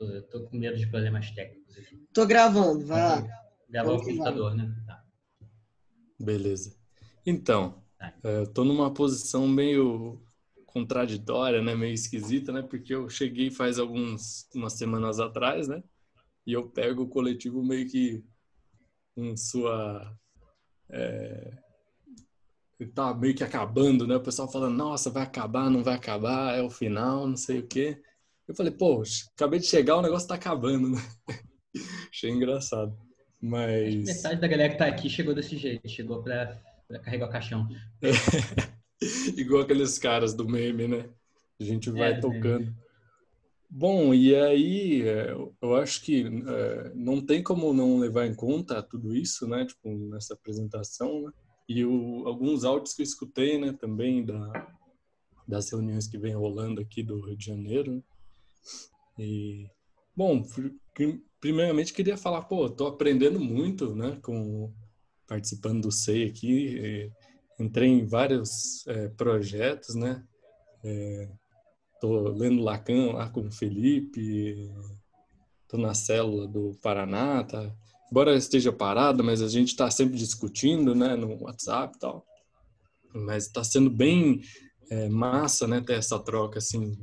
[0.00, 1.96] Eu tô com medo de problemas técnicos aqui.
[2.12, 3.28] Tô gravando, vai lá.
[3.68, 4.72] Gravar o computador, né?
[4.86, 5.04] Tá.
[6.18, 6.76] Beleza.
[7.26, 8.14] Então, tá.
[8.22, 10.22] É, eu tô numa posição meio
[10.66, 11.74] contraditória, né?
[11.74, 12.62] Meio esquisita, né?
[12.62, 15.82] Porque eu cheguei faz algumas umas semanas atrás, né?
[16.46, 18.24] E eu pego o coletivo meio que
[19.16, 20.16] em sua...
[20.90, 21.58] É,
[22.94, 24.16] tá meio que acabando, né?
[24.16, 27.66] O pessoal falando, nossa, vai acabar, não vai acabar, é o final, não sei o
[27.66, 28.00] quê.
[28.48, 29.02] Eu falei, pô,
[29.36, 30.98] acabei de chegar, o negócio tá acabando, né?
[32.10, 32.96] Achei engraçado.
[33.40, 34.04] Mas.
[34.04, 36.58] Metade da galera que tá aqui chegou desse jeito, chegou pra,
[36.88, 37.68] pra carregar o caixão.
[39.36, 41.08] Igual aqueles caras do meme, né?
[41.60, 42.74] A gente vai é, tocando.
[43.70, 45.30] Bom, e aí é,
[45.60, 49.66] eu acho que é, não tem como não levar em conta tudo isso, né?
[49.66, 51.32] Tipo, nessa apresentação, né?
[51.68, 54.74] E o, alguns áudios que eu escutei, né, também da,
[55.46, 58.02] das reuniões que vem rolando aqui do Rio de Janeiro.
[59.18, 59.68] E,
[60.16, 60.44] bom,
[61.40, 64.72] primeiramente queria falar, pô, tô aprendendo muito, né, com
[65.26, 67.10] participando do SEI aqui.
[67.60, 70.24] entrei em vários é, projetos, né?
[70.84, 71.28] É,
[72.00, 74.70] tô lendo Lacan lá com o Felipe,
[75.68, 77.74] tô na célula do Paraná, tá?
[78.10, 82.26] embora esteja parada, mas a gente está sempre discutindo, né, no WhatsApp e tal.
[83.14, 84.40] Mas está sendo bem
[84.90, 86.96] é, massa, né, ter essa troca, assim,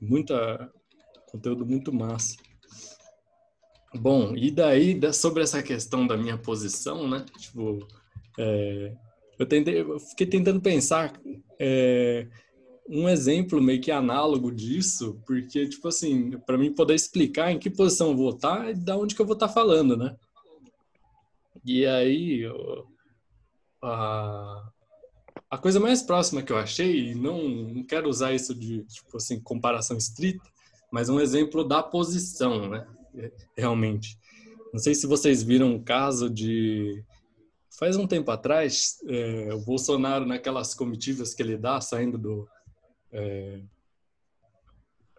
[0.00, 0.70] muita
[1.34, 2.36] conteúdo muito massa.
[3.92, 7.86] Bom, e daí sobre essa questão da minha posição, né, tipo,
[8.38, 8.96] é,
[9.38, 11.12] eu tentei, eu fiquei tentando pensar
[11.58, 12.28] é,
[12.88, 17.70] um exemplo meio que análogo disso, porque, tipo assim, para mim poder explicar em que
[17.70, 20.16] posição eu vou estar e da onde que eu vou estar falando, né?
[21.64, 22.42] E aí,
[23.82, 24.70] a,
[25.50, 29.16] a coisa mais próxima que eu achei, e não, não quero usar isso de, tipo
[29.16, 30.53] assim, comparação estrita,
[30.94, 32.86] mas um exemplo da posição, né?
[33.58, 34.16] Realmente.
[34.72, 37.04] Não sei se vocês viram um caso de.
[37.76, 42.48] Faz um tempo atrás, é, o Bolsonaro, naquelas comitivas que ele dá, saindo do.
[43.10, 43.60] É,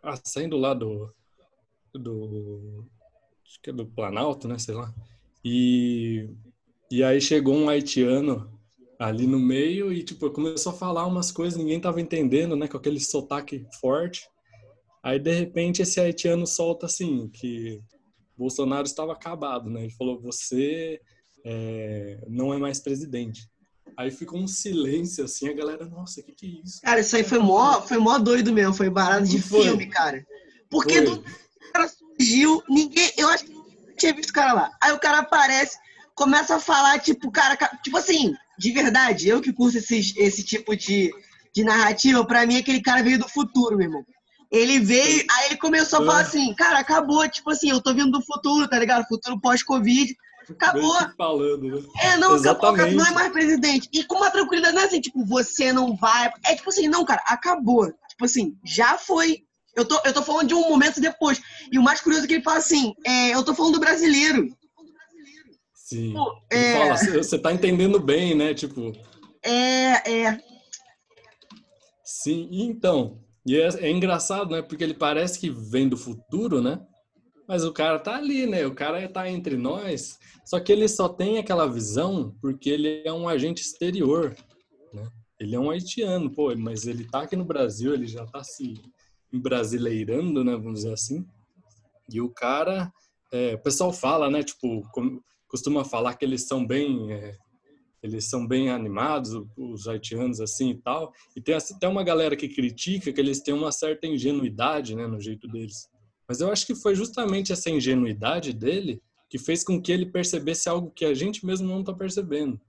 [0.01, 1.13] ah, saindo lá do.
[1.93, 2.85] do
[3.45, 4.57] acho que é do Planalto, né?
[4.57, 4.93] Sei lá.
[5.43, 6.29] E,
[6.89, 8.49] e aí chegou um haitiano
[8.97, 12.65] ali no meio e, tipo, começou a falar umas coisas, ninguém tava entendendo, né?
[12.65, 14.33] Com aquele sotaque forte.
[15.05, 17.79] Aí, de repente, esse haitiano solta assim, que
[18.35, 19.83] Bolsonaro estava acabado, né?
[19.83, 20.99] Ele falou, você
[21.45, 23.47] é, não é mais presidente.
[23.95, 26.81] Aí ficou um silêncio, assim, a galera, nossa, o que que é isso?
[26.81, 29.65] Cara, isso aí foi mó, foi mó doido mesmo, foi barato de foi.
[29.65, 30.25] filme, cara.
[30.71, 31.05] Porque foi.
[31.05, 31.23] do
[31.71, 33.53] cara surgiu, ninguém, eu acho que
[33.99, 34.71] tinha visto o cara lá.
[34.81, 35.77] Aí o cara aparece,
[36.15, 40.75] começa a falar, tipo, cara, tipo assim, de verdade, eu que curso esse, esse tipo
[40.75, 41.13] de,
[41.53, 44.03] de narrativa, pra mim aquele cara veio do futuro, meu irmão.
[44.51, 48.11] Ele veio, aí ele começou a falar assim, cara, acabou, tipo assim, eu tô vindo
[48.11, 49.07] do futuro, tá ligado?
[49.07, 50.15] Futuro pós-Covid.
[50.49, 50.95] Acabou.
[51.17, 51.83] Falando, né?
[52.01, 52.81] É, não, Exatamente.
[52.81, 53.89] acabou, não é mais presidente.
[53.91, 56.31] E com uma tranquilidade, não é assim, tipo, você não vai.
[56.45, 57.91] É tipo assim, não, cara, acabou.
[58.09, 59.43] Tipo assim, já foi.
[59.75, 61.41] Eu tô, eu tô falando de um momento depois.
[61.71, 64.55] E o mais curioso é que ele fala assim: é, eu tô falando do brasileiro.
[65.73, 66.13] Sim.
[66.13, 66.73] Pô, é...
[66.73, 68.53] fala, você tá entendendo bem, né?
[68.53, 68.93] Tipo.
[69.43, 70.39] É, é.
[72.03, 73.19] Sim, então.
[73.45, 74.61] E é, é engraçado, né?
[74.61, 76.79] Porque ele parece que vem do futuro, né?
[77.47, 78.65] Mas o cara tá ali, né?
[78.65, 80.17] O cara tá entre nós.
[80.45, 84.35] Só que ele só tem aquela visão porque ele é um agente exterior,
[84.93, 85.07] né?
[85.39, 88.81] Ele é um haitiano, pô, mas ele tá aqui no Brasil, ele já tá se
[89.33, 91.25] brasileirando, né, vamos dizer assim.
[92.09, 92.91] E o cara,
[93.31, 94.81] é, o pessoal fala, né, tipo,
[95.47, 97.35] costuma falar que eles são bem, é,
[98.05, 101.11] eles são bem animados, os haitianos assim e tal.
[101.35, 105.19] E tem até uma galera que critica que eles têm uma certa ingenuidade, né, no
[105.19, 105.89] jeito deles.
[106.27, 110.69] Mas eu acho que foi justamente essa ingenuidade dele que fez com que ele percebesse
[110.69, 112.61] algo que a gente mesmo não está percebendo,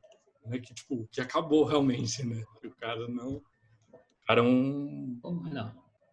[0.45, 0.59] né?
[0.59, 2.43] Que tipo, que acabou realmente, né?
[2.61, 5.45] Que o cara não, o cara é um, não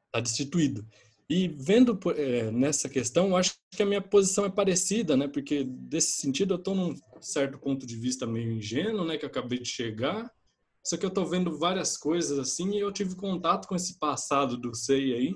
[0.08, 0.86] está destituído.
[1.34, 5.28] E vendo é, nessa questão, acho que a minha posição é parecida, né?
[5.28, 9.18] Porque desse sentido eu estou num certo ponto de vista meio ingênuo, né?
[9.18, 10.32] Que eu acabei de chegar.
[10.86, 14.58] Só que eu estou vendo várias coisas assim e eu tive contato com esse passado
[14.58, 15.36] do SEI aí.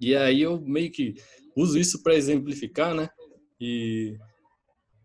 [0.00, 1.14] E aí eu meio que
[1.54, 3.08] uso isso para exemplificar, né?
[3.60, 4.18] E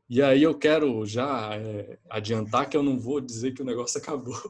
[0.10, 4.00] e aí eu quero já é, adiantar que eu não vou dizer que o negócio
[4.02, 4.42] acabou.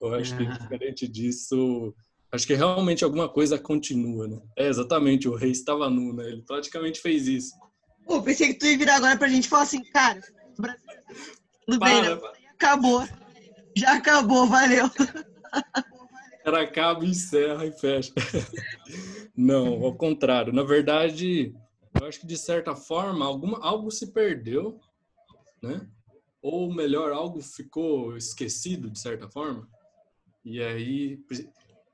[0.00, 1.94] eu acho que diferente disso,
[2.32, 4.40] Acho que realmente alguma coisa continua, né?
[4.56, 6.28] É, exatamente, o rei estava nu, né?
[6.28, 7.54] Ele praticamente fez isso.
[8.06, 10.18] Pô, pensei que tu ia virar agora pra gente falar assim, cara,
[11.66, 12.18] tudo bem, né?
[12.54, 13.06] Acabou.
[13.76, 14.90] Já acabou, valeu.
[16.42, 18.12] cara acaba, encerra e fecha.
[19.36, 20.52] Não, ao contrário.
[20.52, 21.54] Na verdade,
[21.98, 24.80] eu acho que de certa forma alguma, algo se perdeu,
[25.62, 25.86] né?
[26.40, 29.68] Ou melhor, algo ficou esquecido de certa forma.
[30.44, 31.18] E aí,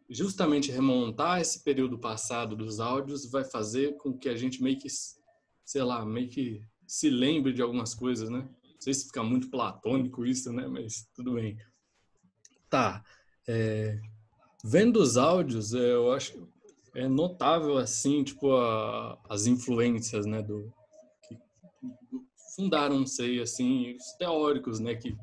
[0.09, 4.89] justamente remontar esse período passado dos áudios vai fazer com que a gente meio que,
[5.65, 8.49] sei lá, meio que se lembre de algumas coisas, né?
[8.63, 10.67] Não sei se fica muito platônico isso, né?
[10.67, 11.59] Mas tudo bem.
[12.71, 13.05] Tá.
[13.47, 14.01] É,
[14.65, 16.49] vendo os áudios, é, eu acho
[16.95, 20.73] é notável assim, tipo a, as influências, né, do
[21.29, 21.39] que
[22.57, 25.17] fundaram, sei, assim, os teóricos, né, que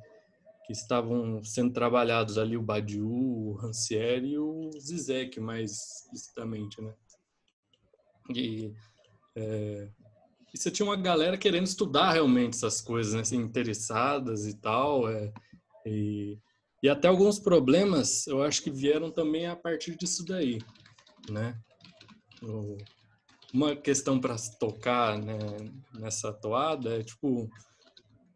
[0.65, 5.71] que estavam sendo trabalhados ali o Badiou, o Rancière e o Zizek mais
[6.01, 6.93] explicitamente, né?
[8.33, 8.73] E,
[9.35, 9.87] é,
[10.53, 13.21] e você tinha uma galera querendo estudar realmente essas coisas, né?
[13.21, 15.31] Assim, interessadas e tal, é,
[15.85, 16.39] e,
[16.81, 20.59] e até alguns problemas eu acho que vieram também a partir disso daí,
[21.29, 21.55] né?
[23.53, 25.37] Uma questão para tocar né,
[25.93, 27.49] nessa toada é tipo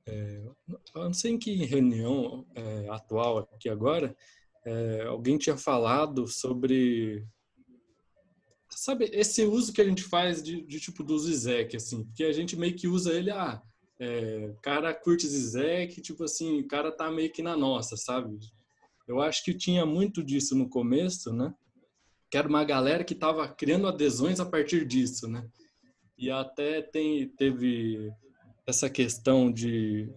[0.10, 0.42] é,
[0.96, 4.16] não sei em que reunião é, atual aqui agora,
[4.66, 7.26] é, alguém tinha falado sobre
[8.70, 12.32] sabe esse uso que a gente faz de, de tipo do Zizek assim porque a
[12.32, 13.62] gente meio que usa ele ah
[14.00, 18.38] é, cara curte Zizek tipo assim o cara tá meio que na nossa sabe?
[19.08, 21.54] Eu acho que tinha muito disso no começo né?
[22.30, 25.48] Que era uma galera que estava criando adesões a partir disso né?
[26.18, 28.12] E até tem teve
[28.69, 30.10] essa questão de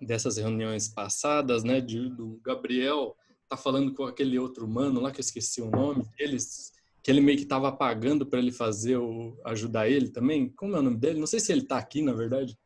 [0.00, 3.16] dessas reuniões passadas, né, de, do Gabriel
[3.48, 7.20] tá falando com aquele outro mano lá que eu esqueci o nome, eles que ele
[7.20, 10.48] meio que tava pagando para ele fazer o ajudar ele também.
[10.50, 11.18] Como é o nome dele?
[11.18, 12.56] Não sei se ele tá aqui, na verdade.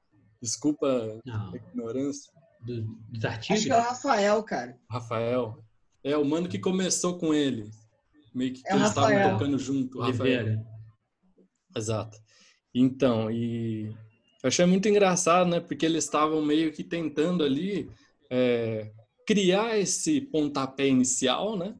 [0.42, 1.52] Desculpa Não.
[1.52, 2.30] a ignorância.
[2.60, 3.56] Do, dos artigos?
[3.56, 4.78] Acho que é o Rafael, cara.
[4.90, 5.64] Rafael.
[6.04, 7.70] É o mano que começou com ele.
[8.34, 10.62] Meio que, é que eles estavam tocando junto, Rafael.
[11.74, 12.18] Exato.
[12.74, 13.96] Então, e
[14.46, 15.58] eu achei muito engraçado, né?
[15.58, 17.90] Porque eles estavam meio que tentando ali
[18.30, 18.92] é,
[19.26, 21.76] criar esse pontapé inicial, né?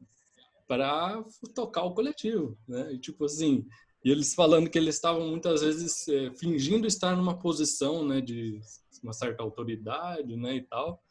[0.67, 1.23] Para
[1.55, 2.91] tocar o coletivo, né?
[2.91, 3.65] E tipo assim,
[4.03, 8.19] e eles falando que eles estavam muitas vezes é, fingindo estar numa posição, né?
[8.19, 8.59] De
[9.01, 10.57] uma certa autoridade, né?
[10.57, 11.01] E tal,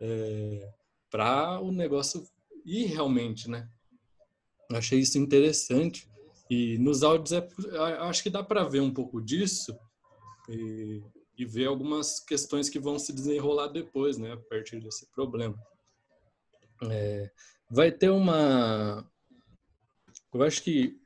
[0.00, 0.68] é,
[1.08, 2.24] para o negócio
[2.66, 3.68] ir realmente, né?
[4.68, 6.08] Eu achei isso interessante.
[6.50, 7.48] E nos áudios, é,
[8.00, 9.78] acho que dá para ver um pouco disso,
[10.48, 11.02] e,
[11.36, 15.58] e ver algumas questões que vão se desenrolar depois, né, a partir desse problema.
[16.90, 17.30] É,
[17.70, 19.08] vai ter uma.
[20.32, 21.00] Eu acho que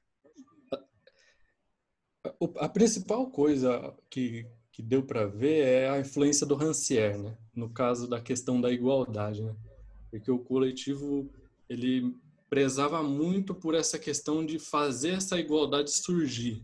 [2.25, 7.37] a, a principal coisa que, que deu para ver é a influência do Rancière, né?
[7.55, 9.55] no caso da questão da igualdade, né?
[10.11, 11.31] porque o coletivo
[11.69, 12.15] ele
[12.49, 16.63] prezava muito por essa questão de fazer essa igualdade surgir,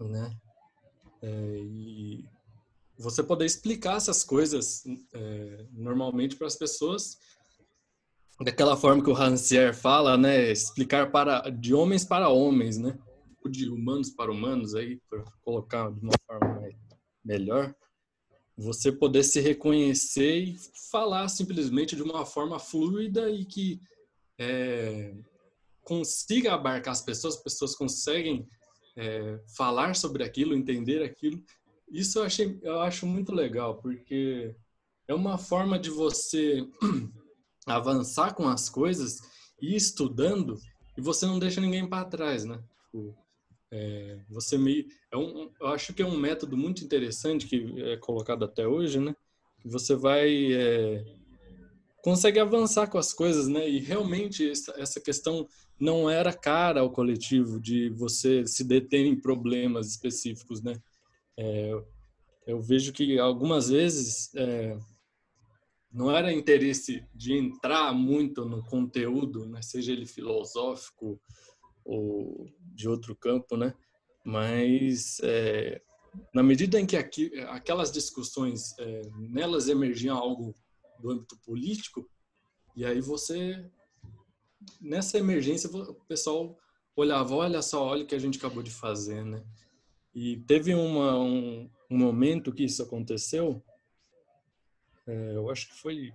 [0.00, 0.36] né?
[1.22, 2.24] É, e
[2.98, 7.18] você poder explicar essas coisas é, normalmente para as pessoas
[8.40, 10.50] daquela forma que o Rancière fala, né?
[10.50, 12.98] Explicar para de homens para homens, né?
[13.48, 16.68] De humanos para humanos aí, para colocar de uma forma
[17.24, 17.74] melhor,
[18.56, 20.58] você poder se reconhecer e
[20.90, 23.80] falar simplesmente de uma forma fluida e que
[24.38, 25.14] é,
[25.82, 28.48] consiga abarcar as pessoas, as pessoas conseguem
[28.98, 31.40] é, falar sobre aquilo, entender aquilo.
[31.88, 34.54] Isso eu, achei, eu acho muito legal, porque
[35.06, 36.68] é uma forma de você
[37.64, 39.20] avançar com as coisas
[39.62, 40.58] e estudando
[40.96, 42.60] e você não deixa ninguém para trás, né?
[42.82, 43.16] Tipo,
[43.70, 47.96] é, você meio, é um, eu acho que é um método muito interessante que é
[47.96, 49.14] colocado até hoje, né?
[49.64, 51.04] Você vai é,
[52.02, 53.68] consegue avançar com as coisas, né?
[53.68, 55.46] E realmente essa questão
[55.80, 60.80] não era cara ao coletivo de você se deter em problemas específicos, né?
[61.36, 61.72] É,
[62.46, 64.78] eu vejo que algumas vezes é,
[65.92, 69.62] não era interesse de entrar muito no conteúdo, né?
[69.62, 71.20] seja ele filosófico
[71.84, 73.74] ou de outro campo, né?
[74.24, 75.80] Mas é,
[76.34, 80.54] na medida em que aqui, aquelas discussões é, nelas emergiam algo
[80.98, 82.08] do âmbito político,
[82.74, 83.70] e aí você
[84.80, 86.58] nessa emergência o pessoal
[86.96, 89.42] olhava, olha só, olha o que a gente acabou de fazer, né?
[90.14, 93.62] E teve uma, um, um momento que isso aconteceu,
[95.06, 96.12] é, eu acho que foi,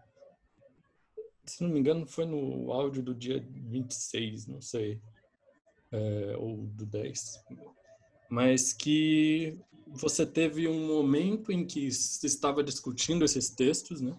[1.45, 5.01] se não me engano, foi no áudio do dia 26, não sei,
[5.91, 7.43] é, ou do 10,
[8.29, 9.57] mas que
[9.87, 14.17] você teve um momento em que se estava discutindo esses textos, né?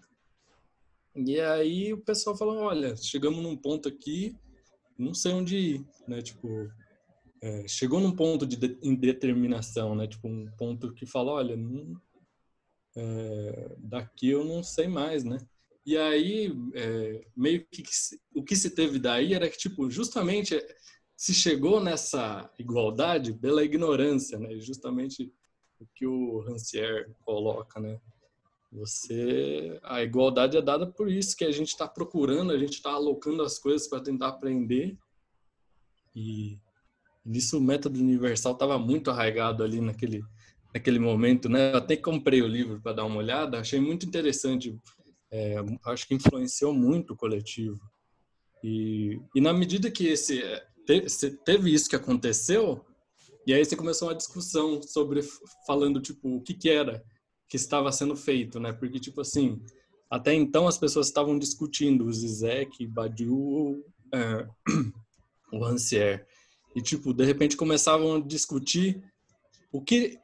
[1.16, 4.36] E aí o pessoal falou, olha, chegamos num ponto aqui,
[4.98, 6.20] não sei onde ir, né?
[6.20, 6.68] Tipo,
[7.40, 10.08] é, chegou num ponto de, de indeterminação, né?
[10.08, 12.00] Tipo, um ponto que fala, olha, não,
[12.96, 15.38] é, daqui eu não sei mais, né?
[15.86, 17.82] E aí, é, meio que
[18.34, 20.58] o que se teve daí era que, tipo, justamente
[21.16, 24.58] se chegou nessa igualdade pela ignorância, né?
[24.58, 25.32] Justamente
[25.78, 28.00] o que o Rancière coloca, né?
[28.74, 32.90] Você, a igualdade é dada por isso que a gente está procurando, a gente está
[32.90, 34.98] alocando as coisas para tentar aprender.
[36.14, 36.58] E
[37.24, 40.22] nisso o método universal estava muito arraigado ali naquele
[40.74, 41.72] naquele momento, né?
[41.72, 44.76] Eu até comprei o livro para dar uma olhada, achei muito interessante.
[45.30, 45.54] É,
[45.86, 47.78] acho que influenciou muito o coletivo.
[48.60, 50.42] E, e na medida que esse
[51.44, 52.84] teve isso que aconteceu,
[53.46, 55.22] e aí você começou uma discussão sobre
[55.64, 57.04] falando tipo o que que era
[57.54, 58.72] que estava sendo feito, né?
[58.72, 59.62] Porque, tipo assim,
[60.10, 63.80] até então as pessoas estavam discutindo o Zizek, Badiou,
[64.12, 64.48] é,
[65.54, 66.26] o Rancière.
[66.74, 69.00] E, tipo, de repente começavam a discutir
[69.70, 70.18] o que...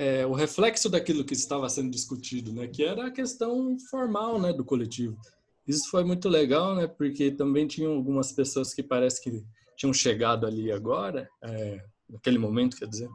[0.00, 2.66] É, o reflexo daquilo que estava sendo discutido, né?
[2.66, 4.52] Que era a questão formal, né?
[4.52, 5.16] Do coletivo.
[5.64, 6.88] Isso foi muito legal, né?
[6.88, 9.44] Porque também tinham algumas pessoas que parece que
[9.76, 13.08] tinham chegado ali agora, é, naquele momento, quer dizer.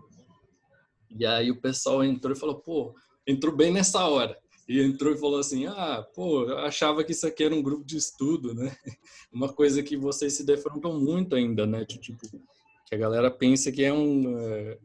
[1.11, 2.95] E aí o pessoal entrou e falou, pô,
[3.25, 4.37] entrou bem nessa hora.
[4.67, 7.83] E entrou e falou assim: Ah, pô, eu achava que isso aqui era um grupo
[7.83, 8.75] de estudo, né?
[9.31, 11.85] Uma coisa que vocês se defrontam muito ainda, né?
[11.85, 12.17] Tipo,
[12.85, 14.77] que a galera pensa que é um, é,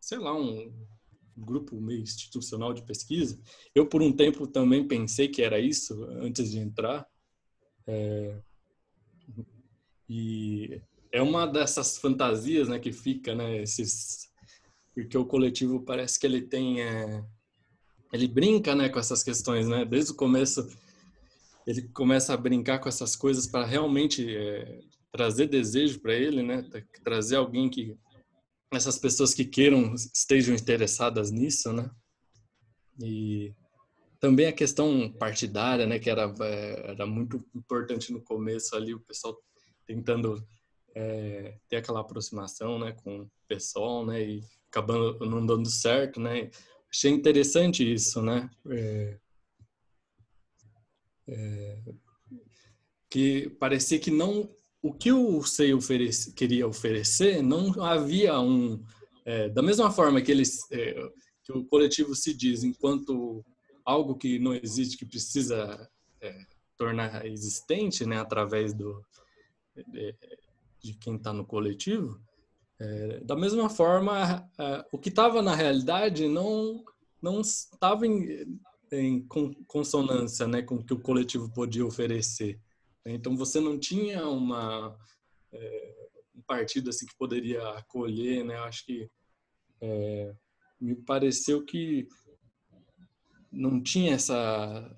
[0.00, 0.72] sei lá, um
[1.36, 3.40] grupo meio institucional de pesquisa.
[3.74, 7.06] Eu, por um tempo, também pensei que era isso antes de entrar.
[7.86, 8.40] É,
[10.08, 10.80] e
[11.12, 13.62] é uma dessas fantasias, né, que fica, né?
[13.62, 14.27] Esses
[15.02, 17.24] porque o coletivo parece que ele tem é,
[18.12, 19.84] ele brinca né com essas questões né?
[19.84, 20.68] Desde o começo
[21.64, 24.80] ele começa a brincar com essas coisas para realmente é,
[25.12, 26.68] trazer desejo para ele né?
[27.04, 27.96] Trazer alguém que
[28.72, 31.88] essas pessoas que queiram estejam interessadas nisso né?
[33.00, 33.54] E
[34.18, 36.00] também a questão partidária né?
[36.00, 39.38] Que era é, era muito importante no começo ali o pessoal
[39.86, 40.44] tentando
[40.92, 44.20] é, ter aquela aproximação né com o pessoal né?
[44.22, 46.50] E acabando não dando certo, né?
[46.90, 48.48] Achei interessante isso, né?
[48.70, 49.18] É,
[51.28, 51.82] é,
[53.10, 58.82] que parecia que não o que o SEI oferece, queria oferecer não havia um
[59.24, 60.94] é, da mesma forma que eles é,
[61.42, 63.44] que o coletivo se diz enquanto
[63.84, 65.88] algo que não existe que precisa
[66.20, 66.46] é,
[66.76, 69.04] tornar existente né através do
[69.74, 70.14] de,
[70.82, 72.20] de quem está no coletivo
[72.80, 76.84] é, da mesma forma, é, o que estava na realidade não
[77.20, 78.60] não estava em,
[78.92, 79.26] em
[79.66, 82.60] consonância né, com o que o coletivo podia oferecer.
[83.04, 84.96] Então você não tinha uma
[85.52, 88.56] é, um partido assim que poderia acolher, né?
[88.58, 89.10] Acho que
[89.80, 90.32] é,
[90.80, 92.06] me pareceu que
[93.50, 94.94] não tinha essa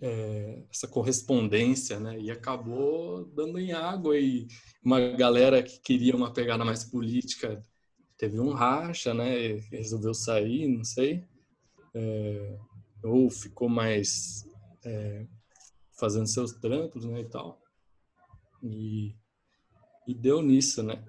[0.00, 2.18] é, essa correspondência, né?
[2.18, 4.46] E acabou dando em água e
[4.82, 7.62] uma galera que queria uma pegada mais política
[8.16, 9.56] teve um racha, né?
[9.70, 11.24] Resolveu sair, não sei,
[11.94, 12.58] é,
[13.02, 14.46] ou ficou mais
[14.84, 15.26] é,
[15.98, 17.20] fazendo seus trampos, né?
[17.20, 17.60] E tal.
[18.62, 19.14] E,
[20.06, 21.04] e deu nisso, né?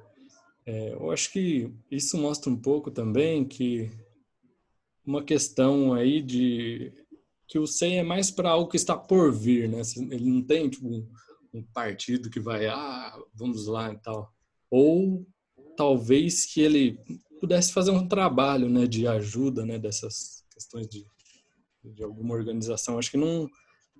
[0.64, 3.92] Eu acho que isso mostra um pouco também que
[5.04, 6.94] uma questão aí de
[7.52, 9.82] que o SEM é mais para algo que está por vir, né?
[10.10, 11.06] Ele não tem tipo um,
[11.54, 14.34] um, partido que vai, ah, vamos lá e tal.
[14.70, 15.28] Ou
[15.76, 16.98] talvez que ele
[17.42, 21.06] pudesse fazer um trabalho, né, de ajuda, né, dessas questões de,
[21.84, 22.98] de alguma organização.
[22.98, 23.50] Acho que não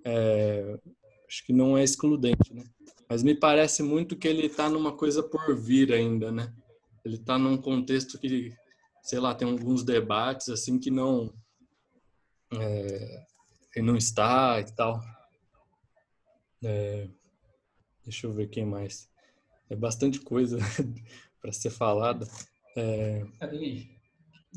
[0.06, 0.80] é,
[1.28, 2.64] acho que não é excludente, né?
[3.10, 6.56] Mas me parece muito que ele está numa coisa por vir ainda, né?
[7.04, 8.54] Ele está num contexto que,
[9.04, 11.34] sei lá, tem alguns debates assim que não
[12.54, 13.26] é,
[13.76, 15.02] e não está e tal.
[16.64, 17.08] É,
[18.04, 19.10] deixa eu ver quem mais.
[19.70, 20.58] É bastante coisa
[21.42, 22.28] para ser falada.
[22.76, 23.24] É...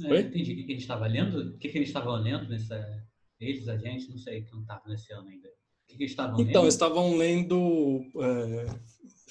[0.02, 1.54] É, entendi o que, que eles estavam lendo.
[1.54, 3.06] O que, que eles estavam lendo nessa.
[3.38, 5.48] Eles, a gente, não sei, que não estava nesse ano ainda.
[5.48, 6.68] O que, que eles estavam então, lendo?
[6.68, 8.04] estavam lendo.
[8.16, 8.80] É,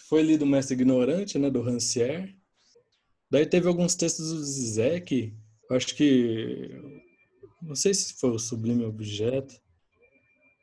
[0.07, 2.33] foi lido o Mestre Ignorante, né, do Rancière.
[3.29, 5.35] Daí teve alguns textos do Zizek.
[5.71, 6.69] Acho que.
[7.61, 9.62] Não sei se foi o Sublime Objeto.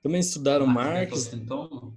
[0.02, 1.32] Também estudaram ah, Marx.
[1.32, 1.96] Então...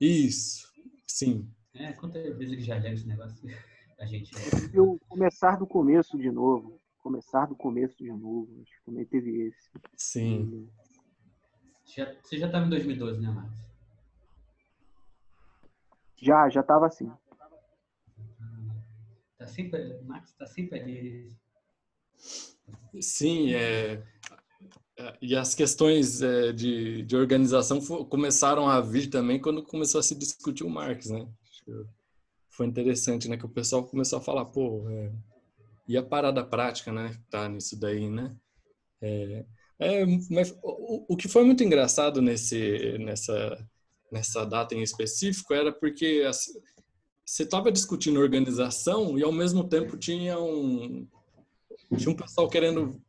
[0.00, 0.72] Isso,
[1.06, 1.48] sim.
[1.74, 3.36] É, quantas vezes ele já leu esse negócio?
[3.98, 4.30] A gente.
[4.74, 6.78] Eu começar do começo de novo.
[6.98, 8.60] Começar do começo de novo.
[8.60, 9.70] Acho que também teve esse.
[9.96, 10.68] Sim.
[11.86, 13.66] Já, você já estava em 2012, né, Max?
[16.16, 17.10] Já, já estava assim.
[19.38, 21.36] Tá sempre, Max tá sempre ali.
[23.00, 24.02] Sim, é,
[25.20, 30.14] e as questões é, de, de organização começaram a vir também quando começou a se
[30.14, 31.28] discutir o Marx, né?
[32.48, 33.36] Foi interessante, né?
[33.36, 35.12] Que o pessoal começou a falar, pô, é,
[35.86, 37.14] e a parada prática, né?
[37.30, 38.34] Tá nisso daí, né?
[39.02, 39.44] É,
[39.78, 43.68] é, mas o, o, que foi muito engraçado nesse, nessa,
[44.10, 46.22] nessa data em específico era porque
[47.24, 51.06] você estava discutindo organização e ao mesmo tempo tinha um
[51.96, 53.00] tinha um pessoal querendo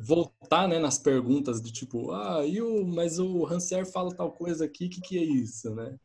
[0.00, 4.64] voltar né, nas perguntas de tipo, ah, e o, mas o Hanser fala tal coisa
[4.64, 5.98] aqui, o que, que é isso, né?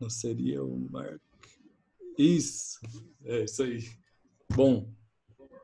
[0.00, 1.20] Não seria o Mark?
[2.18, 2.80] Isso,
[3.24, 3.84] é isso aí.
[4.54, 4.88] Bom,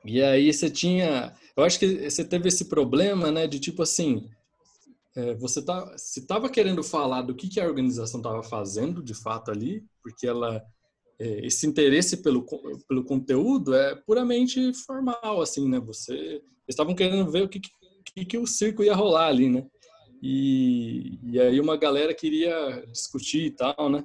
[0.04, 4.30] e aí você tinha, eu acho que você teve esse problema, né, de tipo assim,
[5.14, 9.14] é, você tá, se estava querendo falar do que, que a organização estava fazendo de
[9.14, 10.64] fato ali, porque ela
[11.18, 12.44] esse interesse pelo,
[12.88, 15.80] pelo conteúdo é puramente formal, assim, né?
[15.80, 17.60] Você estavam querendo ver o que,
[18.14, 19.66] que, que, o circo ia rolar ali, né?
[20.22, 24.04] E, e aí uma galera queria discutir e tal, né?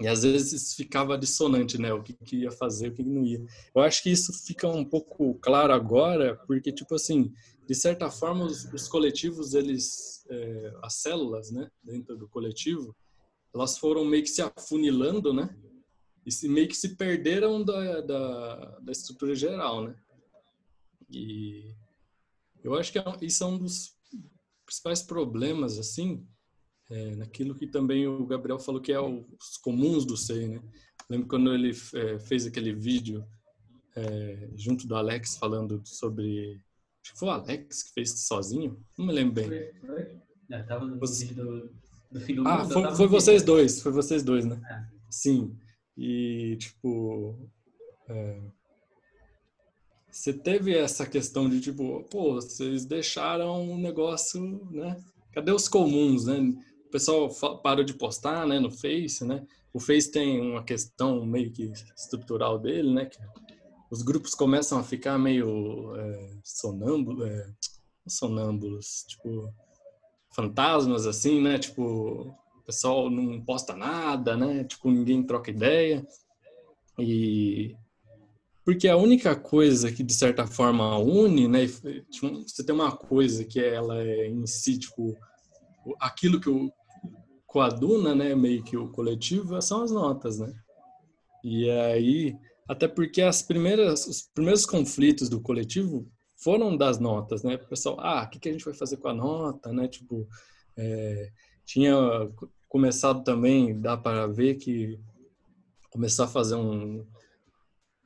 [0.00, 1.92] E às vezes ficava dissonante, né?
[1.92, 3.44] O que, que ia fazer, o que não ia.
[3.74, 7.32] Eu acho que isso fica um pouco claro agora, porque, tipo assim,
[7.66, 12.96] de certa forma, os, os coletivos, eles, é, as células, né, dentro do coletivo,
[13.52, 15.54] elas foram meio que se afunilando, né?
[16.28, 19.94] E se, meio que se perderam da, da, da estrutura geral, né?
[21.10, 21.74] E
[22.62, 23.96] eu acho que é isso é um dos
[24.66, 26.26] principais problemas, assim,
[26.90, 30.62] é, naquilo que também o Gabriel falou que é os comuns do SEI, né?
[31.08, 33.26] Lembro quando ele é, fez aquele vídeo
[33.96, 36.60] é, junto do Alex falando sobre...
[37.02, 38.78] Acho que foi o Alex que fez sozinho?
[38.98, 39.48] Não me lembro bem.
[39.48, 40.18] Foi, foi.
[40.50, 41.24] É, tava no Você...
[41.32, 41.70] do,
[42.12, 42.78] do fim do ah, mundo.
[42.78, 44.60] Ah, foi, foi vocês dois, foi vocês dois, né?
[44.70, 44.98] É.
[45.08, 45.56] Sim.
[45.98, 47.36] E, tipo,
[48.08, 48.40] é,
[50.08, 54.96] você teve essa questão de, tipo, pô, vocês deixaram um negócio, né?
[55.32, 56.38] Cadê os comuns, né?
[56.86, 57.28] O pessoal
[57.62, 59.44] parou de postar, né, no Face, né?
[59.74, 63.06] O Face tem uma questão meio que estrutural dele, né?
[63.06, 63.18] Que
[63.90, 67.50] os grupos começam a ficar meio é, sonâmbulos, é,
[68.06, 69.52] sonâmbulos, tipo,
[70.30, 71.58] fantasmas, assim, né?
[71.58, 72.32] Tipo,
[72.68, 74.62] pessoal não posta nada, né?
[74.64, 76.06] Tipo, ninguém troca ideia.
[76.98, 77.74] E
[78.62, 81.66] porque a única coisa que de certa forma une, né?
[81.66, 85.16] Tipo, você tem uma coisa que ela é em si, tipo,
[85.98, 86.70] aquilo que o
[87.46, 90.52] coaduna, né, meio que o coletivo, são as notas, né?
[91.42, 92.36] E aí,
[92.68, 97.54] até porque as primeiras, os primeiros conflitos do coletivo foram das notas, né?
[97.54, 99.88] O pessoal, ah, o que, que a gente vai fazer com a nota, né?
[99.88, 100.28] Tipo,
[100.76, 101.30] é,
[101.64, 101.94] tinha
[102.68, 104.98] começado também, dá para ver que
[105.90, 107.06] começou a fazer um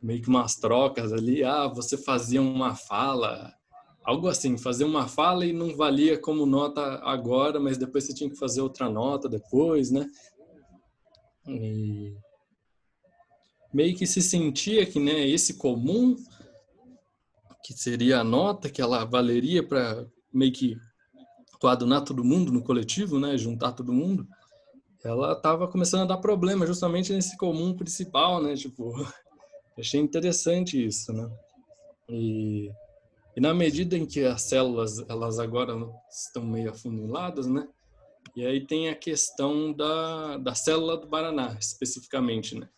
[0.00, 3.54] meio que umas trocas ali, ah, você fazia uma fala,
[4.02, 8.28] algo assim, fazer uma fala e não valia como nota agora, mas depois você tinha
[8.28, 10.10] que fazer outra nota depois, né?
[11.46, 12.16] E
[13.72, 16.16] meio que se sentia que, né, esse comum
[17.64, 20.76] que seria a nota que ela valeria para meio que
[21.60, 24.26] coadunar todo mundo no coletivo, né, juntar todo mundo,
[25.04, 28.54] ela estava começando a dar problema justamente nesse comum principal, né?
[28.54, 28.92] Tipo,
[29.78, 31.28] achei interessante isso, né?
[32.08, 32.70] E,
[33.36, 35.74] e na medida em que as células elas agora
[36.10, 37.66] estão meio afuniladas, né?
[38.36, 42.68] E aí tem a questão da, da célula do Paraná, especificamente, né?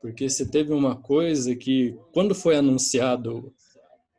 [0.00, 3.52] Porque você teve uma coisa que, quando foi anunciado,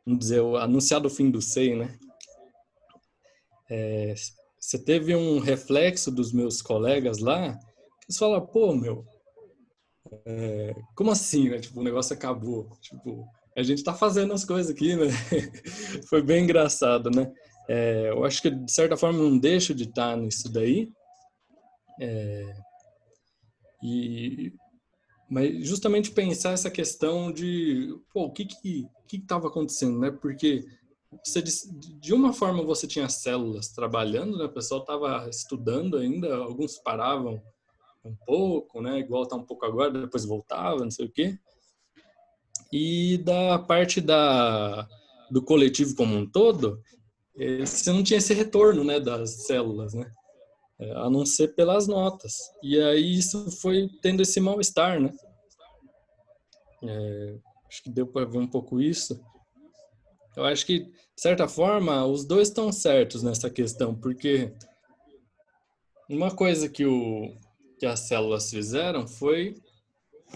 [0.04, 1.98] vamos dizer, anunciado o fim do SEI, né?
[3.70, 4.14] É,
[4.62, 9.04] você teve um reflexo dos meus colegas lá, que eles falaram, pô, meu,
[10.24, 11.58] é, como assim, né?
[11.58, 12.70] Tipo, o negócio acabou.
[12.80, 15.08] Tipo, a gente tá fazendo as coisas aqui, né?
[16.08, 17.32] Foi bem engraçado, né?
[17.68, 20.88] É, eu acho que, de certa forma, não deixo de estar nisso daí.
[22.00, 22.54] É,
[23.82, 24.52] e,
[25.28, 30.12] mas justamente pensar essa questão de, pô, o que que estava acontecendo, né?
[30.12, 30.64] Porque
[31.24, 34.44] você de uma forma você tinha células trabalhando, né?
[34.44, 37.42] O pessoal estava estudando ainda, alguns paravam
[38.04, 38.98] um pouco, né?
[38.98, 41.38] Igual tá um pouco agora, depois voltava, não sei o quê.
[42.72, 44.88] E da parte da
[45.30, 46.82] do coletivo como um todo,
[47.36, 50.10] eh, você não tinha esse retorno, né, das células, né?
[50.78, 52.36] Eh, a não ser pelas notas.
[52.62, 55.10] E aí isso foi tendo esse mal-estar, né?
[56.82, 57.36] É,
[57.68, 59.20] acho que deu para ver um pouco isso.
[60.36, 64.52] Eu acho que, de certa forma, os dois estão certos nessa questão, porque
[66.08, 67.34] uma coisa que, o,
[67.78, 69.54] que as células fizeram foi,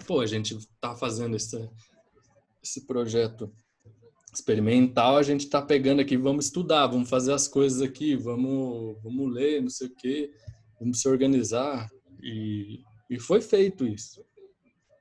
[0.05, 1.69] pô, a gente tá fazendo esse,
[2.63, 3.51] esse projeto
[4.33, 9.33] experimental, a gente está pegando aqui, vamos estudar, vamos fazer as coisas aqui, vamos, vamos
[9.33, 10.31] ler, não sei o quê,
[10.79, 11.89] vamos se organizar.
[12.21, 14.23] E, e foi feito isso.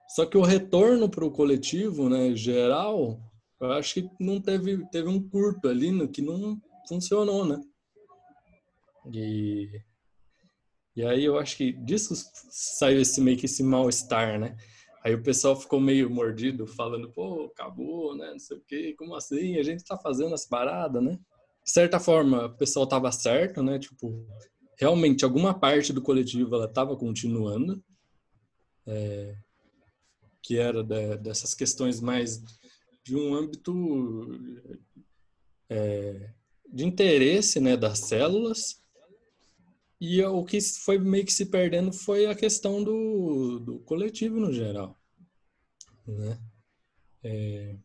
[0.09, 3.21] Só que o retorno para o coletivo, né, geral,
[3.61, 7.61] eu acho que não teve, teve um curto ali no, que não funcionou, né?
[9.13, 9.71] E,
[10.95, 12.15] e aí eu acho que disso
[12.51, 14.57] saiu esse meio que esse mal-estar, né?
[15.05, 18.33] Aí o pessoal ficou meio mordido, falando, pô, acabou, né?
[18.33, 19.57] Não sei o quê, como assim?
[19.57, 21.19] A gente tá fazendo as paradas, né?
[21.65, 23.79] De certa forma, o pessoal tava certo, né?
[23.79, 24.27] Tipo,
[24.79, 27.83] realmente alguma parte do coletivo ela tava continuando,
[28.87, 29.37] é,
[30.43, 32.43] que era de, dessas questões mais
[33.07, 33.73] de um âmbito
[35.71, 36.31] é,
[36.69, 38.83] de interesse né, das células.
[40.01, 44.53] E o que foi meio que se perdendo foi a questão do, do coletivo no
[44.53, 44.99] geral.
[46.05, 46.39] Né?
[47.23, 47.77] É,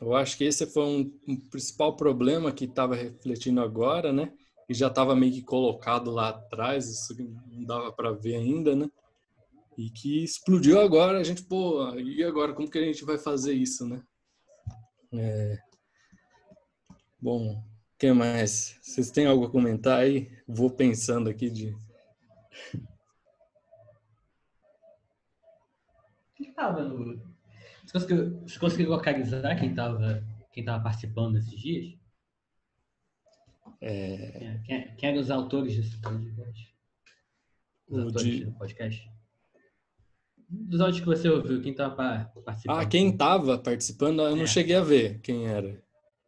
[0.00, 4.32] eu acho que esse foi um, um principal problema que estava refletindo agora, né?
[4.68, 8.90] E já estava meio que colocado lá atrás, isso não dava para ver ainda, né?
[9.78, 13.54] E que explodiu agora, a gente, pô, e agora como que a gente vai fazer
[13.54, 14.02] isso, né?
[15.12, 15.58] É...
[17.20, 17.64] Bom, o
[17.98, 18.78] que mais?
[18.82, 20.30] Vocês têm algo a comentar aí?
[20.46, 21.76] Vou pensando aqui de.
[26.36, 27.20] Quem estava no.
[27.84, 30.22] Você conseguiu, você conseguiu localizar quem estava
[30.58, 31.96] quem tava participando nesses dias?
[33.80, 34.60] É...
[34.64, 36.76] Quem, quem eram os autores desse podcast?
[37.86, 38.44] Os o autores de...
[38.44, 39.17] do podcast?
[40.48, 42.78] Dos áudios que você ouviu, quem estava participando?
[42.78, 44.46] Ah, quem estava participando, eu não é.
[44.46, 45.82] cheguei a ver quem era.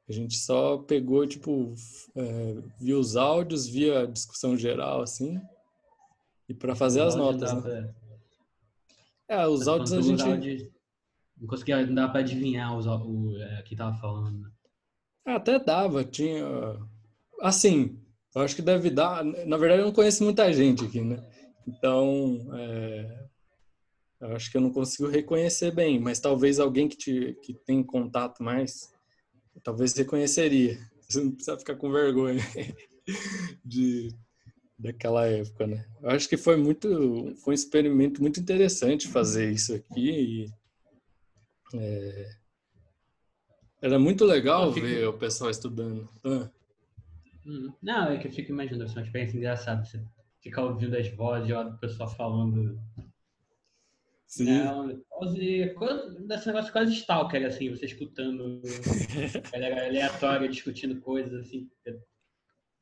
[0.09, 1.75] A gente só pegou, tipo,
[2.17, 5.41] é, viu os áudios, via a discussão geral, assim,
[6.49, 7.95] e para fazer as notas, né?
[9.29, 10.71] É, os áudios a gente...
[11.41, 14.41] Não conseguia, não dava para adivinhar os, o é, que tava falando.
[14.41, 14.51] Né?
[15.25, 16.45] Até dava, tinha...
[17.41, 17.99] Assim,
[18.35, 19.25] eu acho que deve dar...
[19.25, 21.25] Na verdade, eu não conheço muita gente aqui, né?
[21.67, 23.29] Então, é,
[24.21, 27.83] eu acho que eu não consigo reconhecer bem, mas talvez alguém que, te, que tem
[27.83, 28.93] contato mais,
[29.63, 30.79] talvez reconheceria.
[31.09, 32.41] Você não precisa ficar com vergonha
[33.65, 34.15] de
[34.79, 35.85] daquela época, né?
[36.01, 40.51] Eu acho que foi muito, foi um experimento muito interessante fazer isso aqui e
[41.75, 42.31] é,
[43.83, 44.87] era muito legal fico...
[44.87, 46.09] ver o pessoal estudando.
[46.25, 46.49] Ah.
[47.83, 50.03] Não, é que eu fico imaginando, é uma experiência engraçada, você
[50.41, 52.81] ficar ouvindo as vozes, o pessoal falando
[54.31, 54.45] Sim.
[54.45, 55.67] Não, quase,
[56.21, 58.63] desse negócio quase stalker, assim, você escutando
[59.53, 61.69] galera aleatória discutindo coisas, assim.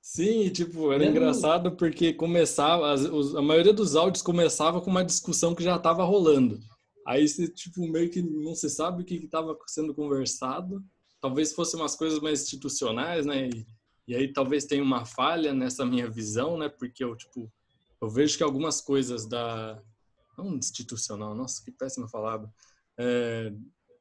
[0.03, 5.63] Sim, tipo, era engraçado porque começava, a maioria dos áudios começava com uma discussão que
[5.63, 6.61] já estava rolando.
[7.07, 10.85] Aí você, tipo, meio que não se sabe o que estava sendo conversado.
[11.19, 13.49] Talvez fossem umas coisas mais institucionais, né?
[13.49, 13.67] E,
[14.07, 16.69] e aí talvez tenha uma falha nessa minha visão, né?
[16.69, 17.51] Porque eu, tipo,
[18.03, 19.83] eu vejo que algumas coisas da,
[20.45, 22.51] não institucional, nossa, que péssima palavra.
[22.99, 23.53] É,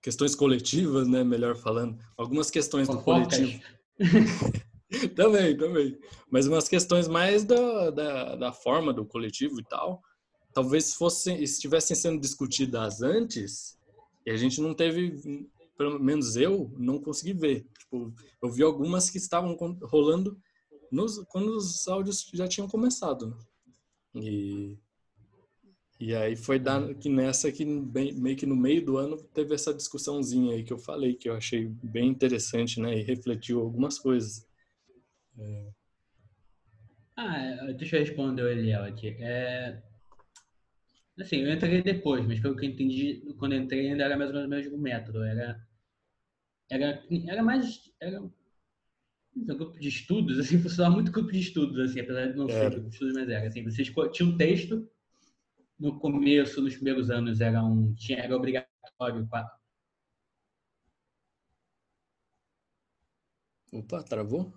[0.02, 1.98] questões coletivas, né, melhor falando.
[2.16, 3.60] Algumas questões do coletivo.
[5.16, 5.98] também, também.
[6.32, 10.02] Mas umas questões mais da, da, da, forma do coletivo e tal,
[10.54, 13.78] talvez fossem, estivessem sendo discutidas antes
[14.26, 15.48] e a gente não teve,
[15.78, 17.66] pelo menos eu, não consegui ver.
[17.80, 20.38] Tipo, eu vi algumas que estavam rolando
[20.92, 23.28] nos, quando os áudios já tinham começado.
[23.28, 23.38] Né?
[24.22, 24.78] E
[26.00, 29.56] e aí foi dar que nessa que bem, meio que no meio do ano teve
[29.56, 33.00] essa discussãozinha aí que eu falei que eu achei bem interessante, né?
[33.00, 34.48] E refletiu algumas coisas.
[35.40, 35.72] É...
[37.16, 39.18] Ah, deixa eu responder o Eliel aqui.
[39.20, 39.82] É...
[41.20, 44.30] Assim, eu entrei depois, mas pelo que eu entendi, quando eu entrei ainda era mais
[44.30, 45.24] ou menos o mesmo método.
[45.24, 45.60] Era,
[46.70, 47.92] era, era mais.
[48.00, 48.32] Era um
[49.46, 52.88] grupo de estudos, assim, funcionava muito grupo de estudos, assim, apesar de não ser grupo
[52.88, 54.88] de estudos, mas era assim, vocês tinham um texto
[55.80, 59.28] no começo, nos primeiros anos, era, um, tinha, era obrigatório.
[59.28, 59.48] Pra...
[63.72, 64.54] Opa, travou?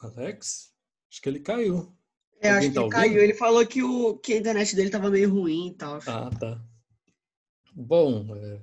[0.00, 0.74] Alex?
[1.10, 1.96] Acho que ele caiu.
[2.40, 3.22] É, Alguém acho que tá ele caiu.
[3.22, 5.98] Ele falou que, o, que a internet dele tava meio ruim e tal.
[6.06, 6.64] Ah, tá.
[7.72, 8.62] Bom, é,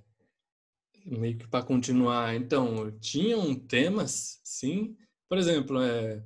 [1.05, 4.95] meio que para continuar, então, tinham temas, sim.
[5.27, 6.23] Por exemplo, é,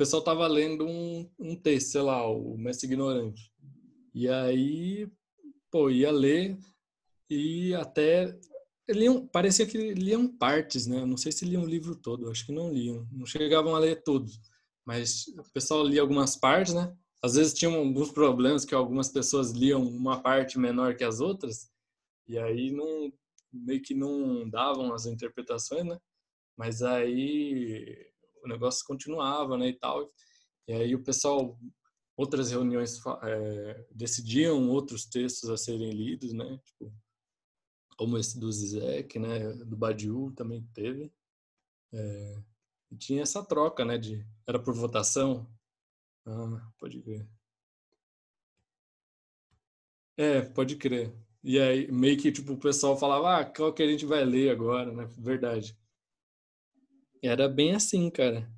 [0.00, 3.52] pessoal tava lendo um, um texto, sei lá, o Mestre Ignorante.
[4.14, 5.06] E aí,
[5.70, 6.58] pô, ia ler
[7.28, 8.34] e até
[8.88, 11.04] liam, parecia que liam partes, né?
[11.04, 14.02] Não sei se liam o livro todo, acho que não liam, não chegavam a ler
[14.02, 14.40] todos,
[14.86, 16.96] mas o pessoal lia algumas partes, né?
[17.22, 21.70] Às vezes tinham alguns problemas que algumas pessoas liam uma parte menor que as outras,
[22.26, 23.12] e aí não
[23.52, 25.98] meio que não davam as interpretações, né?
[26.56, 28.09] Mas aí
[28.44, 30.10] o negócio continuava, né, e tal.
[30.68, 31.58] E aí o pessoal
[32.20, 36.60] outras reuniões é, decidiam outros textos a serem lidos, né?
[36.66, 36.92] Tipo,
[37.96, 39.52] como esse do Zizek, né?
[39.64, 41.10] Do Badiou também teve.
[41.92, 42.42] É,
[42.90, 43.96] e tinha essa troca, né?
[43.96, 45.50] De, era por votação.
[46.26, 47.26] Ah, pode crer.
[50.16, 51.14] É, pode crer.
[51.42, 54.50] E aí, meio que, tipo, o pessoal falava, ah, qual que a gente vai ler
[54.50, 55.06] agora, né?
[55.18, 55.74] Verdade.
[57.22, 58.50] Era bem assim, cara.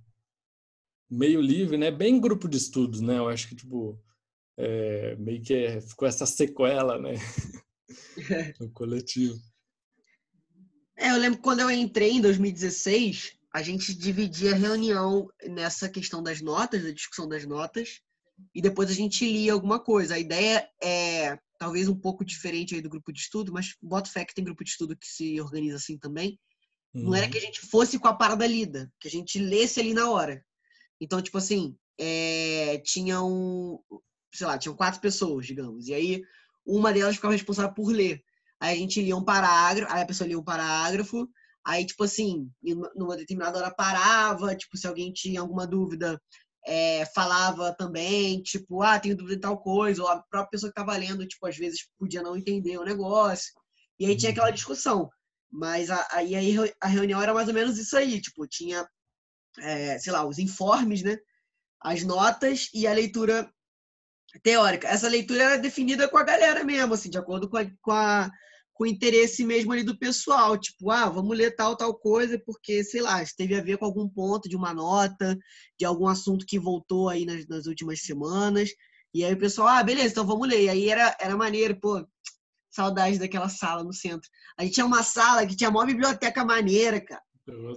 [1.11, 1.91] Meio livre, né?
[1.91, 3.19] Bem grupo de estudos, né?
[3.19, 4.01] Eu acho que, tipo,
[4.57, 7.15] é, meio que é, ficou essa sequela, né?
[8.61, 9.39] no coletivo.
[10.97, 15.89] É, eu lembro que quando eu entrei em 2016, a gente dividia a reunião nessa
[15.89, 18.01] questão das notas, da discussão das notas,
[18.55, 20.15] e depois a gente lia alguma coisa.
[20.15, 24.25] A ideia é talvez um pouco diferente aí do grupo de estudo, mas bota fé
[24.25, 26.39] que tem grupo de estudo que se organiza assim também.
[26.95, 27.05] Uhum.
[27.05, 29.95] Não era que a gente fosse com a parada lida, que a gente lesse ali
[29.95, 30.45] na hora.
[31.01, 33.83] Então, tipo assim, é, tinham,
[34.33, 36.23] sei lá, tinham quatro pessoas, digamos, e aí
[36.65, 38.23] uma delas ficava responsável por ler.
[38.61, 41.29] Aí a gente lia um parágrafo, aí a pessoa lia um parágrafo,
[41.65, 42.51] Aí, tipo assim,
[42.97, 46.21] numa determinada hora parava, tipo, se alguém tinha alguma dúvida,
[46.67, 50.81] é, falava também, tipo, ah, tenho dúvida em tal coisa, ou a própria pessoa que
[50.81, 53.53] estava lendo, tipo, às vezes podia não entender o negócio.
[53.99, 54.55] E aí tinha aquela uhum.
[54.55, 55.11] discussão.
[55.53, 56.35] Mas aí,
[56.81, 58.89] a reunião era mais ou menos isso aí, tipo, tinha,
[59.59, 61.19] é, sei lá, os informes, né?
[61.81, 63.53] As notas e a leitura
[64.43, 64.89] teórica.
[64.89, 68.31] Essa leitura era definida com a galera mesmo, assim, de acordo com a, com a
[68.75, 73.03] com interesse mesmo ali do pessoal, tipo, ah, vamos ler tal, tal coisa, porque, sei
[73.03, 75.39] lá, teve a ver com algum ponto de uma nota,
[75.79, 78.71] de algum assunto que voltou aí nas, nas últimas semanas.
[79.15, 80.65] E aí o pessoal, ah, beleza, então vamos ler.
[80.65, 82.05] E aí era, era maneiro, pô,
[82.73, 84.29] saudade daquela sala no centro.
[84.59, 87.23] A gente tinha uma sala que tinha uma biblioteca maneira, cara.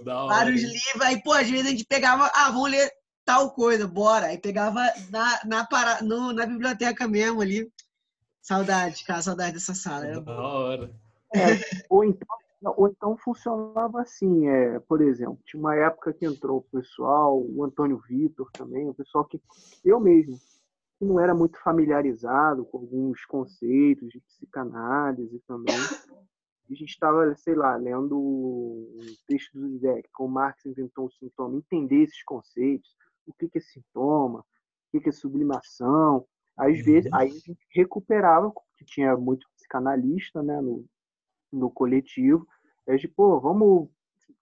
[0.04, 1.02] Vários livros.
[1.02, 2.90] Aí, pô, às vezes a gente pegava, ah, vamos ler
[3.24, 4.26] tal coisa, bora.
[4.26, 4.80] Aí pegava
[5.10, 7.70] na, na, para, no, na biblioteca mesmo ali.
[8.40, 10.06] Saudade, cara, saudade dessa sala.
[10.06, 10.94] Era da hora.
[11.34, 12.28] É, ou, então,
[12.76, 17.64] ou então funcionava assim, é, por exemplo, tinha uma época que entrou o pessoal, o
[17.64, 19.40] Antônio Vitor também, o pessoal que
[19.84, 20.38] eu mesmo,
[20.98, 25.76] que não era muito familiarizado com alguns conceitos de psicanálise também.
[26.68, 31.56] A gente estava, sei lá, lendo um texto do Zizek, como Marx inventou o sintoma,
[31.56, 34.44] entender esses conceitos, o que é sintoma,
[34.92, 36.84] o que é sublimação, às uhum.
[36.84, 40.86] vezes, aí a gente recuperava, porque tinha muito psicanalista né, no,
[41.52, 42.46] no coletivo.
[42.88, 43.90] Aí, de, pô, vamos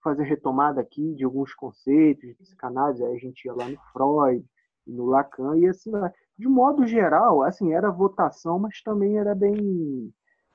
[0.02, 3.04] fazer retomada aqui de alguns conceitos de psicanálise.
[3.04, 4.44] Aí a gente ia lá no Freud,
[4.86, 5.90] no Lacan, e assim,
[6.38, 10.12] de modo geral, assim, era votação, mas também era bem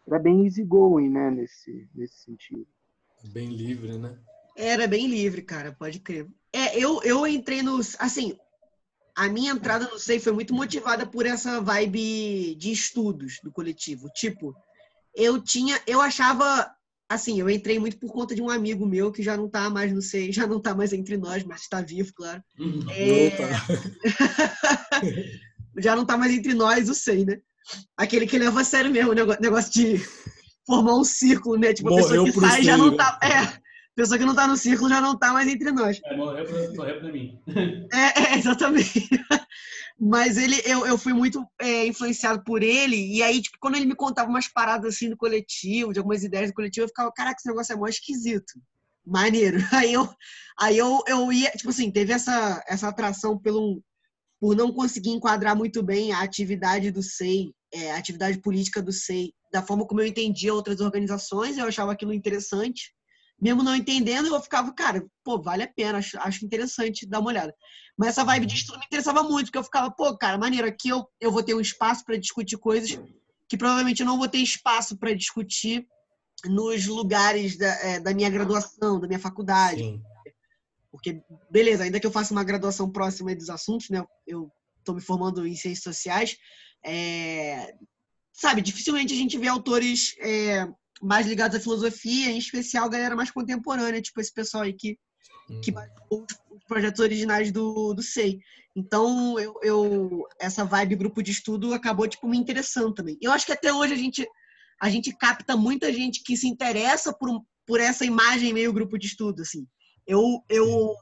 [0.07, 2.65] era bem easygoing, né, nesse, nesse sentido.
[3.31, 4.17] Bem livre, né?
[4.55, 6.27] Era bem livre, cara, pode crer.
[6.51, 7.95] É, eu, eu entrei nos.
[7.99, 8.35] Assim,
[9.15, 14.09] a minha entrada no SEI foi muito motivada por essa vibe de estudos do coletivo.
[14.09, 14.55] Tipo,
[15.13, 16.73] eu tinha, eu achava,
[17.10, 19.91] assim, eu entrei muito por conta de um amigo meu que já não tá mais
[19.91, 22.41] no SEI, já não tá mais entre nós, mas está vivo, claro.
[22.60, 22.86] Uhum.
[22.91, 23.32] É...
[25.82, 27.39] já não tá mais entre nós, o SEI, né?
[27.98, 29.98] Aquele que leva a sério mesmo o negócio de
[30.65, 31.74] formar um círculo, né?
[31.74, 33.19] Tipo, a pessoa que sai já não tá.
[33.24, 33.60] É,
[33.99, 36.01] pessoa que não tá no círculo já não tá mais entre nós.
[36.09, 37.35] É, morreu pra, morreu pra mim.
[37.91, 39.09] É, é, exatamente.
[39.99, 43.85] Mas ele, eu, eu fui muito é, influenciado por ele, e aí, tipo, quando ele
[43.85, 47.35] me contava umas paradas assim do coletivo, de algumas ideias do coletivo, eu ficava, caraca,
[47.38, 48.53] esse negócio é mó esquisito.
[49.05, 49.57] Maneiro.
[49.73, 50.07] Aí eu,
[50.62, 53.81] aí eu, eu ia, tipo assim, teve essa, essa atração pelo,
[54.39, 58.91] por não conseguir enquadrar muito bem a atividade do SEI, é, a atividade política do
[58.91, 62.93] SEI, da forma como eu entendia outras organizações, eu achava aquilo interessante
[63.41, 67.30] mesmo não entendendo, eu ficava, cara, pô, vale a pena, acho, acho interessante dar uma
[67.30, 67.54] olhada.
[67.97, 70.89] Mas essa vibe de estudo me interessava muito, porque eu ficava, pô, cara, maneiro, aqui
[70.89, 72.99] eu, eu vou ter um espaço para discutir coisas
[73.47, 75.88] que provavelmente eu não vou ter espaço para discutir
[76.45, 79.82] nos lugares da, é, da minha graduação, da minha faculdade.
[79.82, 80.02] Sim.
[80.91, 84.04] Porque, beleza, ainda que eu faça uma graduação próxima dos assuntos, né?
[84.25, 86.38] Eu estou me formando em ciências sociais,
[86.84, 87.75] é,
[88.34, 90.67] sabe, dificilmente a gente vê autores é,
[91.01, 94.97] mais ligados à filosofia, em especial a galera mais contemporânea, tipo esse pessoal aí que,
[95.49, 95.62] hum.
[95.62, 95.73] que
[96.12, 98.39] os projetos originais do, do SEI.
[98.75, 103.17] Então, eu, eu, essa vibe grupo de estudo acabou, tipo, me interessando também.
[103.21, 104.27] Eu acho que até hoje a gente,
[104.81, 109.07] a gente capta muita gente que se interessa por, por essa imagem meio grupo de
[109.07, 109.67] estudo, assim.
[110.05, 110.95] Eu, eu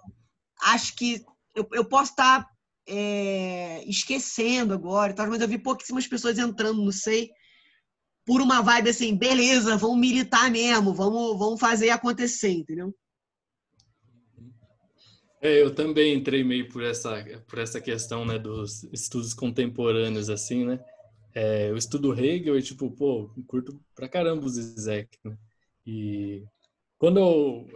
[0.63, 1.23] acho que
[1.55, 2.47] eu, eu posso estar
[2.87, 7.29] é, esquecendo agora, mas eu vi pouquíssimas pessoas entrando, não sei,
[8.27, 12.93] por uma vibe assim, beleza, vamos militar mesmo, vamos, vamos fazer acontecer, entendeu?
[15.41, 20.65] É, eu também entrei meio por essa, por essa questão, né, dos estudos contemporâneos, assim,
[20.65, 20.83] né?
[21.33, 25.37] É, eu estudo Hegel e, tipo, pô, curto pra caramba o Zizek, né?
[25.85, 26.43] E
[26.97, 27.67] quando eu,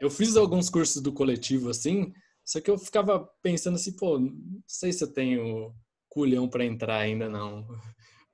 [0.00, 4.32] eu fiz alguns cursos do coletivo, assim, só que eu ficava pensando assim, pô, não
[4.66, 5.74] sei se eu tenho
[6.08, 7.66] culhão para entrar ainda, não.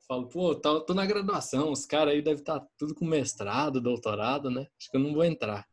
[0.08, 3.78] Falo, pô, tô, tô na graduação, os caras aí devem estar tá tudo com mestrado,
[3.78, 4.66] doutorado, né?
[4.78, 5.68] Acho que eu não vou entrar.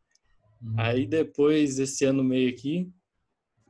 [0.60, 0.74] Uhum.
[0.78, 2.92] Aí depois, esse ano meio aqui,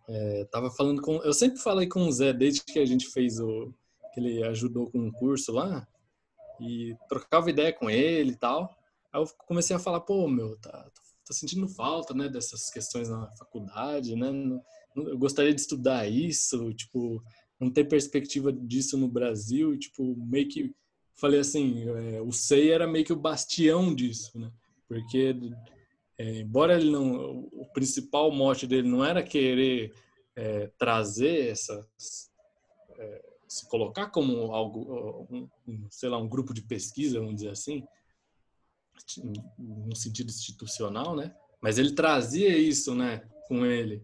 [0.09, 1.23] é, tava falando com.
[1.23, 3.73] Eu sempre falei com o Zé desde que a gente fez o.
[4.13, 5.87] que ele ajudou com um curso lá.
[6.61, 8.77] E trocava ideia com ele e tal.
[9.13, 10.91] Aí eu comecei a falar, pô, meu, tá,
[11.25, 14.29] tô sentindo falta, né, dessas questões na faculdade, né?
[14.97, 17.23] Eu gostaria de estudar isso, tipo,
[17.59, 20.75] não ter perspectiva disso no Brasil, e, tipo, meio que
[21.17, 24.53] falei assim, é, o SEI era meio que o bastião disso, né?
[24.87, 25.35] Porque
[26.19, 29.93] é, embora ele não, o principal mote dele não era querer
[30.35, 32.31] é, trazer essas,
[32.99, 35.27] é, se colocar como algo,
[35.67, 37.83] um, sei lá, um grupo de pesquisa, vamos dizer assim,
[39.59, 41.35] no sentido institucional, né?
[41.61, 44.03] Mas ele trazia isso, né, com ele.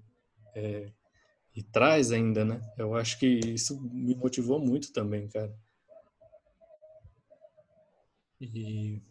[1.54, 2.60] E traz ainda, né?
[2.78, 5.54] Eu acho que isso me motivou muito também, cara.
[8.40, 9.02] E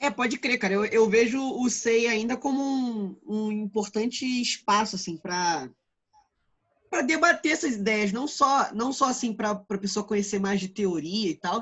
[0.00, 0.72] é, pode crer, cara.
[0.72, 5.68] Eu, eu vejo o SEI ainda como um, um importante espaço, assim, para
[6.88, 10.68] para debater essas ideias, não só não só assim para a pessoa conhecer mais de
[10.68, 11.60] teoria e tal,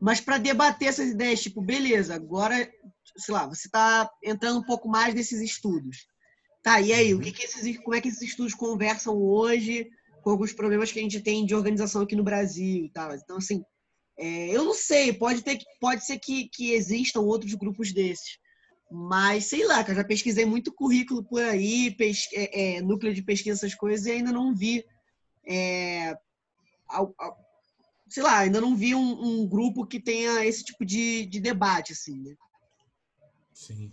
[0.00, 2.54] mas para debater essas ideias, tipo, beleza, agora,
[3.16, 6.06] sei lá, você está entrando um pouco mais nesses estudos.
[6.68, 9.88] Tá, e aí, o que, que esses, como é que esses estudos conversam hoje
[10.20, 13.14] com alguns problemas que a gente tem de organização aqui no Brasil e tal.
[13.14, 13.64] Então, assim,
[14.18, 18.38] é, eu não sei, pode, ter, pode ser que, que existam outros grupos desses.
[18.92, 23.22] Mas, sei lá, cara, já pesquisei muito currículo por aí, pes, é, é, núcleo de
[23.22, 24.84] pesquisa, essas coisas, e ainda não vi
[25.48, 26.18] é,
[28.10, 31.94] sei lá, ainda não vi um, um grupo que tenha esse tipo de, de debate,
[31.94, 32.36] assim, né?
[33.54, 33.90] Sim.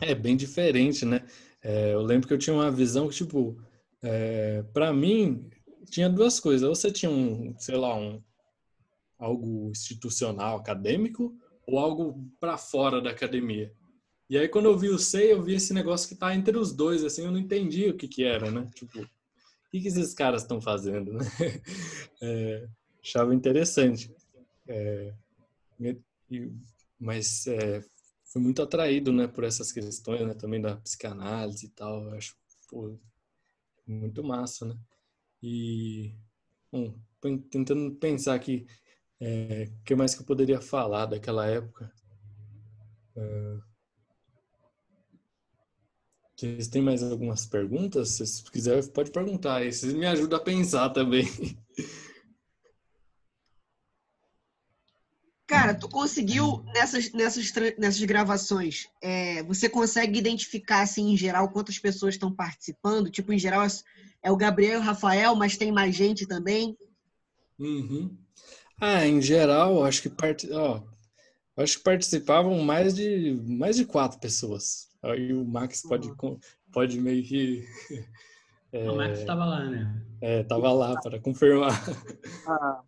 [0.00, 1.26] É bem diferente, né?
[1.62, 3.60] É, eu lembro que eu tinha uma visão que, tipo,
[4.02, 5.48] é, para mim,
[5.90, 6.68] tinha duas coisas.
[6.68, 8.22] Ou você tinha um, sei lá, um
[9.18, 13.72] algo institucional, acadêmico, ou algo para fora da academia.
[14.30, 16.72] E aí, quando eu vi o SEI, eu vi esse negócio que tá entre os
[16.72, 18.68] dois, assim, eu não entendi o que que era, né?
[18.74, 21.24] Tipo, o que, que esses caras estão fazendo, né?
[22.20, 22.68] É,
[23.00, 24.10] achava interessante.
[24.66, 25.14] É,
[26.98, 27.82] mas é,
[28.28, 32.04] fui muito atraído né, por essas questões né, também da psicanálise e tal.
[32.04, 32.36] Eu acho
[32.68, 32.98] pô,
[33.86, 34.76] muito massa, né?
[35.42, 36.14] E
[36.70, 36.94] bom,
[37.50, 38.66] tentando pensar aqui
[39.20, 41.92] o é, que mais que eu poderia falar daquela época.
[43.16, 43.58] É,
[46.38, 48.10] vocês têm mais algumas perguntas?
[48.10, 49.56] Se quiser, pode perguntar.
[49.56, 51.26] Aí vocês me ajudam a pensar também.
[55.68, 61.78] Cara, tu conseguiu nessas, nessas, nessas gravações, é, você consegue identificar, assim, em geral, quantas
[61.78, 63.10] pessoas estão participando?
[63.10, 63.66] Tipo, em geral,
[64.22, 66.74] é o Gabriel e o Rafael, mas tem mais gente também?
[67.58, 68.16] Uhum.
[68.80, 70.48] Ah, em geral, acho que, part...
[70.50, 70.82] oh,
[71.60, 74.88] acho que participavam mais de, mais de quatro pessoas.
[75.02, 76.38] Aí o Max pode, uhum.
[76.72, 77.68] pode meio que.
[78.72, 80.02] É, o Max estava lá, né?
[80.22, 81.78] É, estava lá para confirmar.
[82.46, 82.82] Ah,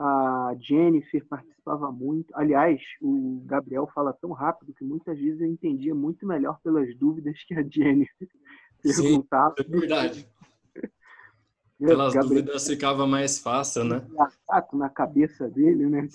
[0.00, 1.22] a Jennifer
[1.70, 2.32] participava muito.
[2.34, 7.42] Aliás, o Gabriel fala tão rápido que muitas vezes eu entendia muito melhor pelas dúvidas
[7.44, 8.28] que a Jennifer
[8.82, 9.54] perguntava.
[9.58, 10.28] Sim, é verdade.
[11.78, 14.06] Pelas Gabriel, dúvidas ficava mais fácil, né?
[14.72, 16.08] Na cabeça dele, né?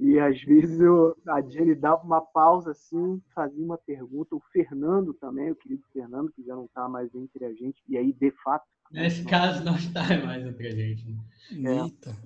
[0.00, 4.34] E às vezes eu, a Jenny dava uma pausa assim, fazia uma pergunta.
[4.34, 7.96] O Fernando também, o querido Fernando, que já não está mais entre a gente, e
[7.96, 8.64] aí de fato.
[8.90, 11.04] Nesse caso não está mais entre a gente.
[11.52, 11.76] Né?
[11.76, 11.82] É.
[11.82, 12.16] Eita.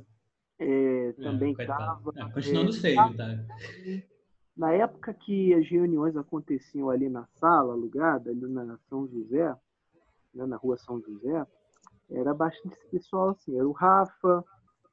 [0.63, 2.01] É, também estava.
[2.17, 3.45] É, continuando é, feio, tá?
[4.57, 9.55] Na época que as reuniões aconteciam ali na sala alugada, ali na São José,
[10.35, 11.47] né, na rua São José,
[12.11, 13.57] era bastante pessoal assim.
[13.57, 14.45] Era o Rafa,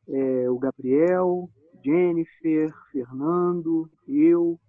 [0.08, 1.50] é, o Gabriel,
[1.84, 4.60] Jennifer, Fernando, eu,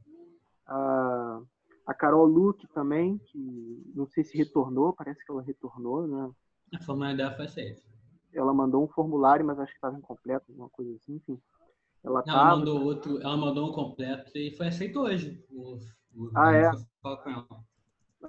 [0.66, 1.40] a,
[1.86, 6.30] a Carol Luque também, que não sei se retornou, parece que ela retornou, né?
[6.74, 7.90] A formalidade foi aceita
[8.32, 11.40] ela mandou um formulário, mas acho que estava incompleto, alguma coisa assim, enfim.
[12.02, 12.38] Ela, Não, tava...
[12.38, 15.44] ela mandou outro, ela mandou um completo e foi aceito hoje.
[15.50, 15.76] O,
[16.14, 16.70] o, Ah, é?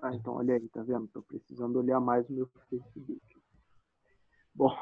[0.02, 1.08] Ah, então olha aí, tá vendo?
[1.08, 3.22] Tô precisando olhar mais o meu Facebook.
[4.54, 4.76] Bom,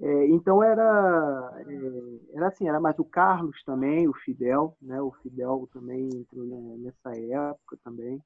[0.00, 5.00] é, então era, é, era assim, era mais o Carlos também, o Fidel, né?
[5.00, 8.22] O Fidel também entrou né, nessa época também.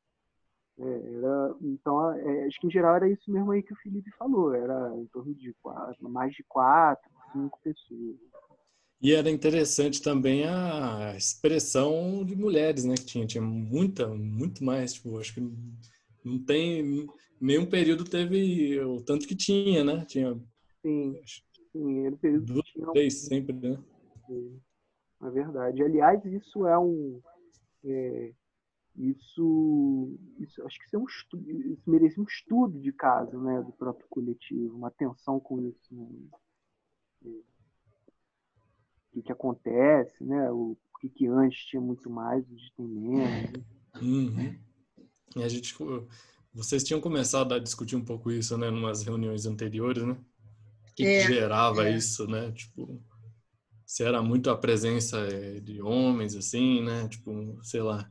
[0.79, 4.11] É, era, então, é, acho que em geral era isso mesmo aí que o Felipe
[4.19, 8.17] falou, era em torno de quatro, mais de quatro, cinco pessoas.
[9.01, 12.95] E era interessante também a expressão de mulheres, né?
[12.95, 14.95] Que tinha, tinha muita, muito mais.
[14.95, 15.41] Tipo, acho que
[16.25, 17.07] não tem
[17.41, 20.05] nenhum período teve o tanto que tinha, né?
[20.07, 20.35] Tinha
[20.83, 21.15] Sim,
[21.73, 23.79] sim, era o período duas, que tinha um- três sempre, né?
[25.23, 25.83] É verdade.
[25.83, 27.21] Aliás, isso é um.
[27.85, 28.33] é,
[28.97, 30.63] isso, isso.
[30.67, 34.07] Acho que isso, é um estudo, isso merece um estudo de caso né, do próprio
[34.09, 35.95] coletivo, uma atenção com isso.
[35.95, 36.29] Né?
[37.25, 37.43] O
[39.13, 40.51] que, que acontece, né?
[40.51, 43.53] O, que, que antes tinha muito mais, hoje tem menos.
[43.53, 43.65] né?
[44.01, 44.59] Uhum.
[45.37, 45.75] E a gente,
[46.53, 50.13] vocês tinham começado a discutir um pouco isso, né, numas reuniões anteriores, né?
[50.13, 51.97] O que, que É, gerava é.
[51.97, 52.51] isso, né?
[52.53, 53.03] Tipo,
[53.85, 57.07] se era muito a presença eh, de homens, assim, né?
[57.09, 58.11] Tipo, sei lá.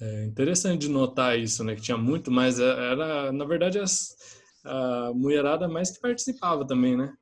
[0.00, 1.74] É interessante de notar isso, né?
[1.74, 2.58] Que tinha muito mais.
[2.58, 4.16] eh, Era, na verdade, as,
[4.64, 7.12] a mulherada mais que participava também, né?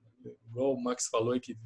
[0.49, 1.57] Igual o Max falou que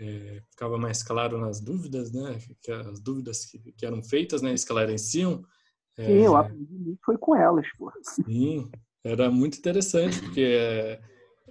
[0.00, 2.38] eh, ficava mais claro nas dúvidas, né?
[2.62, 4.52] Que as dúvidas que, que eram feitas, né?
[4.52, 5.44] Esclareciam.
[5.96, 7.92] É, Sim, eu aprendi muito foi com elas, pô.
[8.02, 8.70] Sim,
[9.04, 11.00] era muito interessante, porque é,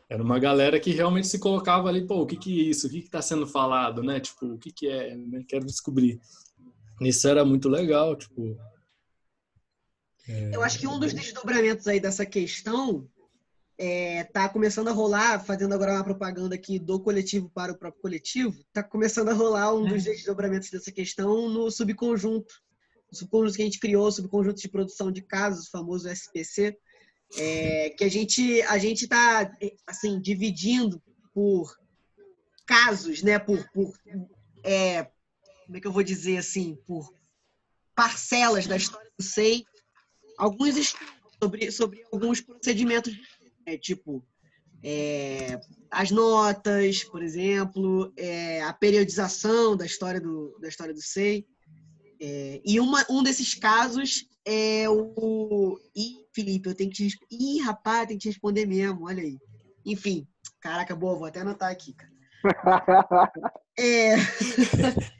[0.09, 2.87] era uma galera que realmente se colocava ali, pô, o que que é isso?
[2.87, 4.19] O que que tá sendo falado, né?
[4.19, 5.15] Tipo, o que que é?
[5.15, 5.43] né?
[5.47, 6.19] Quero descobrir.
[7.01, 8.57] Isso era muito legal, tipo,
[10.51, 13.07] Eu acho que um dos desdobramentos aí dessa questão
[13.77, 18.01] é, tá começando a rolar, fazendo agora uma propaganda aqui do coletivo para o próprio
[18.01, 22.53] coletivo, tá começando a rolar um dos desdobramentos dessa questão no subconjunto.
[23.11, 26.77] O subconjunto que a gente criou, o subconjunto de produção de casos, o famoso SPC,
[27.37, 29.51] é, que a gente a gente tá
[29.85, 31.01] assim dividindo
[31.33, 31.77] por
[32.65, 33.37] casos, né?
[33.37, 33.93] Por, por
[34.63, 35.03] é,
[35.65, 37.13] como é que eu vou dizer assim, por
[37.95, 39.65] parcelas da história do SEI,
[40.37, 43.13] alguns estudos sobre, sobre alguns procedimentos,
[43.65, 44.23] né, tipo
[44.83, 45.59] é,
[45.89, 51.45] as notas, por exemplo, é, a periodização da história do, da história do SEI.
[52.19, 55.79] É, e uma, um desses casos é o.
[55.95, 57.17] Ih, Felipe, eu tenho que te.
[57.31, 59.37] Ih, rapaz, tem que te responder mesmo, olha aí.
[59.85, 60.27] Enfim,
[60.59, 62.11] caraca, boa, vou até anotar aqui, cara.
[63.79, 64.15] É,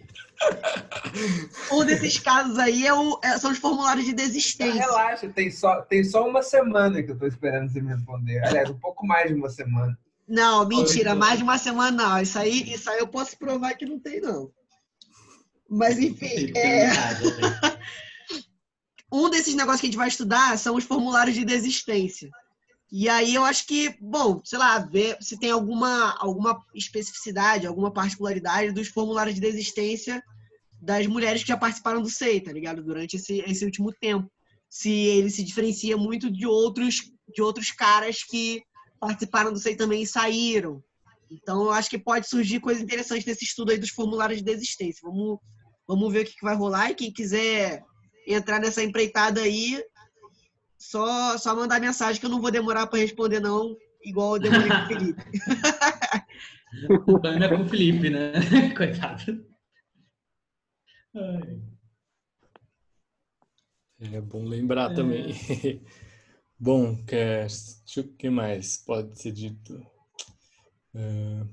[1.71, 4.73] um desses casos aí é o- é- são os formulários de Ah, desistência.
[4.81, 8.43] relaxa, tem só, tem só uma semana que eu tô esperando você me responder.
[8.45, 9.97] Aliás, um pouco mais de uma semana.
[10.27, 12.21] Não, mentira, mais de uma semana não.
[12.21, 14.51] Isso aí, isso aí eu posso provar que não tem, não.
[15.69, 16.89] Mas enfim, é,
[19.11, 22.29] um desses negócios que a gente vai estudar são os formulários de desistência.
[22.89, 27.91] E aí eu acho que, bom, sei lá, ver se tem alguma, alguma especificidade, alguma
[27.91, 30.23] particularidade dos formulários de desistência
[30.87, 32.81] das mulheres que já participaram do SEI, tá ligado?
[32.81, 34.31] Durante esse, esse último tempo.
[34.69, 38.63] Se ele se diferencia muito de outros, de outros caras que
[38.97, 40.81] participaram do SEI também e saíram.
[41.29, 45.01] Então eu acho que pode surgir coisa interessante nesse estudo aí dos formulários de desistência.
[45.03, 45.39] Vamos,
[45.85, 47.83] vamos ver o que, que vai rolar e quem quiser
[48.25, 49.83] entrar nessa empreitada aí,
[50.77, 54.69] só, só mandar mensagem que eu não vou demorar para responder, não, igual eu demorei
[54.69, 55.23] com o Felipe.
[56.89, 58.31] O problema é com o Felipe, né?
[58.75, 59.56] Coitado.
[63.99, 65.33] É bom lembrar também.
[66.59, 69.85] Bom, quer, deixa eu- que mais pode ser dito?
[70.95, 71.45] É,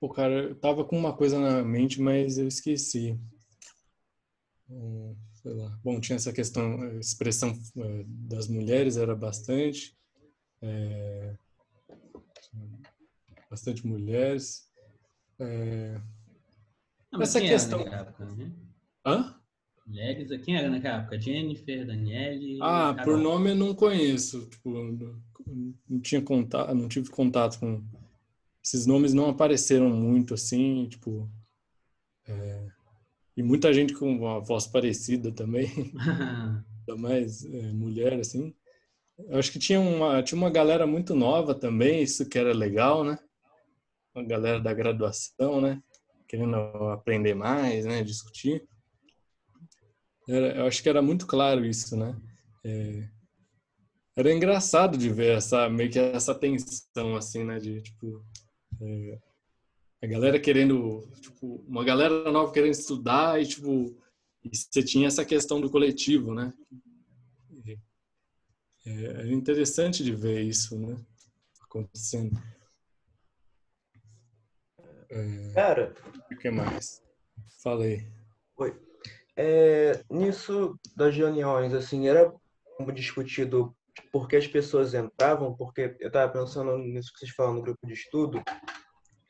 [0.00, 3.18] Pô, cara, eu tava com uma coisa na mente, mas eu esqueci.
[4.68, 5.78] Hum, sei lá.
[5.84, 9.94] Bom, tinha essa questão, a expressão eh, das mulheres era bastante.
[10.62, 11.34] eh,
[13.50, 14.68] bastante mulheres.
[15.40, 16.00] Eh,
[17.12, 18.52] Não, mas Essa questão- época, né?
[19.04, 19.34] hã?
[19.86, 21.20] Mulheres, quem era naquela época?
[21.20, 22.58] Jennifer, Daniele.
[22.62, 23.04] Ah, Carol.
[23.14, 24.46] por nome eu não conheço.
[24.48, 25.20] Tipo, não,
[25.88, 27.82] não tinha contato, não tive contato com
[28.62, 31.28] esses nomes não apareceram muito assim, tipo.
[32.28, 32.68] é,
[33.36, 35.66] e muita gente com uma voz parecida também,
[36.86, 38.54] ainda mais é, mulher assim.
[39.18, 43.02] Eu acho que tinha uma tinha uma galera muito nova também, isso que era legal,
[43.02, 43.18] né?
[44.14, 45.82] Uma galera da graduação, né?
[46.30, 46.56] Querendo
[46.90, 48.02] aprender mais, né?
[48.02, 48.66] Discutir.
[50.28, 52.16] Era- eu acho que era muito claro isso, né?
[52.64, 53.08] É,
[54.16, 57.58] era engraçado de ver essa meio que essa tensão assim, né?
[57.58, 58.24] De tipo,
[58.80, 59.18] é,
[60.02, 63.96] a galera querendo, tipo, uma galera nova querendo estudar e, tipo,
[64.44, 66.52] e você tinha essa questão do coletivo, né?
[68.86, 70.96] É, é interessante de ver isso, né?
[71.62, 72.36] Acontecendo.
[75.10, 75.94] É, Cara,
[76.30, 77.02] o que mais?
[77.62, 78.06] Falei.
[78.56, 78.80] Oi.
[79.36, 82.32] É, nisso das reuniões, assim, era
[82.94, 83.74] discutido
[84.12, 87.86] por que as pessoas entravam, porque eu estava pensando nisso que vocês falam no grupo
[87.86, 88.42] de estudo,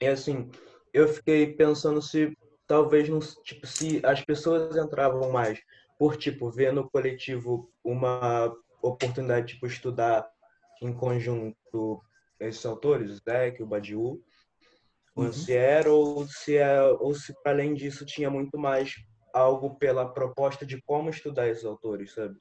[0.01, 0.51] e assim,
[0.93, 5.59] eu fiquei pensando se talvez não, tipo, se as pessoas entravam mais
[5.99, 10.29] por tipo ver no coletivo uma oportunidade de tipo estudar
[10.83, 12.03] em conjunto
[12.39, 14.23] esses autores, o Zeke, o Badiou,
[15.15, 15.95] o Ancier, uhum.
[15.95, 18.95] ou se é, ou se além disso tinha muito mais
[19.35, 22.37] algo pela proposta de como estudar esses autores, sabe?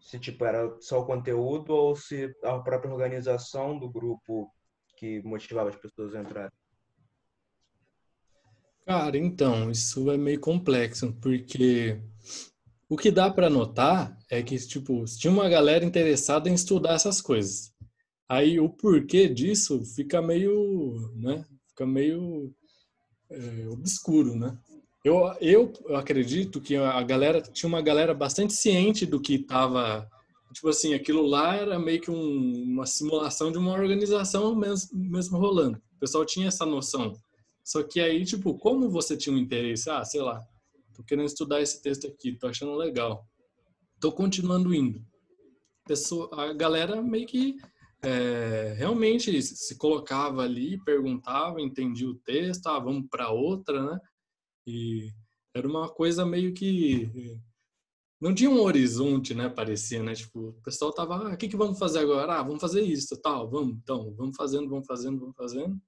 [0.00, 4.50] Se tipo era só o conteúdo ou se a própria organização do grupo
[4.96, 6.52] que motivava as pessoas a entrarem.
[8.86, 12.00] Cara, então, isso é meio complexo, porque
[12.88, 17.20] o que dá para notar é que, tipo, tinha uma galera interessada em estudar essas
[17.20, 17.70] coisas.
[18.26, 21.44] Aí o porquê disso fica meio, né?
[21.78, 22.52] Fica meio
[23.30, 24.58] é, obscuro, né?
[25.04, 30.10] Eu, eu acredito que a galera tinha uma galera bastante ciente do que estava
[30.52, 35.38] tipo assim aquilo lá era meio que um, uma simulação de uma organização mesmo, mesmo
[35.38, 35.78] rolando.
[35.96, 37.16] O pessoal tinha essa noção.
[37.62, 39.88] Só que aí tipo como você tinha um interesse?
[39.88, 40.44] Ah sei lá
[40.96, 43.24] tô querendo estudar esse texto aqui tô achando legal.
[44.00, 45.00] Tô continuando indo.
[45.86, 47.54] Pessoa, a galera meio que
[48.02, 54.00] é, realmente se colocava ali perguntava entendia o texto ah vamos para outra né
[54.66, 55.10] e
[55.54, 57.10] era uma coisa meio que
[58.20, 59.48] não tinha um horizonte, né?
[59.48, 60.14] Parecia, né?
[60.14, 62.34] Tipo, o pessoal tava, ah, o que que vamos fazer agora?
[62.38, 65.80] Ah, vamos fazer isso, tal, vamos, então, vamos fazendo, vamos fazendo, vamos fazendo.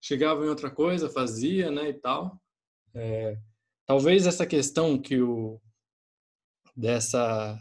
[0.00, 1.88] Chegava em outra coisa, fazia, né?
[1.88, 2.38] E tal.
[2.94, 3.38] É,
[3.86, 5.60] talvez essa questão que o
[6.76, 7.58] dessa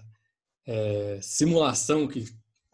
[0.65, 2.25] é, simulação que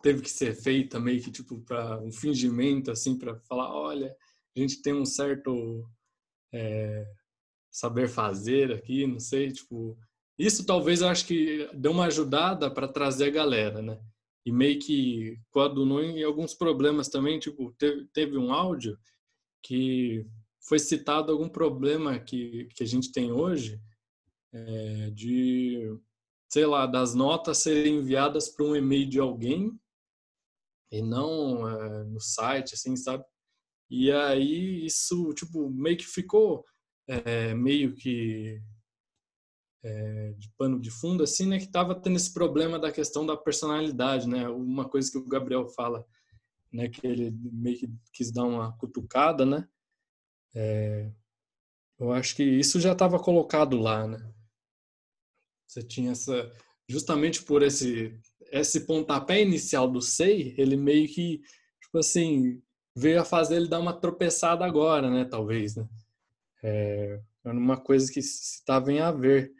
[0.01, 4.15] teve que ser feita meio que tipo para um fingimento assim para falar, olha,
[4.55, 5.87] a gente tem um certo
[6.53, 7.05] é,
[7.69, 9.97] saber fazer aqui, não sei, tipo,
[10.37, 13.99] isso talvez eu acho que deu uma ajudada para trazer a galera, né?
[14.45, 18.97] E meio que coadunou em alguns problemas também, tipo, teve, teve um áudio
[19.61, 20.25] que
[20.61, 23.79] foi citado algum problema que, que a gente tem hoje
[24.53, 25.95] é, de,
[26.47, 29.77] sei lá, das notas serem enviadas para um e-mail de alguém
[30.91, 33.23] e não é, no site, assim, sabe?
[33.89, 36.65] E aí isso, tipo, meio que ficou
[37.07, 38.61] é, meio que
[39.83, 43.37] é, de pano de fundo, assim, né, que estava tendo esse problema da questão da
[43.37, 46.05] personalidade, né, uma coisa que o Gabriel fala,
[46.71, 49.67] né, que ele meio que quis dar uma cutucada, né,
[50.55, 51.11] é,
[51.99, 54.33] eu acho que isso já estava colocado lá, né,
[55.65, 56.51] você tinha essa,
[56.89, 58.19] justamente por esse
[58.51, 61.41] esse pontapé inicial do SEI, ele meio que,
[61.81, 62.61] tipo assim,
[62.95, 65.87] veio a fazer ele dar uma tropeçada agora, né, talvez, né,
[66.63, 69.51] é, era uma coisa que estava em haver.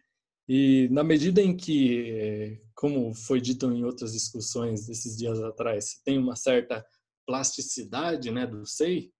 [0.47, 6.01] E na medida em que, é, como foi dito em outras discussões desses dias atrás,
[6.03, 6.85] tem uma certa
[7.25, 9.11] plasticidade né, do SEI,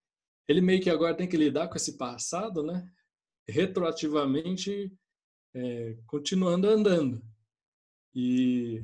[0.48, 2.88] ele meio que agora tem que lidar com esse passado, né?
[3.46, 4.90] Retroativamente,
[5.54, 7.22] é, continuando andando.
[8.14, 8.82] E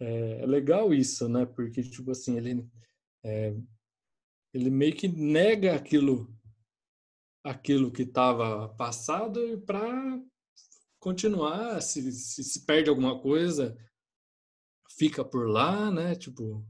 [0.00, 1.46] é, é, legal isso, né?
[1.46, 2.68] Porque, tipo assim, ele,
[3.24, 3.56] é,
[4.54, 6.32] ele meio que nega aquilo
[7.44, 10.20] aquilo que estava passado para
[11.00, 11.80] continuar.
[11.80, 13.76] Se, se, se perde alguma coisa,
[14.98, 16.14] fica por lá, né?
[16.14, 16.66] Tipo,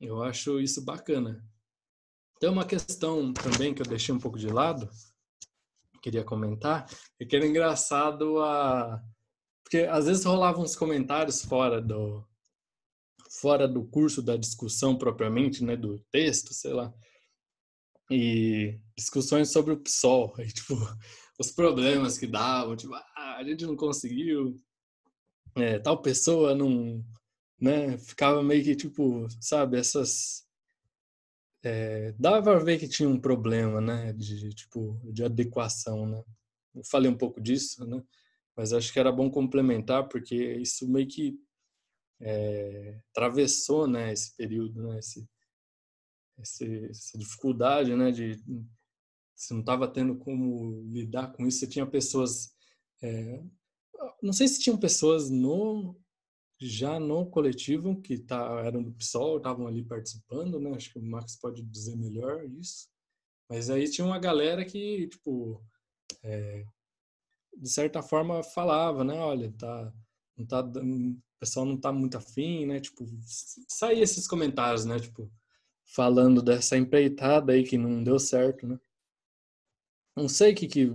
[0.00, 1.44] eu acho isso bacana.
[2.38, 4.88] Tem uma questão também que eu deixei um pouco de lado,
[6.00, 6.88] queria comentar,
[7.18, 9.02] é que era engraçado a
[9.70, 12.26] porque às vezes rolavam uns comentários fora do
[13.40, 16.92] fora do curso da discussão propriamente, né, do texto, sei lá
[18.10, 20.74] e discussões sobre o PSOL, tipo,
[21.38, 24.56] os problemas que davam, tipo, ah, a gente não conseguiu,
[25.54, 27.04] é, tal pessoa não,
[27.60, 30.44] né, ficava meio que, tipo, sabe, essas...
[31.62, 36.24] É, dava para ver que tinha um problema, né, de, tipo, de adequação, né.
[36.74, 38.02] Eu falei um pouco disso, né,
[38.60, 41.40] mas acho que era bom complementar, porque isso meio que
[42.20, 45.26] é, atravessou, né, esse período, né, esse,
[46.38, 48.38] esse, essa dificuldade, né, de
[49.34, 52.54] você não estava tendo como lidar com isso, você tinha pessoas,
[53.02, 53.42] é,
[54.22, 55.98] não sei se tinham pessoas no
[56.60, 60.70] já no coletivo que tá, eram do PSOL, estavam ali participando, né?
[60.74, 62.90] Acho que o Max pode dizer melhor isso.
[63.48, 65.64] Mas aí tinha uma galera que, tipo,
[66.22, 66.66] é,
[67.60, 69.14] de certa forma falava, né?
[69.20, 69.92] Olha, tá,
[70.36, 72.80] não tá, o pessoal não tá muito afim, né?
[72.80, 73.04] Tipo,
[73.68, 74.98] saía esses comentários, né?
[74.98, 75.30] Tipo,
[75.94, 78.80] falando dessa empreitada aí que não deu certo, né?
[80.16, 80.90] Não sei que que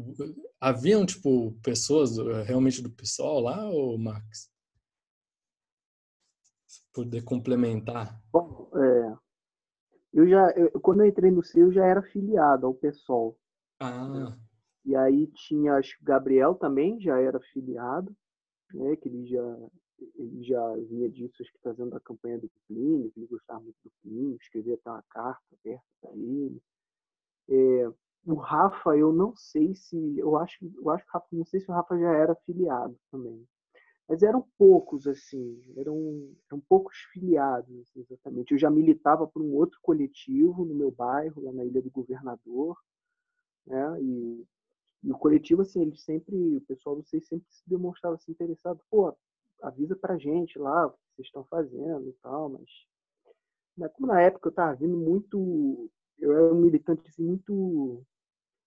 [0.59, 4.51] haviam tipo pessoas eh, realmente do pessoal lá ou Max?
[6.65, 8.21] Se poder complementar.
[8.31, 9.17] Bom, é,
[10.13, 13.37] eu já eu, quando eu entrei no C eu já era filiado ao pessoal.
[13.79, 14.35] Ah.
[14.85, 18.15] E aí tinha acho que o Gabriel também já era filiado,
[18.73, 18.95] né?
[18.97, 19.57] Que ele já
[20.15, 23.77] ele já vinha disso, acho que fazendo a campanha do Plínio, que ele gostava muito
[23.83, 26.61] do Plínio, escrevia até uma carta aberta para ele.
[27.49, 27.91] É,
[28.25, 30.17] o Rafa, eu não sei se.
[30.17, 33.47] Eu acho, eu acho que Rafa, não sei se o Rafa já era filiado também.
[34.07, 38.51] Mas eram poucos, assim, eram, eram poucos filiados, assim, exatamente.
[38.51, 42.77] Eu já militava por um outro coletivo no meu bairro, lá na Ilha do Governador,
[43.65, 44.01] né?
[44.01, 44.45] E,
[45.05, 49.15] e o coletivo, assim, ele sempre, o pessoal, vocês sempre se demonstrava assim, interessado, pô,
[49.61, 52.65] avisa pra gente lá o que vocês estão fazendo e tal, mas
[53.77, 58.03] né, como na época eu estava vindo muito, eu era um militante assim, muito,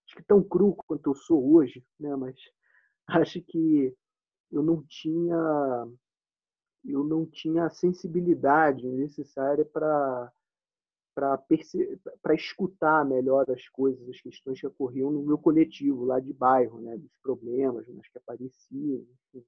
[0.07, 2.37] acho que tão cru quanto eu sou hoje, né, mas
[3.09, 3.93] acho que
[4.53, 5.89] eu não tinha
[6.85, 10.33] eu não tinha a sensibilidade necessária para
[12.23, 16.81] para escutar melhor as coisas, as questões que ocorriam no meu coletivo lá de bairro,
[16.81, 19.05] né, dos problemas, mas que apareciam,
[19.35, 19.45] enfim.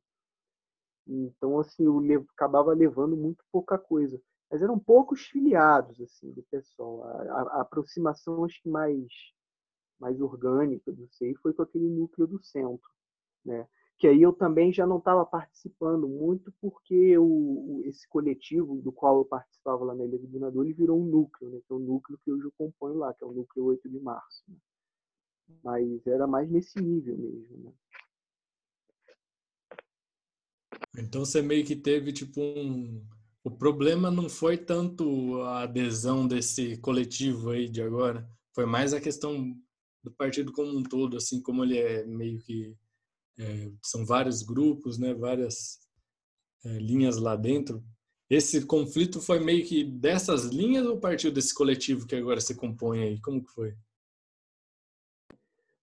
[1.07, 4.21] Então, assim, eu acabava levando muito pouca coisa.
[4.51, 7.05] Mas eram poucos filiados, assim, do pessoal.
[7.05, 9.07] A, a, a aproximação, acho que mais,
[9.99, 12.91] mais orgânica do SEI foi com aquele núcleo do centro,
[13.45, 13.67] né?
[14.01, 19.19] Que aí eu também já não estava participando muito, porque o, esse coletivo do qual
[19.19, 21.61] eu participava lá na Ilha do Governador, ele virou um núcleo, né?
[21.67, 24.01] Que é o núcleo que hoje eu componho lá, que é o núcleo 8 de
[24.01, 24.43] março.
[24.49, 24.57] Né?
[25.63, 27.73] Mas era mais nesse nível mesmo, né?
[30.99, 33.07] Então você meio que teve tipo um.
[33.45, 39.01] O problema não foi tanto a adesão desse coletivo aí de agora, foi mais a
[39.01, 39.55] questão
[40.03, 42.75] do partido como um todo, assim como ele é meio que
[43.41, 45.79] é, são vários grupos, né, várias
[46.65, 47.83] é, linhas lá dentro.
[48.29, 53.03] Esse conflito foi meio que dessas linhas ou partiu desse coletivo que agora se compõe
[53.03, 53.21] aí?
[53.21, 53.75] Como que foi?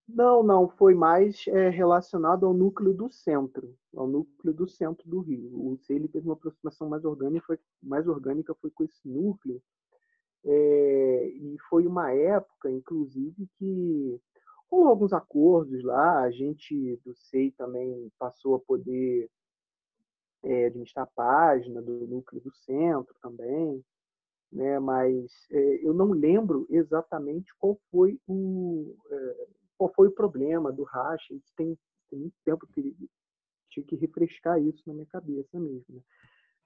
[0.08, 5.20] Não, não, foi mais é, relacionado ao núcleo do centro, ao núcleo do centro do
[5.20, 5.50] Rio.
[5.52, 9.62] O CELI teve uma aproximação mais orgânica, foi, mais orgânica foi com esse núcleo,
[10.46, 14.18] é, e foi uma época, inclusive, que
[14.68, 19.30] com alguns acordos lá, a gente do SEI também passou a poder
[20.44, 23.84] é, administrar a página do núcleo do centro também,
[24.52, 24.78] né?
[24.78, 29.46] mas é, eu não lembro exatamente qual foi o é,
[29.78, 31.34] qual foi o problema do racha.
[31.56, 31.78] Tem,
[32.10, 32.94] tem muito tempo que
[33.70, 35.84] tinha que refrescar isso na minha cabeça mesmo.
[35.88, 36.00] Né?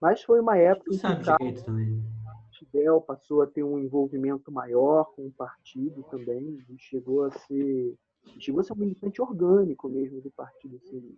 [0.00, 2.21] Mas foi uma época em que o
[2.64, 7.96] Fidel passou a ter um envolvimento maior com o partido também, e chegou a ser
[8.38, 10.76] chegou a ser um militante orgânico mesmo do partido.
[10.76, 11.16] Assim,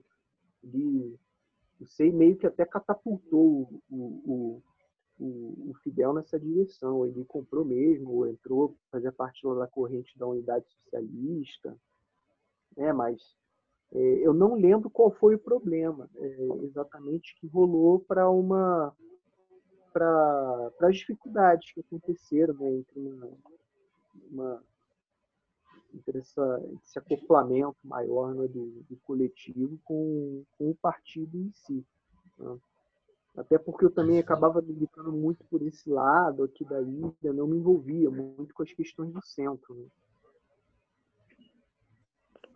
[0.63, 1.19] ele,
[1.79, 4.63] eu sei, meio que até catapultou o, o,
[5.19, 7.05] o, o Fidel nessa direção.
[7.05, 11.77] Ele comprou mesmo, entrou, fazia parte da corrente da unidade socialista,
[12.75, 12.91] né?
[12.93, 13.37] mas
[13.93, 18.97] é, eu não lembro qual foi o problema é, exatamente que rolou para uma
[19.95, 23.31] para as dificuldades que aconteceram né, entre uma,
[24.31, 24.65] uma
[25.95, 31.87] entre essa, esse acoplamento maior né, do, do, coletivo com, com o partido em si.
[32.37, 32.59] Né?
[33.37, 37.57] Até porque eu também acabava militando muito por esse lado aqui da ilha, não me
[37.57, 39.75] envolvia muito com as questões do centro.
[39.77, 39.87] Né?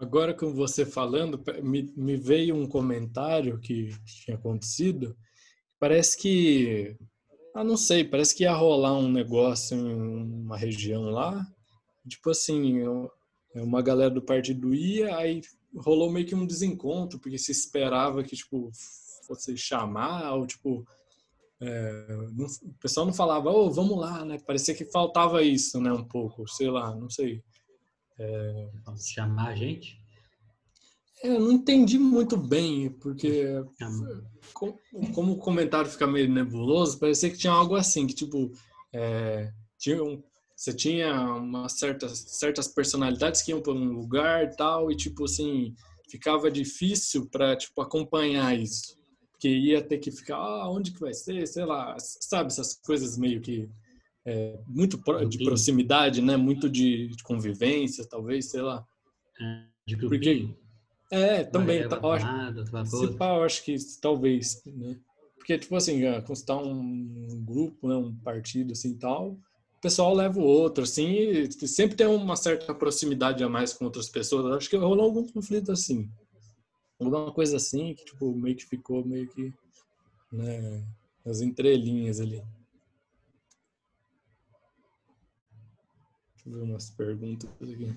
[0.01, 5.17] Agora, com você falando, me, me veio um comentário que tinha acontecido.
[5.81, 6.97] Parece que,
[7.55, 11.47] ah, não sei, parece que ia rolar um negócio em uma região lá.
[12.07, 12.83] Tipo assim,
[13.55, 15.41] uma galera do partido ia, aí
[15.77, 18.71] rolou meio que um desencontro, porque se esperava que, tipo,
[19.27, 20.87] fosse chamar, ou tipo,
[21.61, 24.39] é, não, o pessoal não falava, oh, vamos lá, né?
[24.39, 25.93] Parecia que faltava isso, né?
[25.93, 27.43] Um pouco, sei lá, não sei.
[28.19, 28.69] É...
[28.97, 30.01] Chamar a gente?
[31.23, 33.45] É, eu não entendi muito bem, porque
[35.15, 38.53] como o comentário fica meio nebuloso, parecia que tinha algo assim, que tipo,
[38.93, 40.23] é, tinha um,
[40.57, 45.25] você tinha uma certa, certas personalidades que iam para um lugar e tal, e tipo
[45.25, 45.75] assim,
[46.11, 48.99] ficava difícil para tipo acompanhar isso
[49.39, 53.17] porque ia ter que ficar, ah, onde que vai ser, sei lá, sabe, essas coisas
[53.17, 53.71] meio que
[54.27, 56.37] é, muito de proximidade, né?
[56.37, 58.85] Muito de, de, convivência, talvez, sei lá.
[59.41, 59.97] É, de.
[59.97, 60.53] Porque,
[61.11, 61.89] é, também.
[61.89, 64.99] Tá, acho, se pá, eu acho que talvez, né?
[65.37, 70.39] Porque, tipo assim, quando tá um grupo, né, um partido assim tal, o pessoal leva
[70.39, 74.57] o outro, assim, e sempre tem uma certa proximidade a mais com outras pessoas.
[74.57, 76.11] Acho que rolou algum conflito assim.
[77.01, 79.55] Alguma coisa assim, que, tipo, meio que ficou meio que,
[80.33, 80.85] né,
[81.25, 82.43] nas entrelinhas ali.
[86.35, 87.97] Deixa eu ver umas perguntas aqui.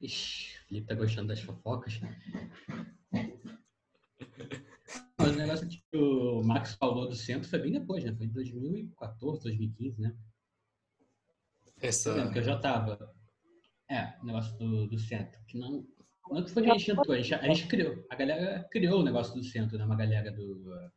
[0.00, 2.00] Ixi, o Felipe tá gostando das fofocas.
[5.18, 8.14] Mas o negócio que o Max falou do centro foi bem depois, né?
[8.14, 10.16] Foi em 2014, 2015, né?
[11.80, 12.10] Essa...
[12.10, 13.14] Eu que eu já tava.
[13.90, 15.40] É, o negócio do, do centro.
[15.46, 15.84] Que não,
[16.30, 18.06] não que foi que a gente entrou, a gente, a gente criou.
[18.10, 19.84] A galera criou o negócio do centro, né?
[19.84, 20.92] Uma galera do uh,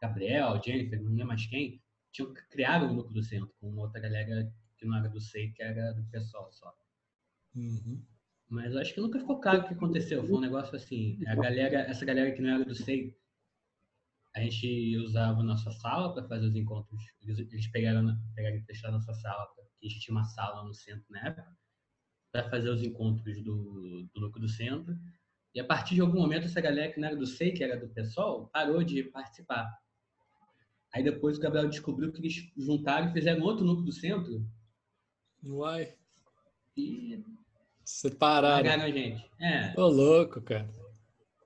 [0.00, 1.82] Gabriel, Jennifer, não lembro mais quem.
[2.10, 5.62] Tinham, criaram o núcleo do centro com outra galera que não era do SEI, que
[5.62, 6.74] era do pessoal só.
[7.54, 8.02] Uhum.
[8.52, 10.22] Mas acho que nunca ficou claro o que aconteceu.
[10.26, 13.16] Foi um negócio assim, a galera, essa galera que não era do SEI,
[14.36, 17.02] a gente usava a nossa sala para fazer os encontros.
[17.22, 20.64] Eles, eles pegaram, pegaram e fecharam a nossa sala, porque a gente tinha uma sala
[20.64, 21.56] no centro na época,
[22.30, 24.98] para fazer os encontros do, do núcleo do centro.
[25.54, 27.80] E a partir de algum momento, essa galera que não era do SEI, que era
[27.80, 29.66] do PSOL, parou de participar.
[30.94, 34.46] Aí depois o Gabriel descobriu que eles juntaram e fizeram outro núcleo do centro.
[35.42, 35.94] Uai.
[36.76, 37.24] E
[37.84, 38.68] Separaram.
[38.68, 39.30] A gente.
[39.40, 39.78] É.
[39.78, 40.68] Ô, louco, cara.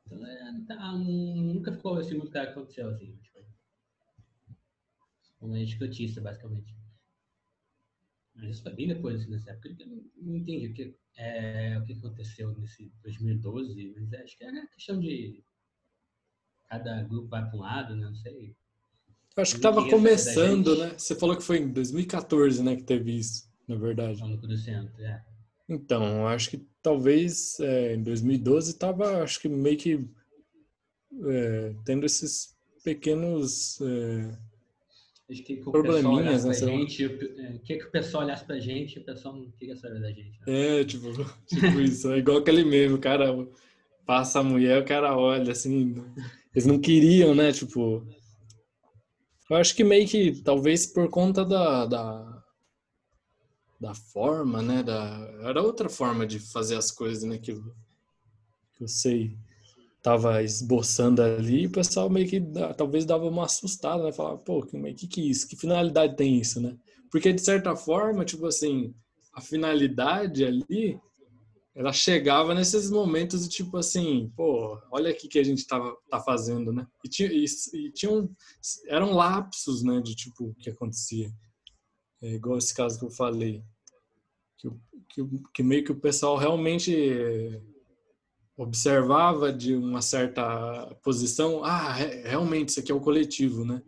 [0.07, 3.17] Então, é, tá, nunca ficou assim muito claro o que aconteceu, assim.
[3.17, 3.45] Tipo,
[5.41, 6.75] uma escrotista, basicamente.
[8.35, 9.75] Mas isso foi bem depois, assim, nessa época.
[9.81, 14.67] Eu não entendi o que, é, o que aconteceu nesse 2012, mas acho que era
[14.69, 15.43] questão de
[16.69, 18.07] cada grupo vai para um lado, né?
[18.07, 18.55] Não sei.
[19.37, 20.95] Eu acho que estava começando, né?
[20.97, 24.21] Você falou que foi em 2014, né, que teve isso, na verdade.
[24.23, 25.25] No centro, é.
[25.69, 30.05] Então, acho que talvez é, em 2012 estava, acho que meio que
[31.25, 34.39] é, tendo esses pequenos é,
[35.29, 36.55] que, que probleminhas, né?
[36.55, 40.01] Gente, é, que, que o pessoal olhasse pra gente e o pessoal não queria saber
[40.01, 40.39] da gente.
[40.47, 40.81] Né?
[40.81, 41.11] É, tipo,
[41.47, 42.13] tipo isso.
[42.13, 43.27] É igual aquele mesmo, o cara
[44.07, 45.97] passa a mulher, o cara olha assim.
[46.55, 47.53] Eles não queriam, né?
[47.53, 48.07] Tipo.
[49.51, 52.36] Eu acho que meio que, talvez por conta da, da
[53.81, 54.83] da forma, né?
[54.83, 57.39] Da, era outra forma de fazer as coisas, né?
[57.39, 57.55] Que
[58.75, 59.37] que eu sei
[60.07, 62.41] tava esboçando ali e o pessoal meio que
[62.77, 64.13] talvez dava uma assustada, né?
[64.13, 65.49] Falava, pô, que, que que é isso?
[65.49, 66.77] Que finalidade tem isso, né?
[67.11, 68.95] Porque de certa forma, tipo assim,
[69.35, 70.97] a finalidade ali,
[71.75, 76.21] ela chegava nesses momentos de tipo assim, pô, olha aqui que a gente tava, tá
[76.21, 76.87] fazendo, né?
[77.05, 78.31] E, tinha, e, e tinham,
[78.87, 81.33] eram lapsos, né, de tipo, o que acontecia.
[82.27, 83.63] É igual esse caso que eu falei.
[84.59, 84.69] Que,
[85.09, 85.23] que,
[85.55, 86.93] que meio que o pessoal realmente
[88.57, 93.83] observava de uma certa posição, ah, realmente isso aqui é o coletivo, né?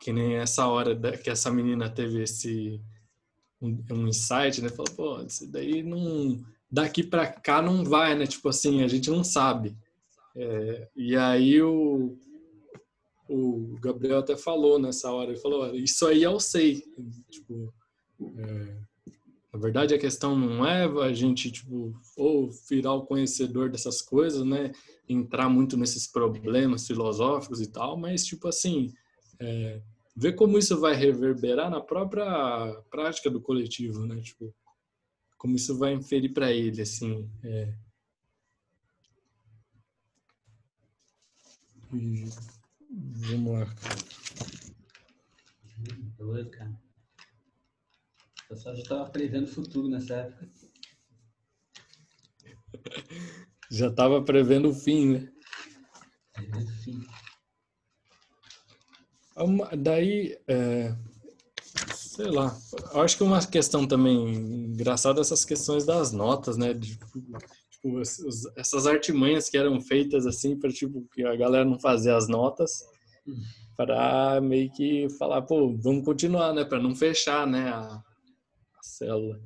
[0.00, 2.80] Que nem essa hora que essa menina teve esse
[3.62, 4.68] um, um insight, né?
[4.68, 8.26] Falou, pô, isso daí não daqui para cá não vai, né?
[8.26, 9.74] Tipo assim, a gente não sabe.
[10.36, 12.18] É, e aí o
[13.34, 16.82] o Gabriel até falou nessa hora, ele falou, isso aí eu sei,
[17.30, 17.72] tipo,
[18.38, 18.76] é,
[19.52, 24.44] na verdade a questão não é a gente, tipo, ou virar o conhecedor dessas coisas,
[24.44, 24.72] né,
[25.08, 28.92] entrar muito nesses problemas filosóficos e tal, mas, tipo assim,
[29.40, 29.82] é,
[30.16, 34.54] ver como isso vai reverberar na própria prática do coletivo, né, tipo,
[35.36, 37.74] como isso vai inferir para ele, assim, é,
[41.94, 42.24] e
[43.16, 43.74] Vamos lá.
[46.18, 46.76] Doido, cara.
[48.44, 50.50] O pessoal já estava prevendo o futuro nessa época.
[53.70, 55.32] Já estava prevendo o fim, né?
[56.32, 57.06] Prevendo o fim.
[59.36, 60.94] Uma, daí, é,
[61.90, 62.56] sei lá,
[63.02, 64.28] acho que uma questão também
[64.70, 66.74] engraçada é essas questões das notas, né?
[66.74, 66.96] De,
[67.70, 68.00] tipo,
[68.56, 72.84] essas artimanhas que eram feitas assim para tipo que a galera não fazer as notas
[73.76, 79.40] para meio que falar, pô, vamos continuar, né, para não fechar, né, a, a célula.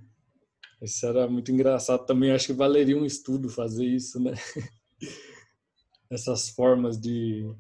[0.81, 4.33] Isso era muito engraçado também, acho que valeria um estudo fazer isso, né?
[6.11, 7.53] Essas formas de,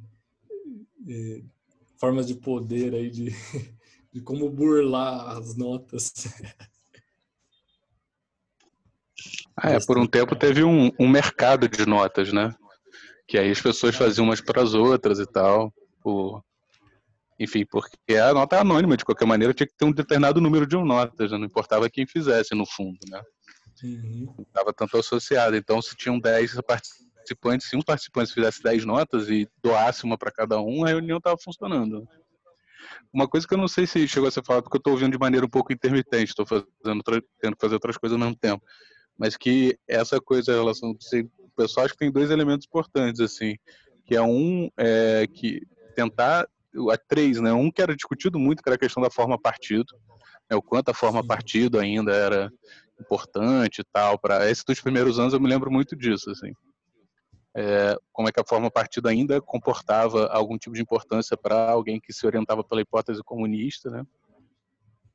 [1.00, 1.44] de
[1.98, 3.30] formas de poder aí de,
[4.12, 6.12] de como burlar as notas.
[9.56, 12.54] Ah, é, por um tempo teve um, um mercado de notas, né?
[13.26, 15.74] Que aí as pessoas faziam umas para as outras e tal.
[16.02, 16.42] Por...
[17.38, 20.66] Enfim, porque a nota é anônima, de qualquer maneira, tinha que ter um determinado número
[20.66, 23.22] de notas, não importava quem fizesse, no fundo, né?
[23.82, 24.34] Uhum.
[24.36, 25.56] Não estava tanto associado.
[25.56, 30.32] Então, se tinham 10 participantes, se um participante fizesse 10 notas e doasse uma para
[30.32, 32.08] cada um, a reunião estava funcionando.
[33.12, 35.12] Uma coisa que eu não sei se chegou a ser falado, porque eu estou ouvindo
[35.12, 37.02] de maneira um pouco intermitente, estou fazendo,
[37.40, 38.64] tendo que fazer outras coisas ao mesmo tempo,
[39.16, 40.96] mas que essa coisa em relação ao
[41.56, 43.56] pessoal, acho que tem dois elementos importantes, assim,
[44.04, 45.62] que é um, é, que
[45.98, 46.46] tentar,
[46.92, 49.92] a três, né, um que era discutido muito, que era a questão da forma partido,
[50.48, 52.52] né, o quanto a forma partido ainda era
[53.00, 56.52] importante e tal, para esses dos primeiros anos eu me lembro muito disso, assim.
[57.56, 61.98] É, como é que a forma partido ainda comportava algum tipo de importância para alguém
[61.98, 64.04] que se orientava pela hipótese comunista, né?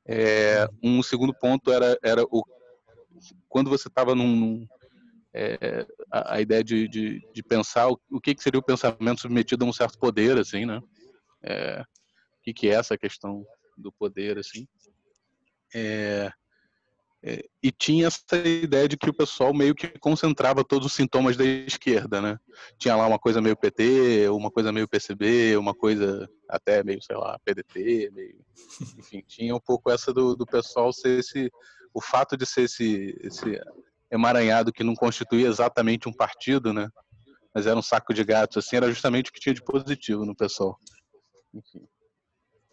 [0.05, 2.43] É, um segundo ponto era, era o
[3.47, 4.67] quando você estava num, num
[5.33, 9.21] é, a, a, ideia de, de, de pensar o, o, que, que seria o pensamento
[9.21, 10.79] submetido a um certo poder, assim, né?
[11.41, 13.45] É, o que, que é essa questão
[13.77, 14.67] do poder, assim?
[15.73, 16.31] É,
[17.25, 21.37] é, e tinha essa ideia de que o pessoal meio que concentrava todos os sintomas
[21.37, 22.37] da esquerda, né?
[22.77, 27.15] Tinha lá uma coisa meio PT, uma coisa meio PCB, uma coisa até meio, sei
[27.15, 28.35] lá, PDT, meio...
[28.99, 31.49] enfim, tinha um pouco essa do, do pessoal ser esse,
[31.93, 33.57] o fato de ser esse, esse
[34.13, 36.87] emaranhado que não constituía exatamente um partido, né?
[37.53, 40.35] Mas era um saco de gatos, assim, era justamente o que tinha de positivo no
[40.35, 40.77] pessoal.
[41.53, 41.87] Enfim.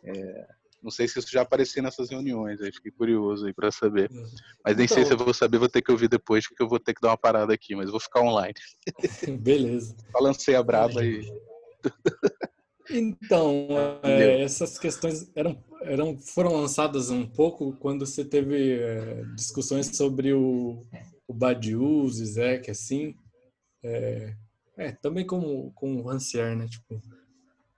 [0.05, 0.47] É...
[0.83, 4.11] Não sei se isso já aparecia nessas reuniões, aí fiquei curioso aí para saber.
[4.11, 4.25] Uhum.
[4.65, 6.69] Mas nem então, sei se eu vou saber, vou ter que ouvir depois, porque eu
[6.69, 8.55] vou ter que dar uma parada aqui, mas vou ficar online.
[9.41, 9.95] Beleza.
[10.11, 11.21] Balancei a brava e.
[12.93, 13.69] Então,
[14.03, 20.33] é, essas questões eram, eram, foram lançadas um pouco quando você teve é, discussões sobre
[20.33, 20.83] o,
[21.31, 23.15] o Badiou, o Zizek, assim.
[23.85, 24.35] É,
[24.77, 26.67] é, também com, com o Rancière, né?
[26.67, 27.01] Tipo,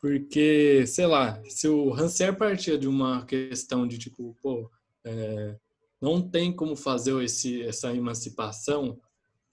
[0.00, 4.70] porque, sei lá, se o Rancière partia de uma questão de tipo, pô,
[5.04, 5.56] é,
[6.00, 8.98] não tem como fazer esse, essa emancipação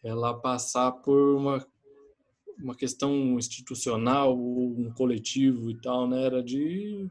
[0.02, 1.68] ela passar por uma,
[2.58, 6.24] uma questão institucional, um coletivo e tal, né?
[6.24, 7.06] Era de,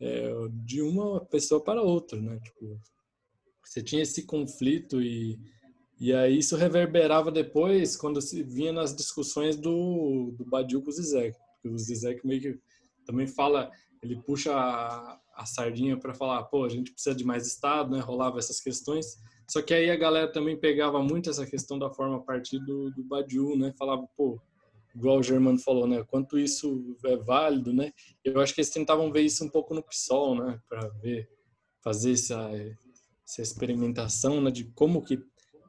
[0.00, 0.32] é,
[0.64, 2.40] de uma pessoa para outra, né?
[2.40, 2.80] Tipo,
[3.62, 5.38] você tinha esse conflito e,
[6.08, 10.92] e aí isso reverberava depois quando se vinha nas discussões do, do Badiou com o
[10.92, 11.36] Zizek
[11.68, 12.60] o Zizek meio que
[13.04, 13.70] também fala,
[14.02, 18.00] ele puxa a, a sardinha para falar, pô, a gente precisa de mais Estado, né?
[18.00, 19.18] Rolava essas questões.
[19.48, 22.90] Só que aí a galera também pegava muito essa questão da forma a partir do,
[22.90, 23.72] do Badiou, né?
[23.78, 24.40] Falava, pô,
[24.94, 26.02] igual o Germano falou, né?
[26.04, 27.92] Quanto isso é válido, né?
[28.24, 30.60] Eu acho que eles tentavam ver isso um pouco no PSOL, né?
[30.68, 31.28] Para ver,
[31.82, 32.50] fazer essa,
[33.26, 34.50] essa experimentação, né?
[34.50, 35.22] De como que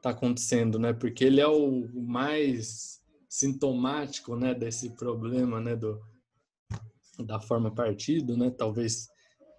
[0.06, 0.92] está acontecendo, né?
[0.92, 4.54] Porque ele é o mais sintomático, né?
[4.54, 5.74] Desse problema, né?
[5.74, 6.00] Do,
[7.18, 8.50] da forma partido, né?
[8.50, 9.08] Talvez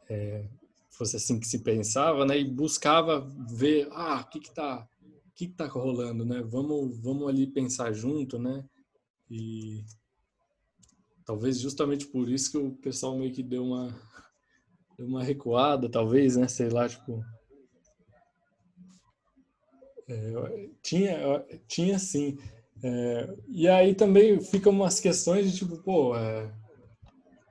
[0.10, 0.48] é,
[0.90, 2.40] fosse assim que se pensava, né?
[2.40, 3.20] E buscava
[3.50, 6.42] ver, ah, o que que tá, o que que tá rolando, né?
[6.42, 8.64] Vamos, vamos ali pensar junto, né?
[9.30, 9.84] E
[11.26, 13.94] talvez justamente por isso que o pessoal meio que deu uma
[14.98, 16.48] deu uma recuada, talvez, né?
[16.48, 17.24] Sei lá, tipo
[20.08, 22.38] é, tinha tinha sim.
[22.84, 26.52] É, e aí também ficam umas questões de tipo, pô, é,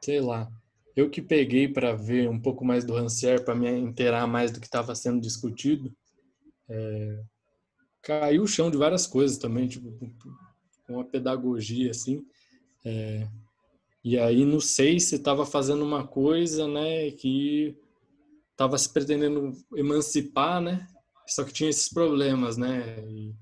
[0.01, 0.51] sei lá.
[0.95, 4.61] Eu que peguei para ver um pouco mais do Rancière, para me inteirar mais do
[4.61, 5.93] que estava sendo discutido,
[6.69, 7.23] é,
[8.01, 9.93] caiu o chão de várias coisas também, tipo,
[10.87, 12.25] com a pedagogia, assim.
[12.85, 13.29] É,
[14.03, 17.77] e aí, não sei se estava fazendo uma coisa, né, que
[18.53, 20.87] estava se pretendendo emancipar, né,
[21.27, 23.35] só que tinha esses problemas, né, e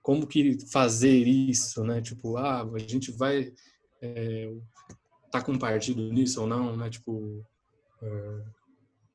[0.00, 3.52] como que fazer isso, né, tipo, ah, a gente vai...
[4.00, 4.52] É,
[5.32, 6.90] tá com partido nisso ou não, né?
[6.90, 7.44] Tipo,
[8.02, 8.42] é,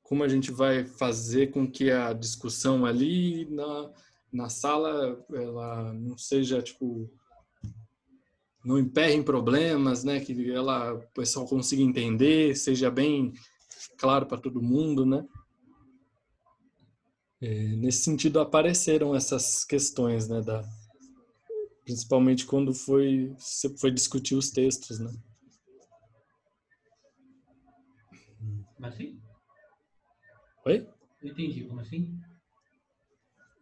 [0.02, 3.92] como a gente vai fazer com que a discussão ali na,
[4.34, 7.10] na sala ela não seja tipo
[8.66, 10.20] não emperre em problemas, né?
[10.20, 13.32] Que ela o pessoal consiga entender, seja bem
[13.98, 15.24] claro para todo mundo, né?
[17.42, 20.42] É, nesse sentido apareceram essas questões, né?
[20.42, 20.64] Da,
[21.84, 23.36] principalmente quando foi
[23.80, 25.12] foi discutir os textos, né?
[28.76, 29.22] Como assim?
[30.66, 30.88] Oi?
[31.24, 32.20] Entendi, como assim?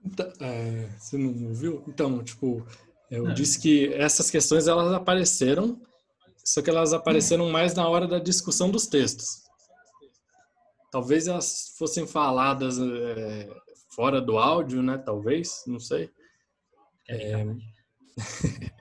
[0.04, 1.84] Então, é, você não ouviu?
[1.88, 2.66] Então, tipo,
[3.10, 3.34] eu não.
[3.34, 5.82] disse que essas questões elas apareceram,
[6.44, 9.44] só que elas apareceram mais na hora da discussão dos textos.
[10.92, 13.50] Talvez elas fossem faladas é,
[13.96, 14.98] fora do áudio, né?
[14.98, 16.12] Talvez, não sei.
[17.08, 17.46] É,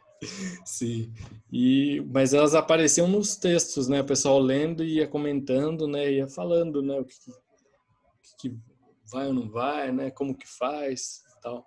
[0.64, 1.12] Sim.
[1.52, 4.00] E, mas elas apareciam nos textos, né?
[4.00, 6.12] O pessoal lendo e ia comentando, né?
[6.12, 6.98] Ia falando, né?
[6.98, 7.14] O que,
[8.38, 8.58] que
[9.10, 10.10] vai ou não vai, né?
[10.10, 11.66] Como que faz e tal.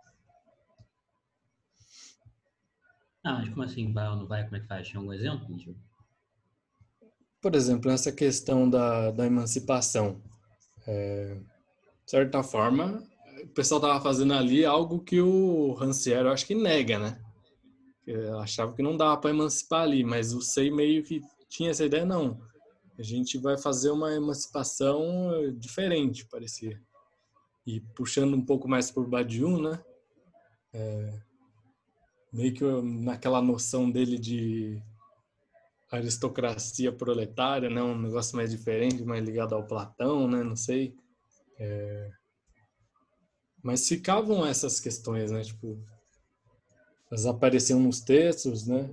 [3.23, 4.43] Ah, mas como assim vai ou não vai?
[4.43, 4.87] Como é que faz?
[4.87, 5.47] Tinha algum exemplo?
[7.41, 10.21] Por exemplo, essa questão da, da emancipação.
[10.87, 13.03] É, de certa forma,
[13.43, 17.21] o pessoal estava fazendo ali algo que o Rancière, eu acho que nega, né?
[18.05, 21.85] Eu achava que não dava para emancipar ali, mas o Sei meio que tinha essa
[21.85, 22.39] ideia, não.
[22.97, 26.81] A gente vai fazer uma emancipação diferente, parecia.
[27.65, 29.83] E puxando um pouco mais por Badiou, né?
[30.73, 31.19] É,
[32.31, 34.81] meio que naquela noção dele de
[35.91, 37.81] aristocracia proletária, né?
[37.81, 40.43] Um negócio mais diferente, mais ligado ao Platão, né?
[40.43, 40.95] Não sei.
[41.59, 42.09] É...
[43.63, 45.41] Mas ficavam essas questões, né?
[45.41, 45.77] Tipo,
[47.09, 48.89] elas apareciam nos textos, né?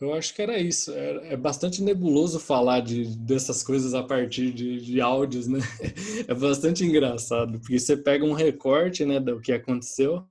[0.00, 0.92] Eu acho que era isso.
[0.92, 5.60] É, é bastante nebuloso falar de, dessas coisas a partir de, de áudios, né?
[6.26, 10.24] É bastante engraçado, porque você pega um recorte, né, do que aconteceu,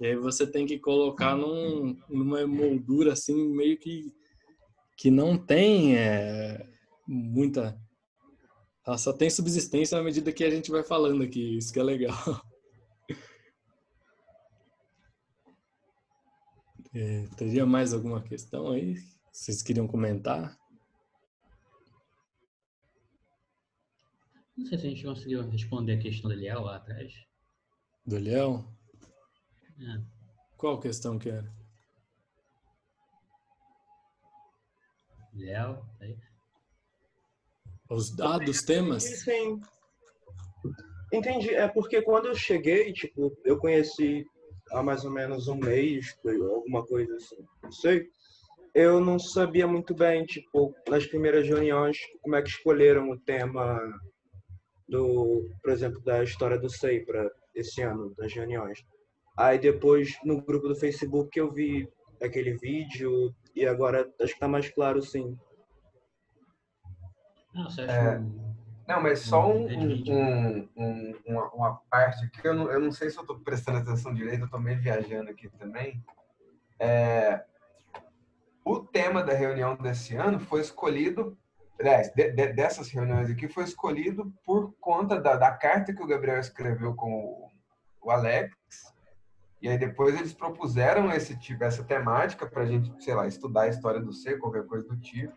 [0.00, 4.12] e aí você tem que colocar num, numa moldura assim, meio que,
[4.96, 6.64] que não tem é,
[7.06, 7.76] muita.
[8.86, 11.82] Ela só tem subsistência à medida que a gente vai falando aqui, isso que é
[11.82, 12.14] legal.
[16.98, 18.94] É, teria mais alguma questão aí?
[19.30, 20.56] Vocês queriam comentar?
[24.56, 27.12] Não sei se a gente conseguiu responder a questão do Eliel lá atrás.
[28.06, 28.64] Do Eliel?
[29.78, 30.02] É.
[30.56, 31.54] Qual questão que era?
[35.34, 36.18] Eliel, aí.
[37.88, 39.02] Os dados, temas?
[39.02, 39.60] Sim.
[41.12, 41.54] Entendi.
[41.54, 44.26] É porque quando eu cheguei, tipo, eu conheci
[44.72, 48.08] há mais ou menos um mês, alguma coisa assim, não sei.
[48.74, 53.80] Eu não sabia muito bem, tipo, nas primeiras reuniões, como é que escolheram o tema
[54.88, 58.84] do, por exemplo, da história do SEI para esse ano, das reuniões.
[59.36, 61.88] Aí depois, no grupo do Facebook, eu vi
[62.22, 65.36] aquele vídeo e agora acho que está mais claro, sim.
[67.56, 68.20] Não, É.
[68.86, 69.66] Não, mas só um,
[70.12, 73.78] um, um, uma, uma parte aqui, eu não, eu não sei se eu estou prestando
[73.78, 76.00] atenção direito, eu estou meio viajando aqui também.
[76.78, 77.42] É,
[78.64, 81.36] o tema da reunião desse ano foi escolhido,
[81.80, 86.06] aliás, de- de- dessas reuniões aqui, foi escolhido por conta da, da carta que o
[86.06, 87.50] Gabriel escreveu com o,
[88.02, 88.54] o Alex.
[89.60, 93.62] E aí depois eles propuseram esse tipo, essa temática para a gente, sei lá, estudar
[93.62, 95.32] a história do C, qualquer coisa do tipo.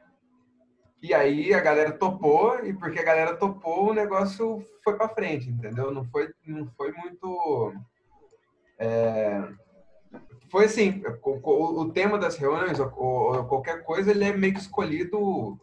[1.01, 5.49] E aí a galera topou, e porque a galera topou, o negócio foi para frente,
[5.49, 5.91] entendeu?
[5.91, 7.73] Não foi, não foi muito.
[8.77, 9.41] é,
[10.51, 14.59] Foi assim, o, o- tema das reuniões, ou, ou qualquer coisa, ele é meio que
[14.59, 15.57] escolhido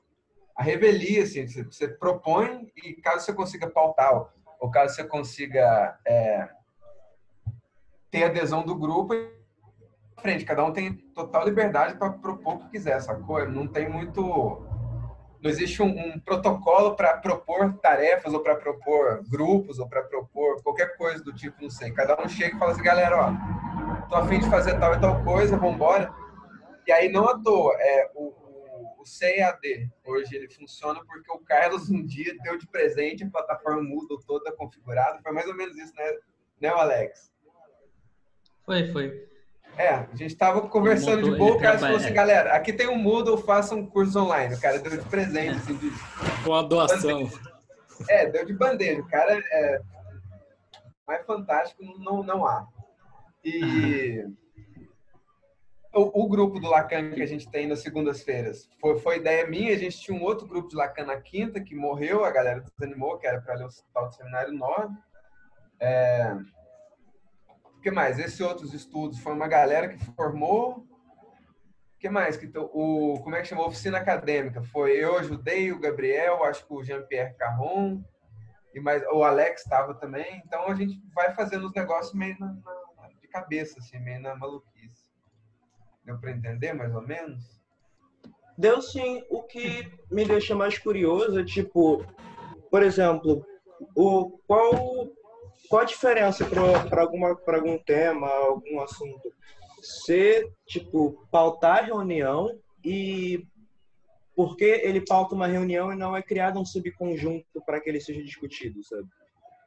[0.57, 5.99] a revelia, assim, você, você propõe e caso você consiga pautar, ou caso você consiga
[6.07, 6.49] é,
[8.11, 9.13] ter adesão do grupo,
[10.19, 13.47] frente, cada um tem total liberdade para propor o que quiser, sacou?
[13.47, 14.66] Não tem muito
[15.47, 20.61] não existe um, um protocolo para propor tarefas ou para propor grupos ou para propor
[20.61, 21.93] qualquer coisa do tipo, não sei.
[21.93, 25.01] Cada um chega e fala assim, galera, ó, tô a fim de fazer tal e
[25.01, 26.13] tal coisa, vambora.
[26.85, 31.39] E aí não à toa, é o, o, o CEAD hoje ele funciona porque o
[31.39, 35.77] Carlos um dia deu de presente a plataforma Moodle toda configurada, foi mais ou menos
[35.77, 36.13] isso, né,
[36.61, 37.33] né Alex?
[38.65, 39.29] Foi, foi.
[39.77, 42.97] É, a gente tava conversando de boa, o cara falou assim, galera, aqui tem um
[42.97, 44.55] Moodle, faça um curso online.
[44.55, 45.91] O cara deu de presente, assim, de,
[46.45, 47.29] Com a doação.
[48.11, 49.01] É, deu de bandeja.
[49.01, 49.81] O cara é
[51.09, 52.67] mais fantástico, não, não há.
[53.43, 54.23] E
[55.95, 59.73] o, o grupo do Lacan que a gente tem nas segundas-feiras foi, foi ideia minha.
[59.73, 63.19] A gente tinha um outro grupo de Lacan na quinta que morreu, a galera desanimou,
[63.19, 64.95] que era para ler o tal do Seminário 9.
[65.81, 66.37] É...
[67.87, 68.19] Que mais?
[68.19, 70.79] Esses outros estudos foi uma galera que formou.
[70.79, 72.37] O que mais?
[72.37, 73.69] Que o, como é que chamou?
[73.69, 74.61] Oficina acadêmica.
[74.61, 78.03] Foi eu ajudei o Gabriel, acho que o Jean-Pierre Carron,
[78.75, 80.43] e mais, o Alex estava também.
[80.45, 84.35] Então a gente vai fazendo os negócios meio na, na- de cabeça, assim, meio na
[84.35, 85.09] maluquice.
[86.05, 87.45] Deu para entender mais ou menos?
[88.59, 89.23] Deu sim.
[89.31, 92.05] O que me deixa mais curioso é, tipo,
[92.69, 93.47] por exemplo,
[93.95, 95.07] o, qual,
[95.69, 99.33] qual a diferença para alguma para algum tema, algum assunto?
[99.83, 103.47] Ser, tipo, pautar reunião e
[104.35, 108.01] por que ele pauta uma reunião e não é criado um subconjunto para que ele
[108.01, 109.09] seja discutido, sabe?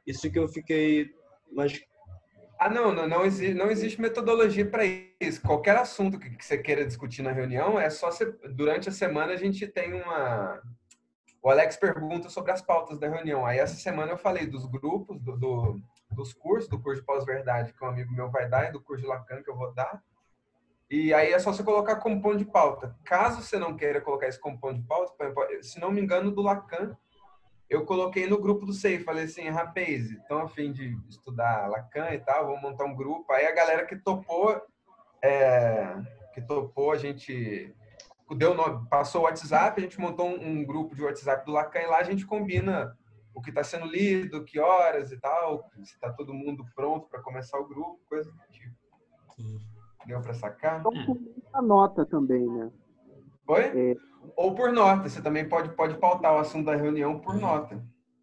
[0.06, 1.10] Isso que eu fiquei.
[1.52, 1.80] Mas
[2.58, 4.84] Ah, não, não, não, existe, não existe metodologia para
[5.20, 5.40] isso.
[5.42, 9.36] Qualquer assunto que, você queira discutir na reunião, é só você, durante a semana a
[9.36, 10.60] gente tem uma.
[11.42, 13.46] O Alex pergunta sobre as pautas da reunião.
[13.46, 15.80] Aí essa semana eu falei dos grupos, do, do
[16.10, 19.02] dos cursos, do curso de pós-verdade que um amigo meu vai dar e do curso
[19.02, 20.02] de Lacan que eu vou dar.
[20.90, 22.96] E aí é só você colocar como ponto de pauta.
[23.04, 25.14] Caso você não queira colocar isso como ponto de pauta,
[25.62, 26.96] se não me engano, do Lacan,
[27.68, 32.10] eu coloquei no grupo do SEI, falei assim, rapaz, estão a fim de estudar Lacan
[32.10, 33.32] e tal, vamos montar um grupo.
[33.32, 34.60] Aí a galera que topou,
[35.22, 35.94] é,
[36.34, 37.72] que topou, a gente
[38.34, 41.80] deu nome, passou o WhatsApp, a gente montou um, um, grupo de WhatsApp do Lacan
[41.80, 42.96] e lá a gente combina
[43.34, 47.22] o que está sendo lido, que horas e tal, se está todo mundo pronto para
[47.22, 48.76] começar o grupo, coisa do tipo.
[50.06, 50.80] Deu para sacar?
[50.80, 50.92] Então,
[51.52, 52.70] a nota também, né?
[53.46, 53.62] Oi?
[53.62, 53.96] É,
[54.36, 55.08] ou por nota.
[55.08, 57.82] Você também pode, pode pautar o assunto da reunião por nota.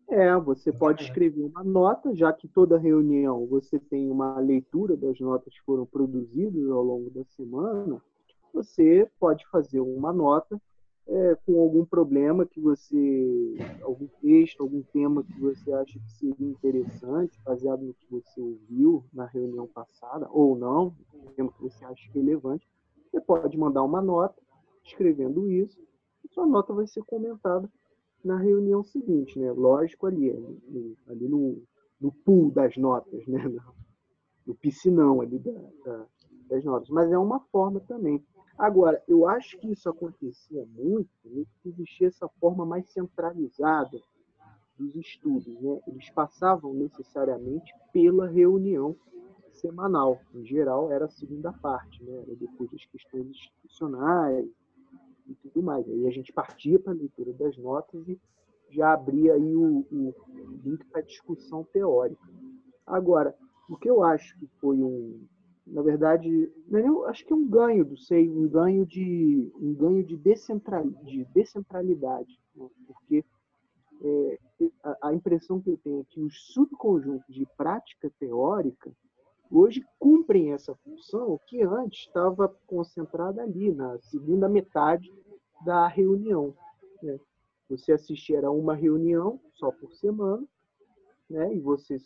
[0.10, 5.20] É, você pode escrever uma nota, já que toda reunião você tem uma leitura das
[5.20, 8.01] notas que foram produzidas ao longo da semana,
[8.64, 10.60] você pode fazer uma nota
[11.08, 16.47] é, com algum problema que você, algum texto, algum tema que você acha que seria
[16.47, 21.86] interessante, baseado no que você ouviu na reunião passada, ou não, um tema que você
[21.86, 22.68] acha relevante,
[23.10, 24.41] você pode mandar uma nota
[24.84, 25.88] escrevendo isso
[26.38, 27.68] sua nota vai ser comentada
[28.24, 29.51] na reunião seguinte, né?
[29.51, 30.30] Lógico, ali,
[31.08, 31.64] ali no,
[31.99, 33.39] no pool das notas, né?
[34.45, 35.51] No piscinão ali da,
[35.84, 36.05] da,
[36.47, 36.88] das notas.
[36.88, 38.24] Mas é uma forma também.
[38.58, 41.43] Agora, eu acho que isso acontecia muito, né?
[41.62, 43.99] que existia essa forma mais centralizada
[44.78, 45.47] dos estudos.
[45.62, 45.80] Né?
[45.88, 48.95] Eles passavam necessariamente pela reunião
[49.51, 50.20] semanal.
[50.34, 52.24] Em geral, era a segunda parte, né?
[52.28, 54.47] Era depois das questões institucionais,
[55.28, 55.88] e tudo mais.
[55.88, 58.20] Aí a gente partia para a leitura das notas e
[58.70, 60.14] já abria aí o, o
[60.64, 62.22] link para discussão teórica.
[62.86, 63.36] Agora,
[63.70, 65.26] o que eu acho que foi um,
[65.70, 70.03] na verdade, eu acho que é um ganho do SEI, um ganho de um ganho
[70.03, 72.70] de, de descentralidade, né?
[72.88, 73.26] porque
[74.01, 74.39] é,
[74.84, 78.91] a, a, impressão que eu tenho é que os subconjuntos de prática teórica
[79.51, 85.11] hoje cumprem essa função que antes estava concentrada ali, na segunda metade
[85.65, 86.55] da reunião.
[87.01, 87.20] Né?
[87.70, 90.45] Você assistia a uma reunião só por semana,
[91.30, 91.53] né?
[91.53, 91.97] e você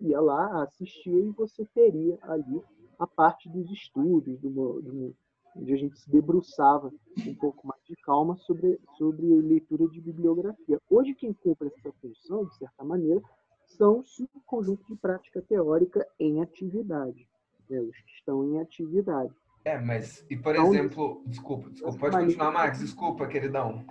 [0.00, 2.62] ia lá, assistia e você teria ali
[2.98, 5.14] a parte dos estudos, do, do,
[5.56, 6.92] onde a gente se debruçava
[7.26, 10.80] um pouco mais de calma sobre, sobre leitura de bibliografia.
[10.90, 13.22] Hoje, quem cumpre essa função, de certa maneira,
[13.66, 17.28] são subconjuntos de prática teórica em atividade,
[17.68, 19.34] né, os que estão em atividade.
[19.64, 23.84] É, mas, e por então, exemplo, desculpa, desculpa, pode continuar, Max, desculpa, queridão.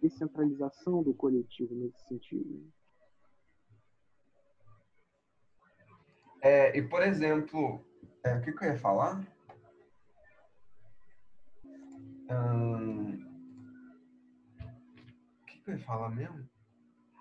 [0.00, 2.64] Descentralização do coletivo nesse sentido.
[6.40, 7.84] É, e, por exemplo,
[8.24, 9.24] é, o que, que eu ia falar?
[12.30, 13.24] Hum,
[14.60, 16.48] o que, que eu ia falar mesmo?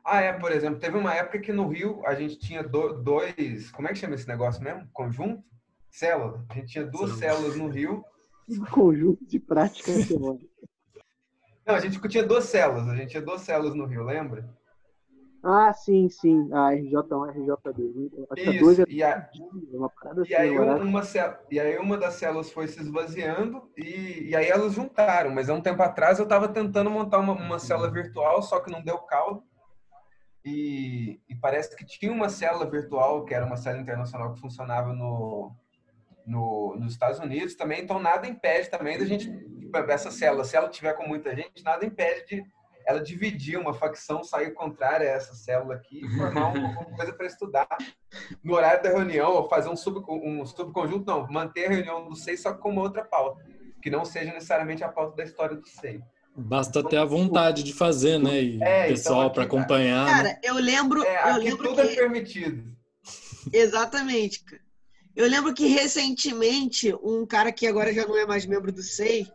[0.04, 3.70] Ah, é, por exemplo, teve uma época que no Rio a gente tinha do, dois.
[3.72, 4.88] Como é que chama esse negócio mesmo?
[4.94, 5.44] Conjunto?
[5.92, 6.46] Célula.
[6.50, 7.18] A gente tinha duas Sim.
[7.18, 8.06] células no Rio.
[8.72, 9.92] Conjunto de prática
[11.66, 12.88] Não, a gente tinha duas células.
[12.88, 14.48] A gente tinha duas células no Rio, lembra?
[15.44, 16.50] Ah, sim, sim.
[16.52, 18.28] A RJ1 RJ2.
[18.32, 19.30] Acho Isso, dois é e, a,
[19.72, 21.02] uma parada e, assim, aí uma,
[21.52, 25.32] e aí uma das células foi se esvaziando e, e aí elas juntaram.
[25.32, 28.72] Mas há um tempo atrás eu estava tentando montar uma, uma célula virtual, só que
[28.72, 29.44] não deu caldo.
[30.44, 34.94] E, e, parece que tinha uma célula virtual, que era uma célula internacional que funcionava
[34.94, 35.54] no,
[36.26, 40.56] no, nos Estados Unidos também, então nada impede também da gente, tipo, essa célula, se
[40.56, 42.46] ela tiver com muita gente, nada impede de
[42.88, 47.28] ela dividir uma facção, sair contrária a essa célula aqui e formar uma coisa para
[47.28, 47.68] estudar
[48.42, 52.16] no horário da reunião, ou fazer um, sub, um subconjunto, não, manter a reunião do
[52.16, 53.46] SEI só com uma outra pauta,
[53.82, 56.02] que não seja necessariamente a pauta da história do SEI.
[56.34, 58.42] Basta ter a vontade de fazer, né?
[58.42, 60.08] E é, então pessoal então para acompanhar.
[60.08, 60.40] Cara, né?
[60.44, 61.04] eu lembro.
[61.04, 61.82] É, eu lembro tudo que...
[61.82, 62.64] é permitido.
[63.52, 64.44] Exatamente.
[65.16, 69.28] Eu lembro que recentemente um cara que agora já não é mais membro do SEI,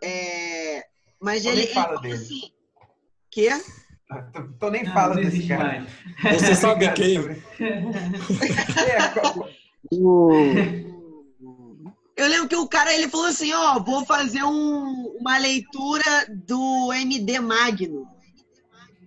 [0.00, 0.84] é...
[1.20, 2.14] mas ele, ele fala dele.
[2.14, 2.55] assim.
[3.36, 3.50] Quê?
[4.32, 5.86] Tô, tô nem fala desse cara.
[6.22, 6.40] Mais.
[6.40, 7.18] Você sabe quem?
[7.18, 7.36] é,
[12.16, 16.90] eu lembro que o cara ele falou assim, ó, vou fazer um, uma leitura do
[16.94, 18.08] MD Magno.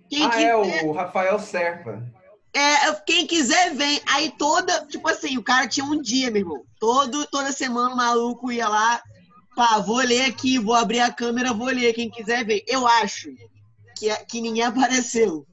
[0.08, 2.00] Quem ah, quiser, é o Rafael Serpa.
[2.54, 4.00] É, quem quiser vem.
[4.06, 6.62] Aí toda, tipo assim, o cara tinha um dia, meu irmão.
[6.78, 9.02] Todo, toda semana o maluco ia lá,
[9.56, 11.94] pá, vou ler aqui, vou abrir a câmera, vou ler.
[11.94, 12.62] Quem quiser vem.
[12.68, 13.28] Eu acho
[14.00, 15.46] que, que ninguém apareceu.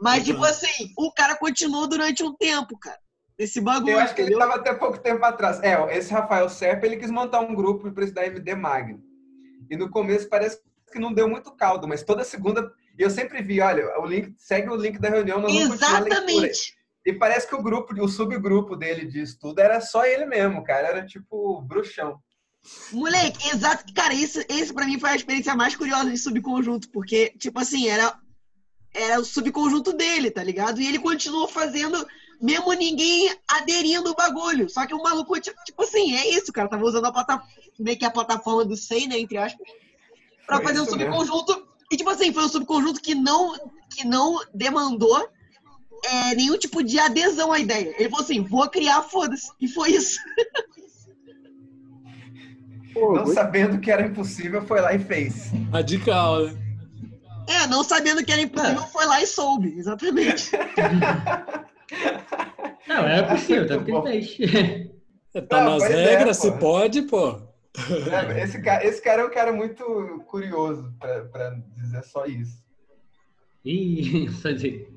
[0.00, 2.98] Mas, tipo assim, o cara continuou durante um tempo, cara.
[3.36, 3.94] desse bagulho.
[3.94, 5.60] Eu acho que ele estava até pouco tempo atrás.
[5.60, 9.02] É, esse Rafael Serpa, ele quis montar um grupo para da MD Magno.
[9.68, 10.60] E no começo parece
[10.92, 14.70] que não deu muito caldo, mas toda segunda eu sempre vi, olha, o link segue
[14.70, 16.74] o link da reunião, nós Exatamente.
[17.06, 20.88] E parece que o grupo, o subgrupo dele de estudo era só ele mesmo, cara,
[20.88, 22.20] era tipo bruxão.
[22.92, 23.92] Moleque, exato.
[23.94, 27.88] Cara, isso, esse pra mim foi a experiência mais curiosa de subconjunto, porque, tipo assim,
[27.88, 28.18] era,
[28.94, 30.80] era o subconjunto dele, tá ligado?
[30.80, 32.06] E ele continuou fazendo,
[32.40, 34.68] mesmo ninguém aderindo o bagulho.
[34.68, 36.68] Só que o maluco, tipo, tipo assim, é isso, cara.
[36.68, 39.66] Tava usando a plataforma, meio que a plataforma do SEI, né, entre aspas,
[40.46, 41.54] pra foi fazer um subconjunto.
[41.54, 41.68] Mesmo.
[41.90, 43.54] E, tipo assim, foi um subconjunto que não,
[43.90, 45.26] que não demandou
[46.04, 47.94] é, nenhum tipo de adesão à ideia.
[47.98, 49.50] Ele falou assim, vou criar, foda-se.
[49.60, 50.18] E foi isso.
[52.92, 55.50] Pô, não sabendo que era impossível, foi lá e fez.
[55.72, 56.56] Radical, né?
[57.48, 60.52] É, não sabendo que era impossível, foi lá e soube, exatamente.
[62.86, 64.36] não, era possível, tanto que ele fez.
[65.48, 67.40] Tá não, nas é, regras, é, se pode, pô.
[68.10, 69.84] É, esse, cara, esse cara é um cara muito
[70.26, 72.58] curioso, pra, pra dizer só isso.
[73.64, 74.92] Ih, só dizer.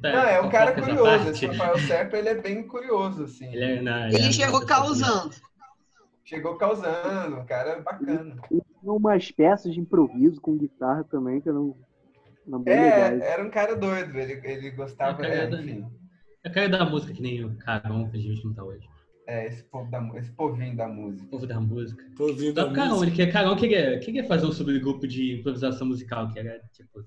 [0.00, 1.30] Tá, não, é um cara curioso.
[1.30, 3.52] Esse Rafael Serpa, ele é bem curioso, assim.
[3.52, 5.34] Ele, é, não, ele, ele chegou causando
[6.30, 8.36] chegou causando, um cara bacana.
[8.50, 11.76] E tinha umas peças de improviso com guitarra também, que eram,
[12.46, 13.22] eram bem é, legais.
[13.22, 15.84] era um cara doido, ele, ele gostava, é, é, enfim.
[16.44, 18.88] É cara da música que nem o Carão que a gente não tá hoje.
[19.26, 21.28] É, esse, povo da, esse povinho da música.
[21.28, 22.04] Povo da música.
[22.16, 23.06] Povinho da Carão, música.
[23.06, 27.04] Ele quer, Carão queria, queria fazer um subgrupo de improvisação musical, que era tipo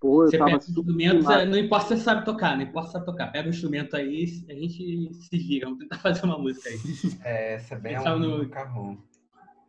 [0.00, 3.06] Pô, você pega instrumentos, não importa se você sabe tocar, não importa se você sabe
[3.06, 3.30] tocar.
[3.30, 6.78] Pega o instrumento aí, a gente se gira, vamos tentar fazer uma música aí.
[7.22, 8.48] É, essa é bem Quem é um no...
[8.48, 8.98] carrão.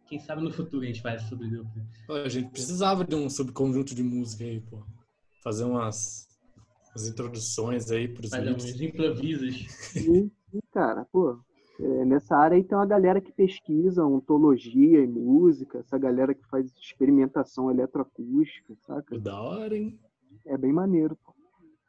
[0.07, 1.69] Quem sabe no futuro a gente faz subgrupo.
[2.09, 4.83] A gente precisava de um subconjunto de música aí, pô.
[5.43, 6.27] Fazer umas,
[6.91, 9.65] umas introduções aí pros Fazer uns improvisos.
[9.69, 10.31] Sim,
[10.71, 11.39] cara, pô.
[11.77, 16.45] É, nessa área aí tem uma galera que pesquisa ontologia e música, essa galera que
[16.47, 19.19] faz experimentação eletroacústica, saca?
[19.19, 19.99] Da hora, hein?
[20.45, 21.18] É bem maneiro.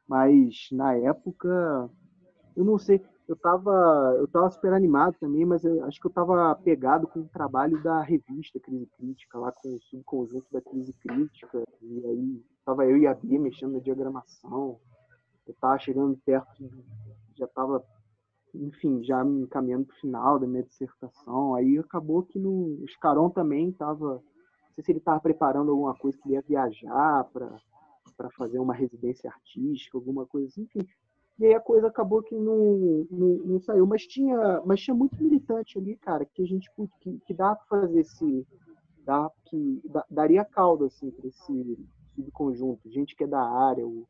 [0.08, 1.90] Mas na época,
[2.56, 6.54] eu não sei, eu tava, eu tava super animado também, mas acho que eu tava
[6.56, 11.62] pegado com o trabalho da revista Crise Crítica, lá com o subconjunto da Crise Crítica,
[11.80, 14.78] e aí tava eu e a Bia mexendo na diagramação,
[15.46, 16.68] eu tava chegando perto,
[17.34, 17.82] já tava,
[18.54, 23.30] enfim, já me encaminhando pro final da minha dissertação, aí acabou que no o Scaron
[23.30, 27.58] também tava, não sei se ele tava preparando alguma coisa que ele ia viajar para
[28.16, 30.86] para fazer uma residência artística, alguma coisa assim, enfim.
[31.38, 35.20] E aí a coisa acabou que não, não, não, saiu, mas tinha, mas tinha muito
[35.20, 36.70] militante ali, cara, que a gente
[37.00, 38.46] que, que dá para fazer esse,
[39.04, 44.06] dá que dá, daria caldo assim para esse subconjunto, gente que é da área, o,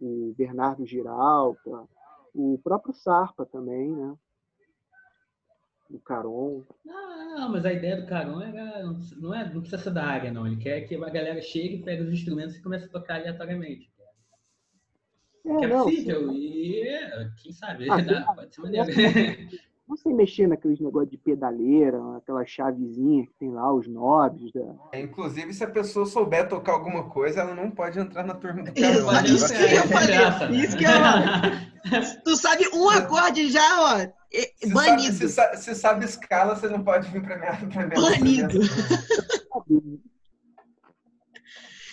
[0.00, 1.86] o Bernardo Giralta,
[2.34, 4.16] o próprio Sarpa também, né?
[5.92, 6.62] Do Caron.
[6.84, 8.82] Não, não, mas a ideia do Caron era,
[9.18, 10.46] não, é, não precisa ser da área, não.
[10.46, 13.92] Ele quer que a galera chegue, pegue os instrumentos e comece a tocar aleatoriamente.
[15.44, 16.28] É, que é não, possível.
[16.30, 16.36] Sim.
[16.36, 18.88] E quem sabe, ah, dá, pode ser maneiro.
[19.88, 24.50] Não sei mexer naqueles negócios de pedaleira, aquela chavezinha que tem lá, os knobs.
[24.52, 24.74] Da...
[24.92, 28.62] É, inclusive, se a pessoa souber tocar alguma coisa, ela não pode entrar na turma
[28.62, 29.24] do Caron.
[29.24, 30.52] Isso, isso que eu ia falar.
[30.52, 32.22] Isso que eu...
[32.24, 35.12] tu sabe um acorde já, ó se Banido.
[35.12, 38.60] Sabe, se, sabe, se, sabe escala, você não pode vir para minha, pra minha Banido.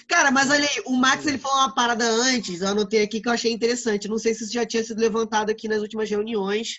[0.07, 3.29] Cara, mas olha aí, o Max ele falou uma parada antes, eu anotei aqui que
[3.29, 4.07] eu achei interessante.
[4.07, 6.77] Não sei se isso já tinha sido levantado aqui nas últimas reuniões,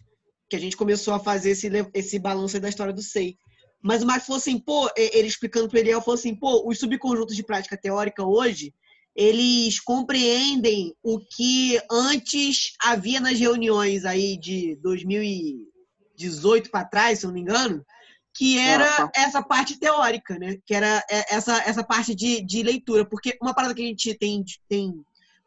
[0.48, 3.36] que a gente começou a fazer esse, esse balanço da história do SEI.
[3.80, 6.78] Mas o Max falou assim, pô, ele explicando para ele, ele falou assim, pô, os
[6.78, 8.74] subconjuntos de prática teórica hoje,
[9.14, 17.28] eles compreendem o que antes havia nas reuniões aí de 2018 para trás, se eu
[17.28, 17.84] não me engano,
[18.32, 20.58] que era essa parte teórica, né?
[20.64, 23.04] Que era é, essa, essa parte de, de leitura.
[23.04, 24.94] Porque uma parada que a gente tem, tem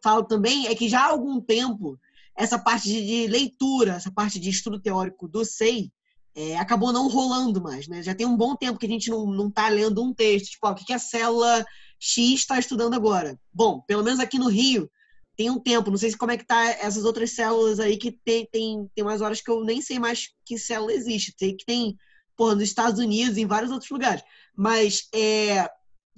[0.04, 1.98] falado também é que já há algum tempo
[2.36, 5.92] essa parte de, leitura, essa parte de estudo teórico do SEI,
[6.36, 8.02] é, acabou não rolando mais, né?
[8.02, 10.68] Já tem um bom tempo que a gente não, não tá lendo um texto, tipo,
[10.68, 11.64] ó, o que, que a célula
[12.06, 13.40] X está estudando agora.
[13.54, 14.92] Bom, pelo menos aqui no Rio
[15.38, 15.90] tem um tempo.
[15.90, 19.06] Não sei se como é que tá essas outras células aí que tem, tem, tem
[19.06, 21.34] umas horas que eu nem sei mais que célula existe.
[21.40, 21.98] Sei que tem,
[22.36, 24.22] porra, nos Estados Unidos, em vários outros lugares.
[24.54, 25.70] Mas, é,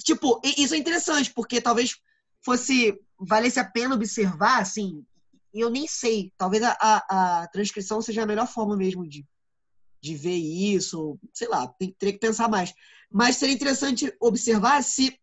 [0.03, 1.95] tipo, isso é interessante, porque talvez
[2.43, 5.05] fosse, valesse a pena observar, assim,
[5.53, 9.23] eu nem sei, talvez a, a, a transcrição seja a melhor forma mesmo de,
[10.01, 11.67] de ver isso, sei lá,
[11.99, 12.73] teria que pensar mais.
[13.09, 15.15] Mas seria interessante observar se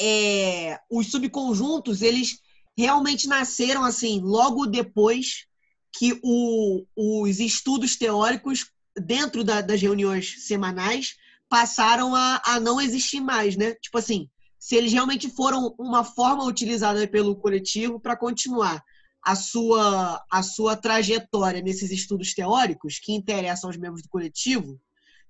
[0.00, 2.38] é, os subconjuntos, eles
[2.76, 5.46] realmente nasceram assim, logo depois
[5.92, 11.16] que o, os estudos teóricos dentro da, das reuniões semanais
[11.48, 13.74] passaram a, a não existir mais, né?
[13.76, 14.28] Tipo assim,
[14.58, 18.82] se eles realmente foram uma forma utilizada pelo coletivo para continuar
[19.24, 24.80] a sua, a sua trajetória nesses estudos teóricos que interessam aos membros do coletivo,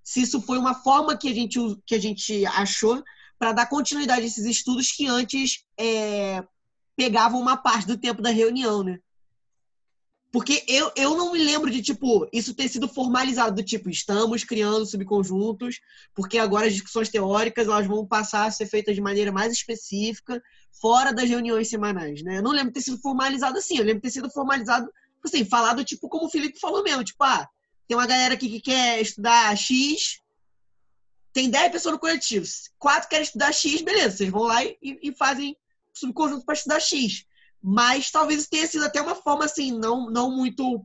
[0.02, 3.02] se isso foi uma forma que a gente, que a gente achou
[3.38, 6.42] para dar continuidade a esses estudos que antes é,
[6.96, 8.98] pegavam uma parte do tempo da reunião, né?
[10.32, 14.44] Porque eu, eu não me lembro de, tipo, isso ter sido formalizado, do tipo, estamos
[14.44, 15.80] criando subconjuntos,
[16.14, 20.42] porque agora as discussões teóricas elas vão passar a ser feitas de maneira mais específica,
[20.78, 22.38] fora das reuniões semanais, né?
[22.38, 24.90] Eu não lembro de ter sido formalizado assim, eu lembro de ter sido formalizado,
[25.24, 27.48] assim, falado, tipo, como o Felipe falou mesmo, tipo, ah,
[27.88, 30.20] tem uma galera aqui que quer estudar X,
[31.36, 32.46] tem 10 pessoas no coletivo,
[32.78, 35.54] quatro querem estudar X, beleza, vocês vão lá e, e fazem
[35.92, 37.26] subconjunto para estudar X.
[37.62, 40.82] Mas talvez tenha sido até uma forma assim, não, não muito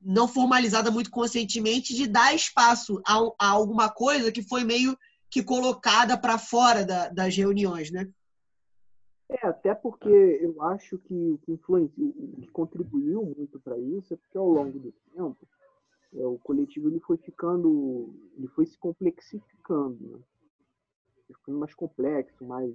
[0.00, 4.96] não formalizada muito conscientemente de dar espaço a, a alguma coisa que foi meio
[5.28, 8.08] que colocada para fora da, das reuniões, né?
[9.28, 14.14] É, até porque eu acho que o que influenciou, o que contribuiu muito para isso
[14.14, 15.46] é porque ao longo do tempo
[16.14, 20.18] o coletivo ele foi ficando, ele foi se complexificando, né?
[21.26, 22.72] ficando mais complexo, mais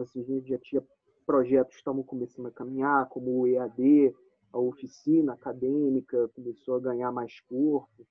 [0.00, 0.82] assim, a gente já tinha
[1.26, 4.14] projetos que estavam começando a caminhar, como o EAD,
[4.52, 8.06] a oficina acadêmica começou a ganhar mais corpo,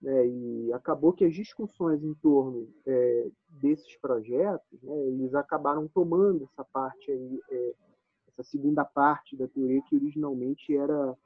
[0.00, 6.44] né, e acabou que as discussões em torno é, desses projetos, né, eles acabaram tomando
[6.44, 7.74] essa parte aí, é,
[8.28, 11.16] essa segunda parte da teoria que originalmente era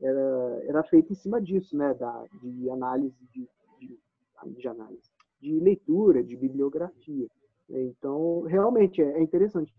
[0.00, 3.48] era, era feita em cima disso, né, da, de análise de,
[3.78, 3.98] de,
[4.56, 5.10] de análise,
[5.40, 7.28] de leitura, de bibliografia.
[7.68, 9.72] Então, realmente é interessante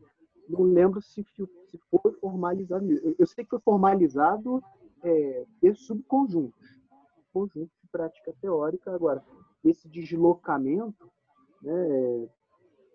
[0.52, 2.91] não lembro se, se foi formalizado.
[2.91, 4.61] Eu, eu sei que foi formalizado
[5.03, 6.53] é, esse subconjunto,
[7.34, 8.93] conjunto de prática teórica.
[8.93, 9.23] Agora,
[9.64, 11.10] esse deslocamento,
[11.61, 12.27] né,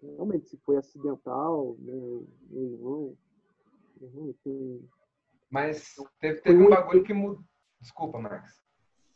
[0.03, 1.95] realmente, se foi acidental, né,
[2.81, 3.17] ou
[4.01, 4.81] não, tem...
[5.51, 7.43] Mas teve, teve um bagulho que mudou.
[7.81, 8.61] Desculpa, Max.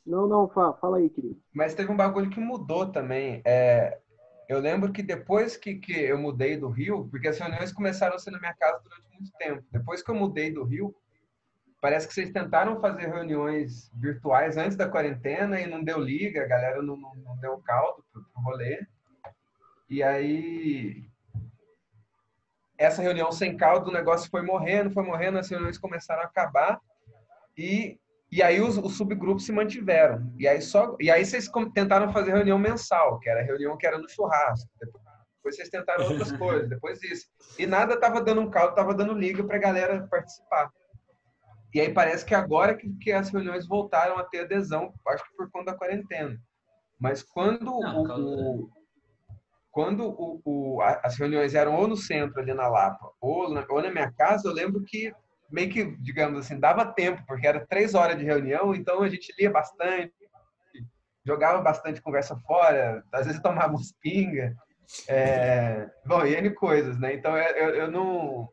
[0.07, 1.41] Não, não, fala, fala aí, querido.
[1.53, 3.43] Mas teve um bagulho que mudou também.
[3.45, 4.01] É,
[4.49, 8.19] eu lembro que depois que, que eu mudei do Rio, porque as reuniões começaram a
[8.19, 9.65] ser na minha casa durante muito tempo.
[9.71, 10.95] Depois que eu mudei do Rio,
[11.81, 16.49] parece que vocês tentaram fazer reuniões virtuais antes da quarentena e não deu liga, a
[16.49, 18.87] galera não, não, não deu caldo pro, pro rolê.
[19.89, 21.10] E aí,
[22.81, 26.81] essa reunião sem caldo, o negócio foi morrendo, foi morrendo, as reuniões começaram a acabar.
[27.57, 27.99] E
[28.33, 30.33] e aí os, os, subgrupos se mantiveram.
[30.39, 33.99] E aí só e aí vocês tentaram fazer reunião mensal, que era reunião que era
[33.99, 34.71] no churrasco.
[34.79, 37.27] Depois vocês tentaram outras coisas, depois isso.
[37.59, 40.71] E nada tava dando um caldo, tava dando liga para a galera participar.
[41.75, 45.37] E aí parece que agora que, que, as reuniões voltaram a ter adesão, acho que
[45.37, 46.41] por conta da quarentena.
[47.01, 48.71] Mas quando Não, o, o
[49.71, 53.83] quando o, o, as reuniões eram ou no centro ali na Lapa ou na, ou
[53.83, 55.13] na minha casa, eu lembro que
[55.51, 59.35] meio que, digamos assim, dava tempo, porque era três horas de reunião, então a gente
[59.39, 60.13] lia bastante,
[61.25, 64.57] jogava bastante conversa fora, às vezes tomava uns pinga.
[65.09, 67.15] É, bom, e N coisas, né?
[67.15, 68.49] Então eu, eu não.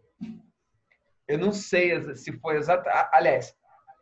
[1.27, 2.87] Eu não sei se foi exato.
[3.11, 3.53] Aliás,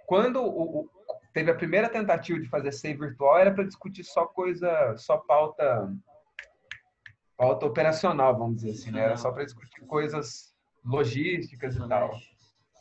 [0.06, 0.90] quando o,
[1.34, 5.90] teve a primeira tentativa de fazer SEI virtual, era para discutir só coisa, só pauta,
[7.38, 9.02] pauta operacional, vamos dizer assim, né?
[9.02, 10.54] Era só para discutir coisas
[10.84, 12.12] logísticas e tal.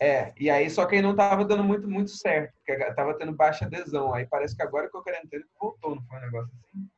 [0.01, 3.33] É, e aí só que aí não tava dando muito, muito certo, porque tava tendo
[3.33, 4.13] baixa adesão.
[4.13, 6.89] Aí parece que agora que eu quero entender, voltou, não foi um negócio assim?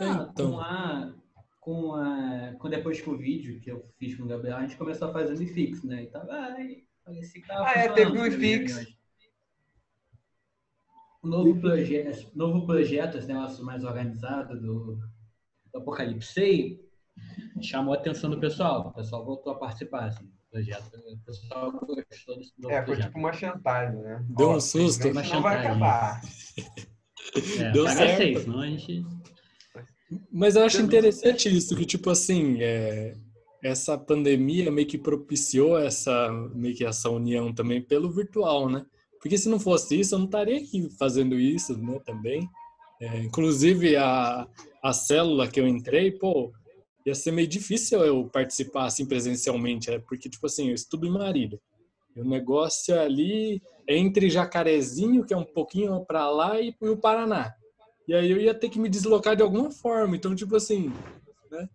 [0.00, 0.52] Ah, então.
[0.52, 1.14] com, a,
[1.60, 4.76] com, a, com depois que o vídeo que eu fiz com o Gabriel, a gente
[4.76, 6.02] começou a fazer o IFIX, né?
[6.04, 8.96] E tava, ai, parecia que tava Ah, é, teve o IFIX.
[11.20, 15.17] O novo projeto, novo projeto, esse negócio mais organizado do, do
[15.78, 16.80] Apocalipse,
[17.60, 18.88] chamou a atenção do pessoal.
[18.88, 20.90] O pessoal voltou a participar, assim projeto.
[20.96, 23.06] O pessoal gostou desse novo É, foi projeto.
[23.06, 24.24] tipo uma chantagem, né?
[24.28, 25.08] Deu um susto.
[25.08, 26.22] Uma não vai acabar.
[27.58, 28.16] É, Deu certo.
[28.16, 29.06] Seis, senão a gente...
[30.32, 33.14] Mas eu acho interessante isso, que tipo assim, é,
[33.62, 38.86] essa pandemia meio que propiciou essa, meio que essa união também pelo virtual, né?
[39.20, 42.48] Porque se não fosse isso, eu não estaria aqui fazendo isso, né, também.
[43.00, 44.46] É, inclusive, a,
[44.82, 46.52] a célula que eu entrei, pô,
[47.06, 51.10] ia ser meio difícil eu participar assim presencialmente, é porque tipo assim, eu estudo em
[51.10, 51.58] Marília.
[52.14, 56.96] E o negócio é ali entre Jacarezinho, que é um pouquinho para lá e o
[56.96, 57.54] Paraná.
[58.06, 60.16] E aí eu ia ter que me deslocar de alguma forma.
[60.16, 60.92] Então, tipo assim,
[61.50, 61.68] né?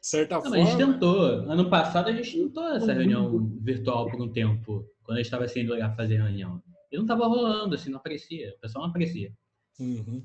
[0.00, 0.56] De certa Não, forma.
[0.56, 1.20] a gente tentou.
[1.20, 5.46] Ano passado a gente tentou essa reunião virtual por um tempo, quando a gente estava
[5.48, 6.62] sem lugar fazer reunião.
[6.90, 8.54] E não tava rolando, assim, não aparecia.
[8.56, 9.32] O pessoal não aparecia.
[9.78, 10.22] Uhum.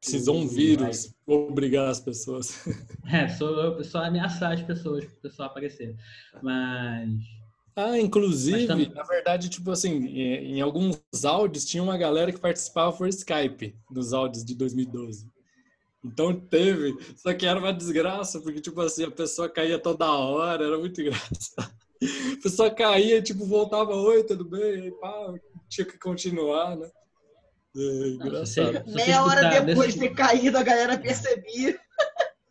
[0.00, 2.64] Precisou um vírus obrigar as pessoas.
[3.10, 5.96] É, só, só ameaçar as pessoas para o pessoal aparecer.
[6.42, 7.08] Mas.
[7.74, 8.90] Ah, inclusive, também...
[8.90, 14.12] na verdade, tipo assim, em alguns áudios tinha uma galera que participava por Skype nos
[14.12, 15.26] áudios de 2012.
[16.04, 20.66] Então teve, só que era uma desgraça, porque tipo assim, a pessoa caía toda hora,
[20.66, 21.72] era muito engraçado.
[22.02, 24.88] A pessoa caía, tipo, voltava, oi, tudo bem?
[24.88, 25.34] E pá,
[25.68, 26.90] tinha que continuar, né?
[27.78, 28.92] É, engraçado.
[28.92, 31.78] Meia hora depois de ter caído, a galera percebia.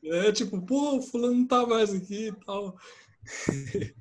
[0.04, 2.78] É, tipo, pô, fulano não tá mais aqui e tal.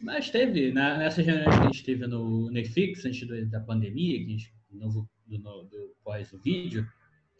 [0.00, 4.18] Mas teve, na, nessas reuniões que a gente teve no Netflix, antes do, da pandemia,
[4.18, 6.86] que a gente, do, do, do pós o vídeo,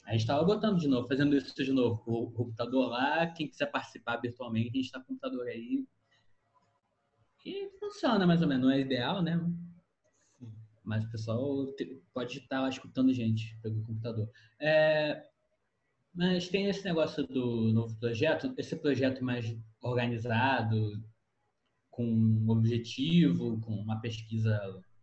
[0.07, 3.67] a gente estava botando de novo, fazendo isso de novo, o computador lá, quem quiser
[3.67, 5.85] participar virtualmente, a gente está com o computador aí.
[7.41, 9.39] Que funciona mais ou menos, não é ideal, né?
[10.89, 11.67] Mas o pessoal
[12.15, 14.27] pode estar escutando gente pelo computador.
[14.59, 15.23] É,
[16.15, 21.05] mas tem esse negócio do novo projeto, esse projeto mais organizado,
[21.91, 24.59] com um objetivo, com uma pesquisa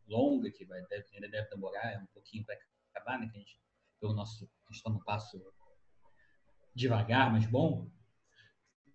[0.08, 2.58] longa, que vai, deve, ainda deve demorar um pouquinho para
[2.92, 3.30] acabar, né?
[3.32, 3.60] Que a gente,
[4.02, 5.40] pelo nosso, está no passo
[6.74, 7.92] devagar, mas bom.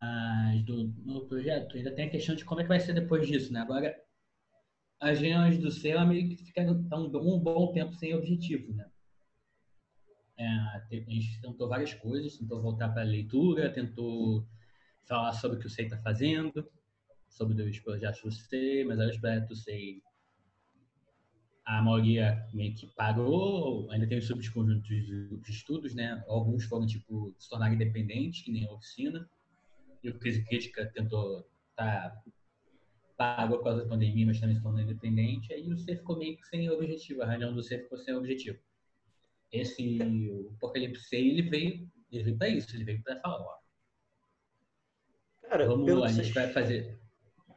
[0.01, 3.29] Mas do novo projeto, ainda tem a questão de como é que vai ser depois
[3.29, 3.61] disso, né?
[3.61, 3.97] Agora,
[5.01, 8.87] as reuniões do CEA meio que ficaram um, um bom tempo sem objetivo, né?
[10.37, 14.47] É, a gente tentou várias coisas, tentou voltar para a leitura, tentou
[15.07, 16.71] falar sobre o que o SEI está fazendo,
[17.29, 20.03] sobre os projetos do SEI, mas os projetos do SEI,
[21.65, 26.23] a maioria meio que parou, ainda tem os subconjuntos de estudos, né?
[26.27, 29.29] Alguns foram, tipo, se tornar independentes, que nem a oficina,
[30.03, 32.23] e o Crise Crítica tentou estar tá
[33.21, 36.39] pagou por causa da pandemia, mas também se tornou independente, aí o C ficou meio
[36.39, 38.59] que sem objetivo, a reunião do C ficou sem objetivo.
[39.53, 43.59] Esse, o Apocalipse C, ele veio, ele veio para isso, ele veio para falar, ó.
[45.43, 46.33] Cara, vamos, a gente vocês...
[46.33, 46.99] vai fazer...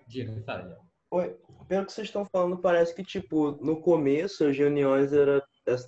[0.05, 0.77] Diga, fala,
[1.11, 1.37] Oi,
[1.69, 5.41] pelo que vocês estão falando, parece que, tipo, no começo as reuniões era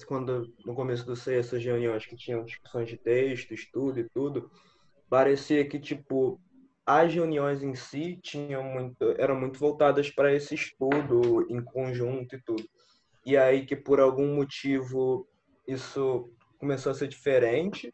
[0.07, 4.49] quando no começo do C, essas reuniões que tinham discussões de texto, estudo e tudo,
[5.09, 6.39] parecia que, tipo,
[6.85, 12.41] as reuniões em si tinham muito, eram muito voltadas para esse estudo em conjunto e
[12.41, 12.63] tudo.
[13.25, 15.27] E aí que por algum motivo
[15.67, 17.91] isso começou a ser diferente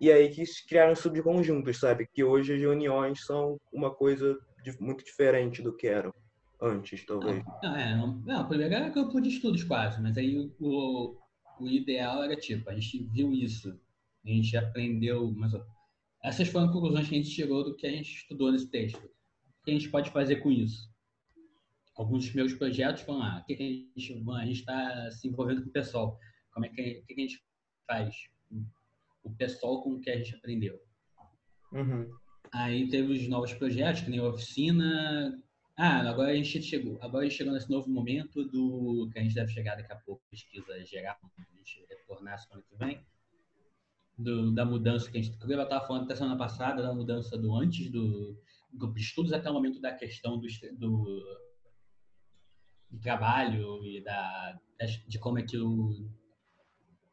[0.00, 2.08] e aí que criaram subconjuntos, sabe?
[2.12, 6.14] Que hoje as reuniões são uma coisa de, muito diferente do que eram
[6.60, 7.42] antes, talvez.
[7.62, 11.16] Não, é, não, não, primeiro era grupo de estudos quase, mas aí o,
[11.58, 13.78] o ideal era tipo, a gente viu isso,
[14.24, 15.52] a gente aprendeu, mas
[16.22, 19.04] essas foram as conclusões que a gente tirou do que a gente estudou nesse texto.
[19.04, 20.90] O que a gente pode fazer com isso?
[21.96, 23.40] Alguns dos meus projetos vão lá.
[23.40, 26.18] O que, a gente a está se envolvendo com o pessoal?
[26.52, 27.42] Como é que, que a gente
[27.86, 28.14] faz
[29.22, 30.78] o pessoal com o que a gente aprendeu?
[31.72, 32.10] Uhum.
[32.52, 35.42] Aí teve os novos projetos, que nem a oficina.
[35.76, 36.98] Ah, agora a gente chegou.
[37.00, 39.96] Agora a gente chegou nesse novo momento do que a gente deve chegar daqui a
[39.96, 43.00] pouco, pesquisa geral, a gente retornar semana que vem
[44.22, 47.54] do, da mudança que a gente eu estava falando até semana passada, da mudança do
[47.56, 48.38] antes do
[48.72, 50.46] grupo de estudos até o momento da questão do,
[50.78, 51.40] do,
[52.90, 54.58] do trabalho e da,
[55.08, 56.08] de como é que o,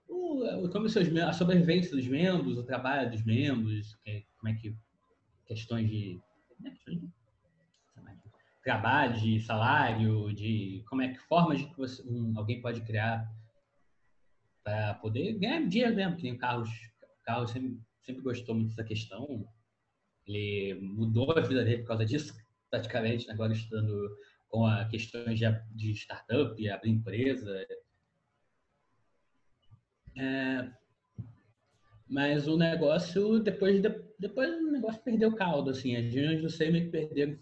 [0.07, 3.97] o como seus, a sobrevivência dos membros, o trabalho dos membros,
[4.37, 4.75] como é que
[5.45, 6.19] questões de,
[6.59, 6.75] né,
[8.67, 13.25] trabalho, de salário, de como é que formas de que você, um, alguém pode criar
[14.61, 16.69] para poder ganhar dinheiro mesmo, que nem carros
[17.27, 19.45] Carlos sempre, sempre gostou muito dessa questão.
[20.25, 22.33] Ele mudou a vida dele por causa disso,
[22.69, 24.17] praticamente, agora estudando
[24.47, 25.45] com a questões de,
[25.75, 27.67] de startup, abrir empresa.
[30.17, 30.71] É,
[32.07, 33.81] mas o negócio, depois,
[34.17, 35.97] depois o negócio perdeu caldo, assim.
[35.97, 37.37] As reuniões do SEI que perderam,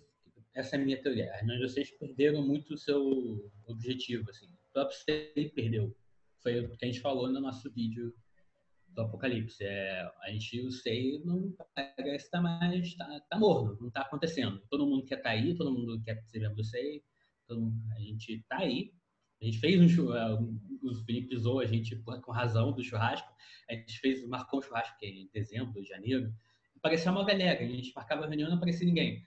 [0.56, 4.48] essa é a minha teoria, as reuniões SEI perderam muito o seu objetivo, assim.
[4.48, 5.96] O próprio SEI perdeu.
[6.42, 8.12] Foi o que a gente falou no nosso vídeo
[8.96, 9.64] do Apocalipse.
[9.64, 14.62] É, a gente, o SEI não parece estar tá mais, tá, morno, não está acontecendo.
[14.70, 17.04] Todo mundo quer estar tá aí, todo mundo quer ser membro do SEI,
[17.48, 18.94] todo, a gente está aí.
[19.42, 23.28] A gente fez um churrasco, o Felipe zoou a gente com razão do churrasco.
[23.70, 26.34] A gente fez, marcou um churrasco que é em dezembro, janeiro,
[26.82, 27.60] parecia uma galera.
[27.60, 29.26] A gente marcava a reunião não aparecia ninguém.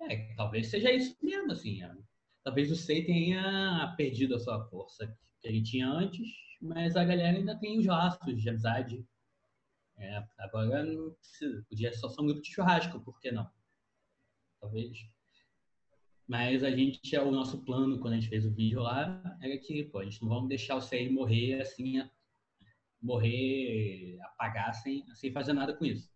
[0.00, 1.82] É, talvez seja isso mesmo, assim.
[1.82, 1.94] É.
[2.42, 5.06] Talvez o SEI tenha perdido a sua força
[5.40, 6.28] que ele tinha antes,
[6.62, 9.04] mas a galera ainda tem os laços de amizade.
[9.98, 13.50] É, agora não precisa, podia só ser um grupo de churrasco, por que não?
[14.60, 14.96] Talvez.
[16.26, 19.84] Mas a gente, o nosso plano, quando a gente fez o vídeo lá, era que,
[19.84, 22.08] pô, a gente não vamos deixar o CEI morrer assim,
[23.00, 26.08] morrer, apagar sem, sem fazer nada com isso.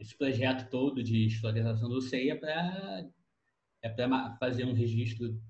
[0.00, 3.08] Esse projeto todo de historização do CEI é para
[3.82, 5.40] é fazer um registro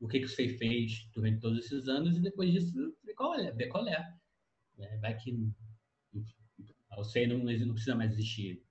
[0.00, 3.34] do que, que o SEI fez durante todos esses anos e depois disso ver qual
[3.34, 3.52] é.
[5.00, 5.52] Vai que
[6.96, 8.62] o SEI não, não precisa mais existir.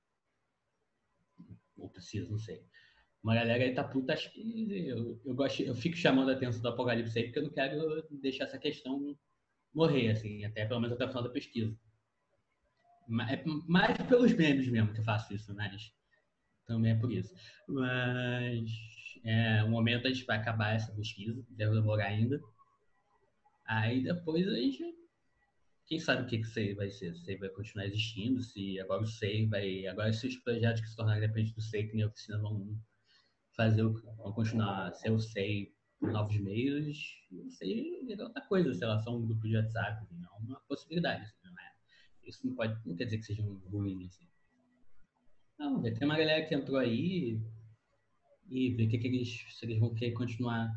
[1.78, 2.64] Ou precisa, não sei.
[3.24, 6.62] Uma galera aí tá puta, acho que eu, eu, gosto, eu fico chamando a atenção
[6.62, 9.18] do Apocalipse aí porque eu não quero deixar essa questão
[9.74, 11.78] morrer, assim, até pelo menos até o final da pesquisa.
[13.30, 15.92] É mais pelos memes mesmo que eu faço isso, mas
[16.70, 17.34] também é por isso.
[17.68, 18.70] Mas
[19.24, 22.40] é, um momento a gente vai acabar essa pesquisa, deve demorar ainda.
[23.66, 24.98] Aí depois a gente.
[25.88, 27.16] Quem sabe o que, que SEI vai ser?
[27.16, 29.88] Se vai continuar existindo, se agora o SEI vai.
[29.88, 32.80] Agora esses projetos que se tornarem dependentes do SEI, que nem a oficina vão
[33.58, 36.96] fazer vão continuar ser o SEI por novos meios,
[37.32, 40.62] não sei é outra coisa, sei lá, só um grupo de WhatsApp, não é uma
[40.62, 41.24] possibilidade.
[41.24, 41.74] Assim, não é?
[42.24, 44.28] Isso não, pode, não quer dizer que seja um ruim, assim.
[45.60, 47.38] Não, tem uma galera que entrou aí,
[48.50, 50.72] e ver o que, que eles, se eles vão querer continuar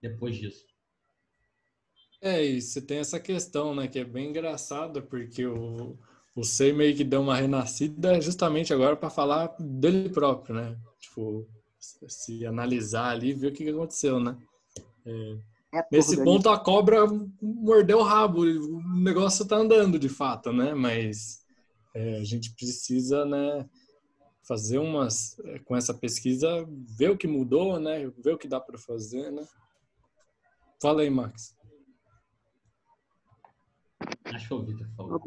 [0.00, 0.64] depois disso.
[2.22, 5.98] É, e você tem essa questão, né, que é bem engraçada, porque o,
[6.34, 10.78] o Sei meio que deu uma renascida justamente agora para falar dele próprio, né?
[10.98, 11.46] Tipo,
[11.78, 14.36] se analisar ali e ver o que, que aconteceu, né?
[15.04, 15.38] É,
[15.78, 17.06] é nesse ponto a cobra
[17.40, 20.74] mordeu o rabo, o negócio tá andando de fato, né?
[20.74, 21.39] Mas
[21.94, 23.68] é, a gente precisa, né?
[24.50, 26.66] fazer umas eh, com essa pesquisa,
[26.98, 28.08] ver o que mudou, né?
[28.18, 29.46] Ver o que dá para fazer, né?
[30.82, 31.56] Fala aí, Max.
[34.24, 35.20] Acho que o Vitor falou.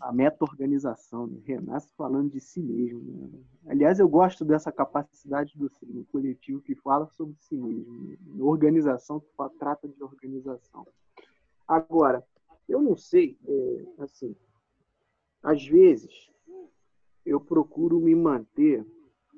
[0.00, 1.38] A meta-organização, né?
[1.44, 3.28] Renasce falando de si mesmo.
[3.28, 3.40] Né?
[3.66, 8.04] Aliás, eu gosto dessa capacidade do, do coletivo que fala sobre si mesmo.
[8.04, 8.16] Né?
[8.38, 9.28] Organização que
[9.58, 10.86] trata de organização.
[11.68, 12.24] Agora,
[12.68, 14.34] eu não sei, é, assim,
[15.42, 16.30] às vezes
[17.24, 18.84] eu procuro me manter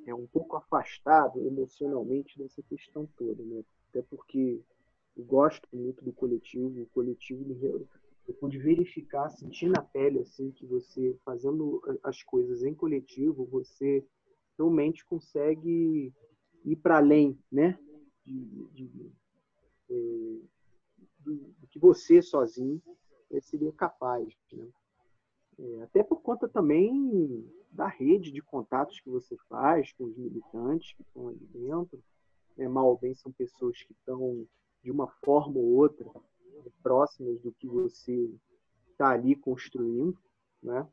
[0.06, 3.64] é, um pouco afastado emocionalmente dessa questão toda, né?
[3.88, 4.60] Até porque
[5.16, 7.44] eu gosto muito do coletivo, o coletivo
[8.26, 14.04] eu pude verificar, sentir na pele assim que você fazendo as coisas em coletivo, você
[14.56, 16.12] realmente consegue
[16.64, 17.78] ir para além, né?
[18.24, 19.12] De, de, de,
[19.90, 20.38] é,
[21.18, 22.80] do, que você sozinho
[23.40, 24.68] seria capaz, né?
[25.58, 30.94] É, até por conta também da rede de contatos que você faz com os militantes
[30.94, 32.02] que estão ali dentro.
[32.58, 34.46] É, mal ou bem são pessoas que estão,
[34.82, 36.10] de uma forma ou outra,
[36.82, 38.30] próximas do que você
[38.90, 40.18] está ali construindo,
[40.62, 40.86] né?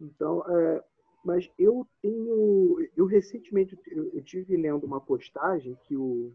[0.00, 0.84] Então, é,
[1.24, 6.32] mas eu tenho, eu recentemente eu, tive lendo uma postagem que o,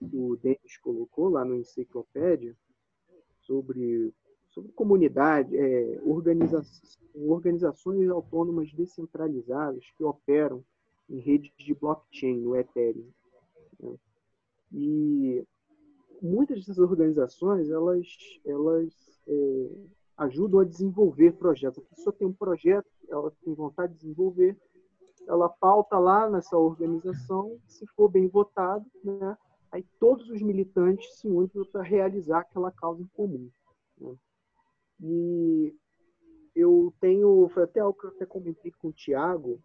[0.00, 2.56] o Denis colocou lá no Enciclopédia
[3.42, 4.14] sobre
[4.50, 6.62] sobre comunidade, é, organiza
[7.14, 10.64] organizações autônomas descentralizadas que operam
[11.08, 13.08] em redes de blockchain, no Ethereum.
[13.80, 13.94] Né?
[14.72, 15.44] E
[16.22, 18.06] muitas dessas organizações elas,
[18.44, 19.70] elas é,
[20.18, 21.78] ajudam a desenvolver projetos.
[21.78, 24.56] A pessoa tem um projeto, ela tem vontade de desenvolver,
[25.26, 29.36] ela pauta lá nessa organização, se for bem votado, né?
[29.70, 33.48] aí todos os militantes se unem para realizar aquela causa em comum.
[35.02, 35.74] E
[36.54, 39.60] eu tenho, foi até algo que eu até comentei com o Tiago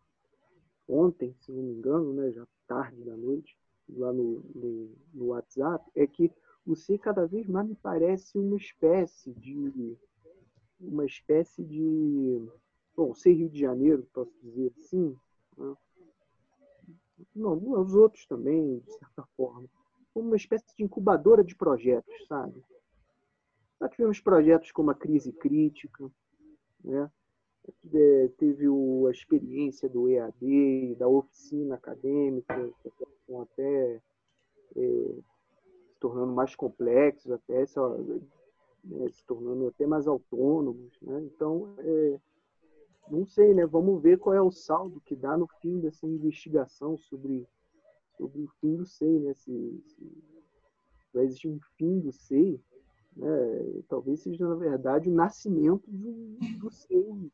[0.88, 3.58] ontem, se não me engano, né, já tarde da noite,
[3.90, 6.32] lá no, no, no WhatsApp, é que
[6.66, 9.98] o C cada vez mais me parece uma espécie de
[10.80, 12.48] uma espécie de
[12.96, 15.16] bom, ser Rio de Janeiro, posso dizer assim,
[15.58, 15.76] né?
[17.36, 19.70] não, os outros também, de certa forma,
[20.14, 22.64] uma espécie de incubadora de projetos, sabe?
[23.80, 26.10] Já tivemos projetos como a Crise Crítica,
[26.84, 27.12] né?
[27.94, 34.02] É, teve a experiência do EAD, da oficina acadêmica, estão até
[34.76, 35.16] é,
[35.88, 37.80] se tornando mais complexos, até se,
[38.84, 40.96] né, se tornando até mais autônomos.
[41.02, 41.24] Né?
[41.24, 42.20] Então, é,
[43.10, 43.66] não sei, né?
[43.66, 47.48] Vamos ver qual é o saldo que dá no fim dessa investigação sobre,
[48.18, 49.34] sobre o fim do SEI, né?
[49.34, 50.24] Se, se
[51.14, 52.60] vai existir um fim do SEI,
[53.16, 53.84] né?
[53.88, 57.32] Talvez seja, na verdade, o nascimento do, do SEI.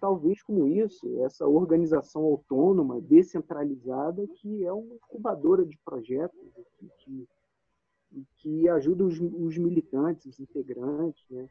[0.00, 6.38] Talvez como isso, essa organização autônoma, descentralizada, que é uma incubadora de projetos,
[6.78, 11.48] que, que, que ajuda os, os militantes, os integrantes, né?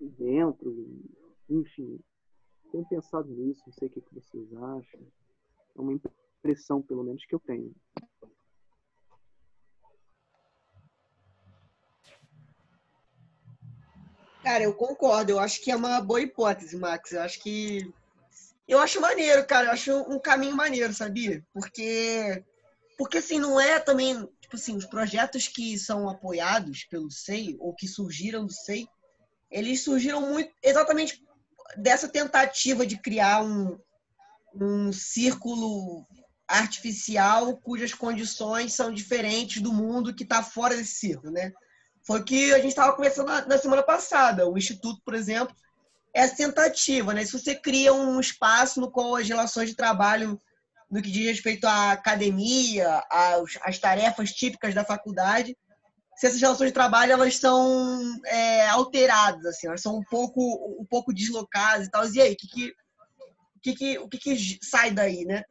[0.00, 0.74] dentro,
[1.48, 1.98] enfim.
[2.70, 5.00] Tenho pensado nisso, não sei o que vocês acham.
[5.76, 7.72] É uma impressão, pelo menos, que eu tenho.
[14.44, 15.32] Cara, eu concordo.
[15.32, 17.12] Eu acho que é uma boa hipótese, Max.
[17.12, 17.90] Eu acho que.
[18.68, 19.68] Eu acho maneiro, cara.
[19.68, 21.42] Eu acho um caminho maneiro, sabia?
[21.52, 22.44] Porque.
[22.98, 24.28] Porque, assim, não é também.
[24.42, 28.86] Tipo assim, os projetos que são apoiados pelo SEI, ou que surgiram do SEI,
[29.50, 31.24] eles surgiram muito exatamente
[31.78, 33.78] dessa tentativa de criar um,
[34.54, 36.06] um círculo
[36.46, 41.50] artificial cujas condições são diferentes do mundo que está fora desse círculo, né?
[42.06, 44.48] Foi que a gente estava conversando na, na, semana passada.
[44.48, 45.54] O Instituto, por exemplo,
[46.14, 47.24] é a tentativa, né?
[47.24, 50.38] Se você cria um espaço no qual as relações de trabalho,
[50.90, 55.56] no que diz respeito à academia, às, às tarefas típicas da faculdade,
[56.16, 60.40] se essas relações de trabalho elas são é, alteradas, assim, elas são um pouco,
[60.80, 62.06] um pouco deslocadas e tal.
[62.06, 62.74] E aí, o que, que,
[63.62, 65.42] que, que, o que, que sai daí, né?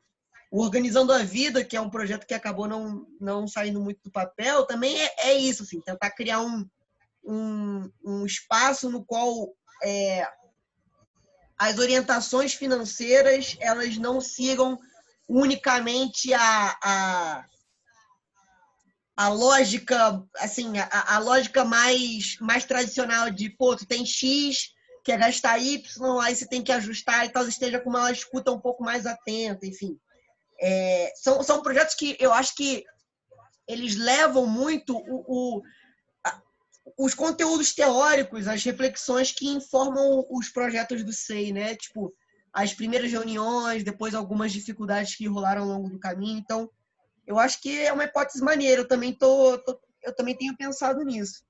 [0.53, 4.11] O Organizando a Vida, que é um projeto que acabou não, não saindo muito do
[4.11, 6.69] papel, também é, é isso, assim, tentar criar um,
[7.23, 9.51] um, um espaço no qual
[9.83, 10.27] é,
[11.57, 14.77] as orientações financeiras elas não sigam
[15.27, 17.45] unicamente a, a,
[19.17, 24.71] a lógica assim a, a lógica mais mais tradicional de pô tu tem x
[25.03, 25.81] quer gastar y
[26.21, 29.65] aí você tem que ajustar e tal esteja com uma escuta um pouco mais atenta
[29.65, 29.97] enfim
[30.65, 32.85] é, são, são projetos que eu acho que
[33.67, 35.61] eles levam muito o, o
[36.25, 36.41] a,
[36.97, 41.75] os conteúdos teóricos, as reflexões que informam os projetos do SEI, né?
[41.75, 42.13] Tipo,
[42.53, 46.39] as primeiras reuniões, depois algumas dificuldades que rolaram ao longo do caminho.
[46.39, 46.69] Então,
[47.27, 48.79] eu acho que é uma hipótese maneira.
[48.81, 51.43] Eu também tô, tô eu também tenho pensado nisso.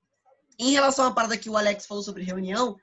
[0.58, 2.76] Em relação à parada que o Alex falou sobre reunião,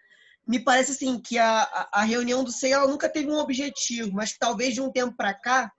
[0.48, 4.38] me parece assim que a, a reunião do SEI ela nunca teve um objetivo, mas
[4.38, 5.72] talvez de um tempo para cá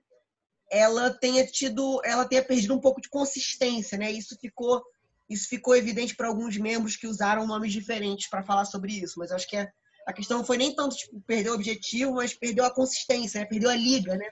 [0.73, 4.11] ela tenha tido, ela tenha perdido um pouco de consistência, né?
[4.11, 4.83] Isso ficou,
[5.29, 9.19] isso ficou evidente para alguns membros que usaram nomes diferentes para falar sobre isso.
[9.19, 9.71] Mas acho que a,
[10.07, 13.47] a questão não foi nem tanto tipo, perder o objetivo, mas perdeu a consistência, né?
[13.47, 14.31] perdeu a liga, né?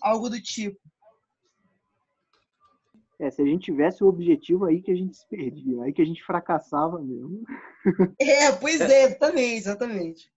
[0.00, 0.78] Algo do tipo.
[3.18, 6.02] É, se a gente tivesse o objetivo aí que a gente se perdia, aí que
[6.02, 7.44] a gente fracassava mesmo.
[8.20, 10.32] É, pois é, exatamente, exatamente.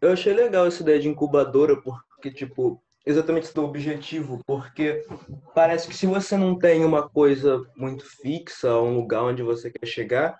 [0.00, 5.04] Eu achei legal essa ideia de incubadora, porque, tipo, exatamente do objetivo, porque
[5.54, 9.86] parece que se você não tem uma coisa muito fixa, um lugar onde você quer
[9.86, 10.38] chegar,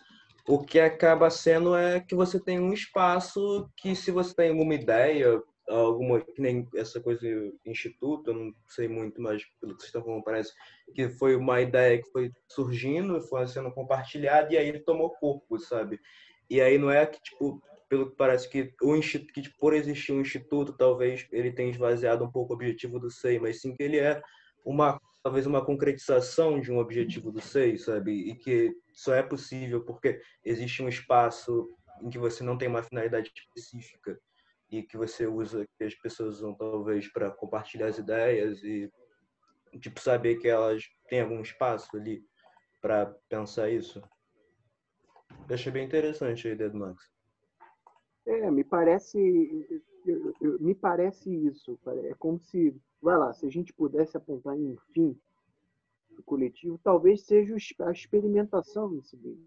[0.49, 4.75] o que acaba sendo é que você tem um espaço que se você tem alguma
[4.75, 7.27] ideia, alguma que nem essa coisa
[7.65, 10.53] instituto, eu não sei muito, mas pelo que vocês estão falando parece
[10.95, 15.59] que foi uma ideia que foi surgindo, foi sendo compartilhada e aí ele tomou corpo,
[15.59, 15.99] sabe?
[16.49, 20.13] E aí não é que tipo pelo que parece que o instituto, que por existir
[20.13, 23.83] um instituto, talvez ele tenha esvaziado um pouco o objetivo do SEI, mas sim que
[23.83, 24.23] ele é
[24.65, 28.13] uma talvez uma concretização de um objetivo do SEI, sabe?
[28.13, 31.67] E que só é possível porque existe um espaço
[32.03, 34.21] em que você não tem uma finalidade específica
[34.71, 38.91] e que você usa que as pessoas usam talvez para compartilhar as ideias e
[39.81, 42.23] tipo saber que elas têm algum espaço ali
[42.83, 44.03] para pensar isso.
[45.49, 47.14] Eu achei bem interessante a ideia do Max.
[48.27, 49.83] É, me parece,
[50.61, 51.79] me parece isso.
[52.05, 55.19] É como se, vai lá, se a gente pudesse apontar em um fim
[56.11, 59.47] do coletivo, talvez seja a experimentação nesse meio.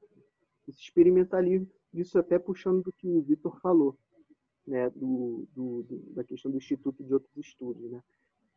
[0.67, 3.97] Esse experimentalismo, isso até puxando do que o Vitor falou,
[4.65, 7.89] né, do, do, do, da questão do Instituto de Outros Estudos.
[7.89, 8.03] Né?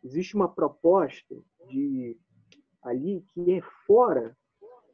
[0.02, 1.36] Existe uma proposta
[1.68, 2.16] de
[2.82, 4.36] ali que é fora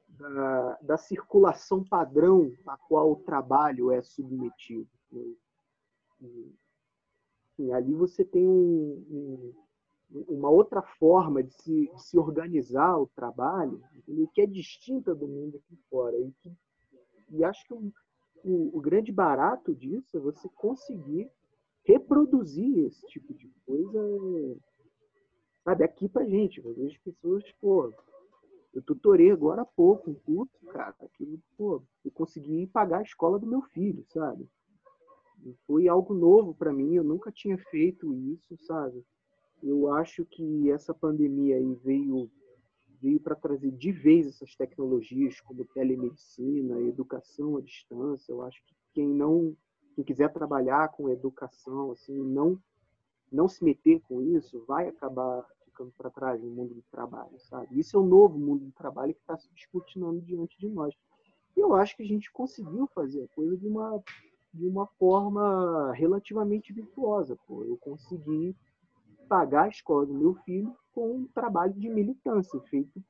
[0.09, 4.89] da, da circulação padrão a qual o trabalho é submetido.
[7.72, 9.55] Ali você tem um,
[10.10, 14.28] um, uma outra forma de se, de se organizar o trabalho, entendeu?
[14.28, 16.16] que é distinta do mundo aqui fora.
[16.18, 16.52] E, que,
[17.30, 17.93] e acho que o,
[18.44, 21.30] o, o grande barato disso é você conseguir
[21.84, 24.01] reproduzir esse tipo de coisa
[25.66, 26.64] sabe, aqui pra gente.
[26.64, 27.93] Eu vejo pessoas, pô,
[28.72, 33.38] eu tutorei agora há pouco um curso, cara, que, pô, eu consegui pagar a escola
[33.38, 34.48] do meu filho, sabe?
[35.66, 39.04] Foi algo novo para mim, eu nunca tinha feito isso, sabe?
[39.62, 42.30] Eu acho que essa pandemia aí veio
[43.00, 48.32] veio para trazer de vez essas tecnologias como telemedicina, educação à distância.
[48.32, 49.56] Eu acho que quem não
[49.94, 52.58] quem quiser trabalhar com educação, assim, não
[53.30, 57.78] não se meter com isso, vai acabar ficando para trás no mundo do trabalho, sabe?
[57.78, 60.94] Isso é um novo mundo do trabalho que está se discutindo diante de nós.
[61.56, 64.02] E eu acho que a gente conseguiu fazer a coisa de uma
[64.56, 67.36] de uma forma relativamente virtuosa.
[67.46, 67.62] Pô.
[67.64, 68.56] Eu consegui
[69.28, 73.02] pagar a escola do meu filho com um trabalho de militância feito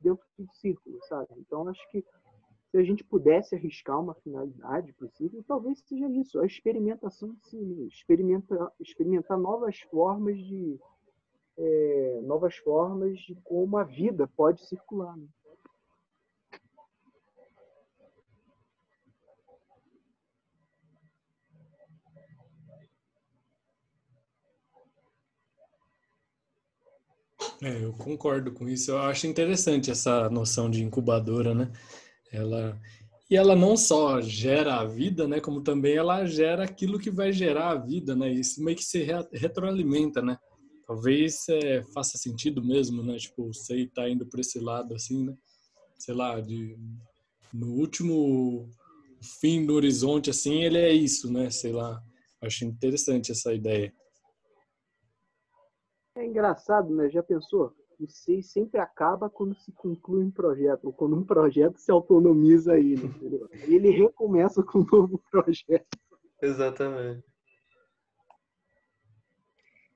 [0.00, 1.28] dentro do círculo, sabe?
[1.38, 2.04] Então, acho que
[2.70, 7.86] se a gente pudesse arriscar uma finalidade possível, talvez seja isso, a experimentação em si,
[7.86, 10.78] experimentar, experimentar novas formas de
[11.56, 15.16] é, novas formas de como a vida pode circular.
[15.16, 15.26] Né?
[27.62, 28.90] É, eu concordo com isso.
[28.90, 31.70] Eu acho interessante essa noção de incubadora, né?
[32.32, 32.80] Ela
[33.30, 37.32] e ela não só gera a vida, né, como também ela gera aquilo que vai
[37.32, 38.30] gerar a vida, né?
[38.30, 40.36] Isso meio que se retroalimenta, né?
[40.86, 43.16] Talvez é, faça sentido mesmo, né?
[43.16, 45.34] Tipo, você tá indo por esse lado assim, né?
[45.98, 46.76] Sei lá, de
[47.54, 48.68] no último
[49.40, 51.48] fim do horizonte assim, ele é isso, né?
[51.48, 52.02] Sei lá.
[52.42, 53.94] Acho interessante essa ideia.
[56.14, 57.08] É engraçado, né?
[57.08, 57.74] Já pensou?
[57.98, 62.72] O SEI sempre acaba quando se conclui um projeto, ou quando um projeto se autonomiza
[62.72, 63.08] aí, né?
[63.66, 65.86] ele recomeça com um novo projeto.
[66.40, 67.24] Exatamente.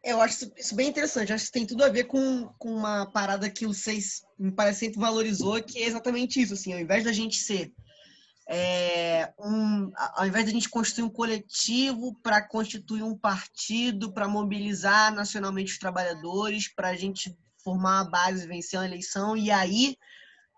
[0.05, 1.33] Eu acho isso bem interessante.
[1.33, 4.81] Acho que tem tudo a ver com, com uma parada que o SEIS me parece
[4.81, 6.55] sempre valorizou, que é exatamente isso.
[6.55, 7.73] Assim, ao invés da gente ser
[8.48, 14.28] é, um, ao invés de a gente construir um coletivo para constituir um partido, para
[14.28, 19.97] mobilizar nacionalmente os trabalhadores, para a gente formar uma base, vencer uma eleição e aí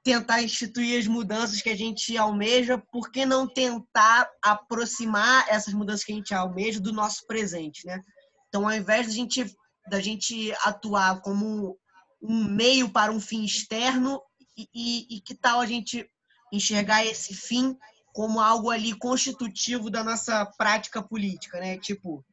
[0.05, 6.05] tentar instituir as mudanças que a gente almeja, por que não tentar aproximar essas mudanças
[6.05, 8.03] que a gente almeja do nosso presente, né?
[8.49, 9.57] Então, ao invés da gente,
[9.89, 11.79] da gente atuar como
[12.23, 14.21] um meio para um fim externo,
[14.57, 16.09] e, e, e que tal a gente
[16.53, 17.77] enxergar esse fim
[18.13, 21.79] como algo ali constitutivo da nossa prática política, né?
[21.79, 22.25] Tipo,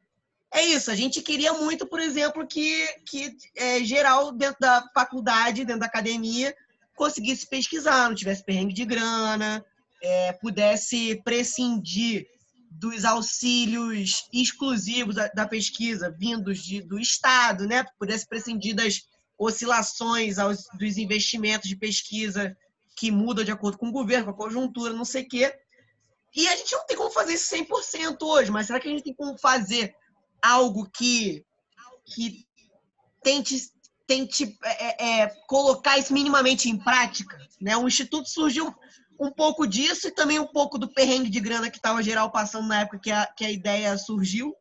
[0.53, 0.89] é isso.
[0.89, 5.85] A gente queria muito, por exemplo, que, que é, geral dentro da faculdade, dentro da
[5.85, 6.55] academia,
[6.95, 9.63] conseguisse pesquisar, não tivesse perrengue de grana,
[10.01, 12.25] é, pudesse prescindir
[12.71, 17.85] dos auxílios exclusivos da, da pesquisa vindos de, do Estado, né?
[17.99, 19.01] Pudesse prescindir das
[19.37, 22.55] oscilações aos, dos investimentos de pesquisa
[22.95, 25.53] que muda de acordo com o governo, com a conjuntura, não sei o quê.
[26.35, 29.03] E a gente não tem como fazer isso 100% hoje, mas será que a gente
[29.03, 29.93] tem como fazer
[30.41, 31.45] algo que,
[32.05, 32.45] que
[33.23, 33.71] tente,
[34.05, 37.37] tente é, é, colocar isso minimamente em prática?
[37.59, 37.75] Né?
[37.77, 38.73] O Instituto surgiu
[39.19, 42.67] um pouco disso e também um pouco do perrengue de grana que estava geral passando
[42.67, 44.53] na época que a, que a ideia surgiu,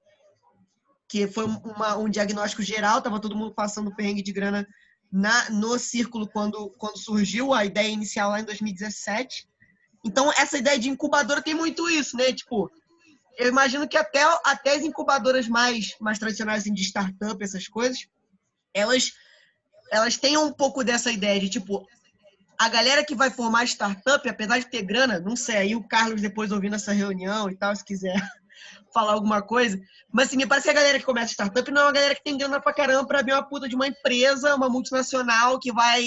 [1.08, 4.66] que foi uma, um diagnóstico geral, estava todo mundo passando perrengue de grana
[5.14, 9.46] na, no círculo quando, quando surgiu a ideia inicial lá em 2017.
[10.04, 12.32] Então, essa ideia de incubadora tem muito isso, né?
[12.32, 12.68] Tipo,
[13.38, 18.08] eu imagino que até, até as incubadoras mais, mais tradicionais assim, de startup, essas coisas,
[18.74, 19.12] elas,
[19.92, 21.86] elas têm um pouco dessa ideia de, tipo,
[22.58, 26.20] a galera que vai formar startup, apesar de ter grana, não sei, aí o Carlos
[26.20, 28.20] depois ouvindo essa reunião e tal, se quiser
[28.94, 29.78] falar alguma coisa.
[30.10, 32.22] Mas assim, me parece que a galera que começa startup não é uma galera que
[32.22, 36.06] tem grana pra caramba pra abrir uma puta de uma empresa, uma multinacional que vai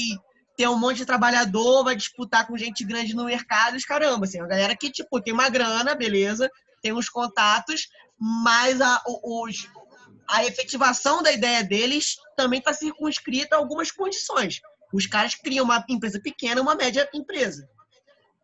[0.56, 4.42] ter um monte de trabalhador, vai disputar com gente grande no mercado, caramba, assim, é
[4.42, 6.50] uma galera que, tipo, tem uma grana, beleza,
[6.82, 7.88] tem uns contatos,
[8.20, 9.70] mas a, os,
[10.28, 14.60] a efetivação da ideia deles também está circunscrita a algumas condições.
[14.92, 17.70] Os caras criam uma empresa pequena, uma média empresa.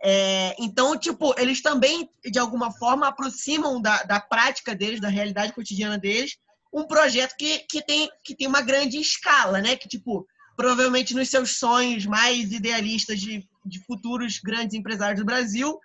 [0.06, 5.54] É, então, tipo, eles também, de alguma forma, aproximam da, da prática deles, da realidade
[5.54, 6.38] cotidiana deles,
[6.74, 9.78] um projeto que, que, tem, que tem uma grande escala, né?
[9.78, 10.28] Que, tipo,
[10.58, 15.80] provavelmente nos seus sonhos mais idealistas de, de futuros grandes empresários do Brasil,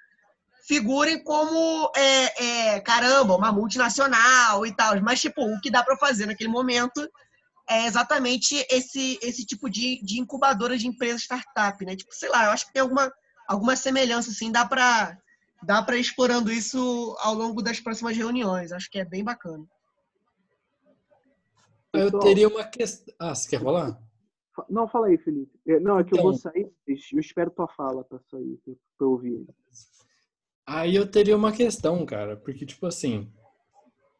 [0.66, 5.00] figurem como, é, é, caramba, uma multinacional e tal.
[5.00, 7.08] Mas, tipo, o que dá para fazer naquele momento
[7.70, 11.94] é exatamente esse, esse tipo de, de incubadora de empresas startup, né?
[11.94, 13.12] Tipo, sei lá, eu acho que tem alguma
[13.48, 15.18] alguma semelhança, assim, dá para
[15.62, 18.70] dá para explorando isso ao longo das próximas reuniões.
[18.70, 19.64] Acho que é bem bacana.
[21.92, 23.14] Eu teria uma questão.
[23.18, 23.98] Ah, você quer falar?
[24.68, 25.50] Não, fala aí, Felipe.
[25.66, 28.60] É, não, é que então, eu vou sair, eu espero tua fala para sair,
[28.96, 29.46] para ouvir.
[30.66, 33.32] Aí eu teria uma questão, cara, porque, tipo assim,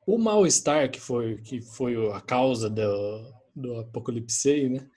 [0.06, 4.88] o mal-estar que foi, que foi a causa do, do Apocalipse, né?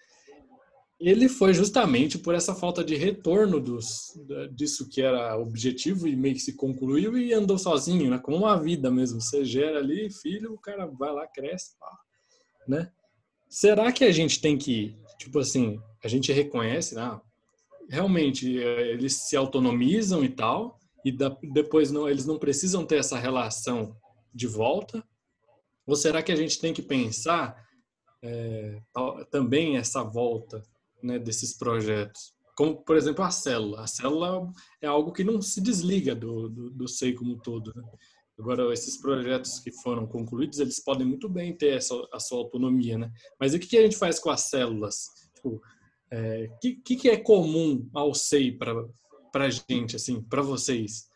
[1.10, 4.14] Ele foi justamente por essa falta de retorno dos,
[4.52, 8.20] disso que era objetivo e meio que se concluiu e andou sozinho, né?
[8.20, 9.20] Como uma vida mesmo.
[9.20, 11.72] Você gera ali, filho, o cara vai lá, cresce,
[12.68, 12.92] né?
[13.50, 17.20] Será que a gente tem que, tipo assim, a gente reconhece, né?
[17.90, 21.12] Realmente, é, eles se autonomizam e tal, e
[21.52, 23.98] depois não, eles não precisam ter essa relação
[24.32, 25.04] de volta?
[25.88, 27.60] Ou será que a gente tem que pensar
[28.22, 28.80] é,
[29.32, 30.64] também essa volta
[31.04, 32.34] né, desses projetos.
[32.56, 33.82] Como, por exemplo, a célula.
[33.82, 34.52] A célula
[34.82, 37.74] é algo que não se desliga do, do, do SEI como um todo.
[37.76, 37.84] Né?
[38.38, 42.98] Agora, esses projetos que foram concluídos, eles podem muito bem ter essa, a sua autonomia,
[42.98, 43.12] né?
[43.40, 45.08] Mas o que, que a gente faz com as células?
[45.36, 45.62] Tipo,
[46.12, 48.86] é, que, que é comum ao SEI para
[49.34, 51.08] a gente, assim, para vocês?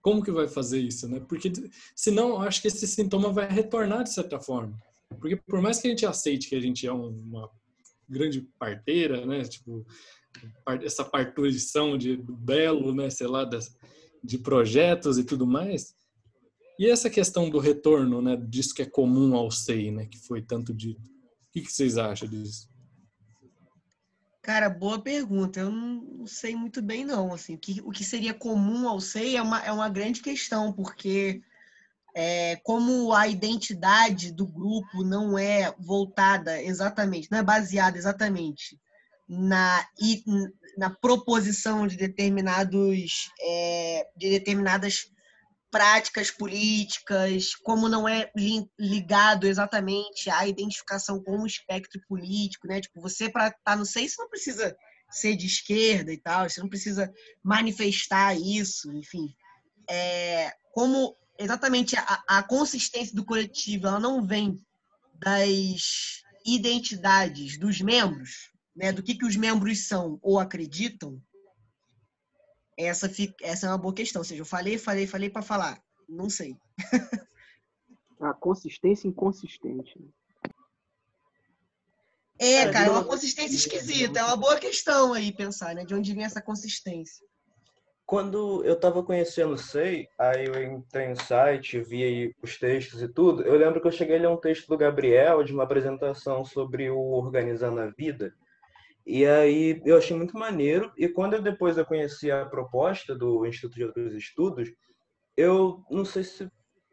[0.00, 1.20] Como que vai fazer isso, né?
[1.20, 1.52] Porque
[1.94, 4.76] senão, acho que esse sintoma vai retornar de certa forma.
[5.20, 7.48] Porque por mais que a gente aceite que a gente é uma
[8.12, 9.42] grande parteira, né?
[9.42, 9.84] Tipo,
[10.82, 13.10] essa parturição de belo, né?
[13.10, 13.76] Sei lá, das,
[14.22, 15.94] de projetos e tudo mais.
[16.78, 18.36] E essa questão do retorno, né?
[18.36, 20.06] Disso que é comum ao SEI, né?
[20.06, 21.00] Que foi tanto dito.
[21.00, 22.68] O que, que vocês acham disso?
[24.40, 25.60] Cara, boa pergunta.
[25.60, 27.32] Eu não sei muito bem, não.
[27.32, 30.72] Assim, o que, o que seria comum ao SEI é uma, é uma grande questão,
[30.72, 31.42] porque
[32.14, 38.78] é, como a identidade do grupo não é voltada exatamente, não é baseada exatamente
[39.28, 39.86] na,
[40.76, 45.10] na proposição de determinados é, de determinadas
[45.70, 48.30] práticas políticas, como não é
[48.78, 52.78] ligado exatamente à identificação com o espectro político, né?
[52.78, 54.76] Tipo, você para estar tá no SEI, você não precisa
[55.10, 57.10] ser de esquerda e tal, você não precisa
[57.42, 59.34] manifestar isso, enfim.
[59.88, 64.60] É, como exatamente a, a consistência do coletivo, ela não vem
[65.14, 71.22] das identidades dos membros, né, do que, que os membros são ou acreditam,
[72.76, 74.20] essa, fica, essa é uma boa questão.
[74.20, 75.82] Ou seja, eu falei, falei, falei para falar.
[76.08, 76.56] Não sei.
[78.20, 79.98] A consistência inconsistente.
[82.38, 84.20] É, cara, é uma consistência esquisita.
[84.20, 85.84] É uma boa questão aí pensar, né?
[85.84, 87.26] De onde vem essa consistência.
[88.12, 93.08] Quando eu estava conhecendo o SEI, aí eu entrei no site, vi os textos e
[93.08, 93.42] tudo.
[93.42, 96.90] Eu lembro que eu cheguei a ler um texto do Gabriel de uma apresentação sobre
[96.90, 98.34] o Organizando a Vida.
[99.06, 100.92] E aí eu achei muito maneiro.
[100.94, 104.70] E quando eu depois eu conheci a proposta do Instituto de Outros Estudos,
[105.34, 106.50] eu não sei se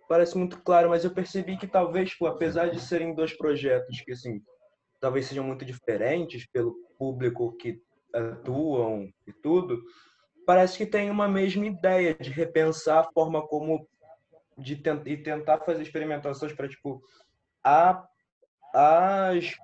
[0.08, 4.42] parece muito claro, mas eu percebi que talvez, apesar de serem dois projetos que assim
[5.02, 7.82] talvez sejam muito diferentes pelo público que
[8.14, 9.84] atuam e tudo,
[10.50, 13.88] parece que tem uma mesma ideia de repensar a forma como
[14.58, 17.04] de tent, e tentar fazer experimentações para tipo
[17.64, 18.04] a,
[18.74, 19.56] as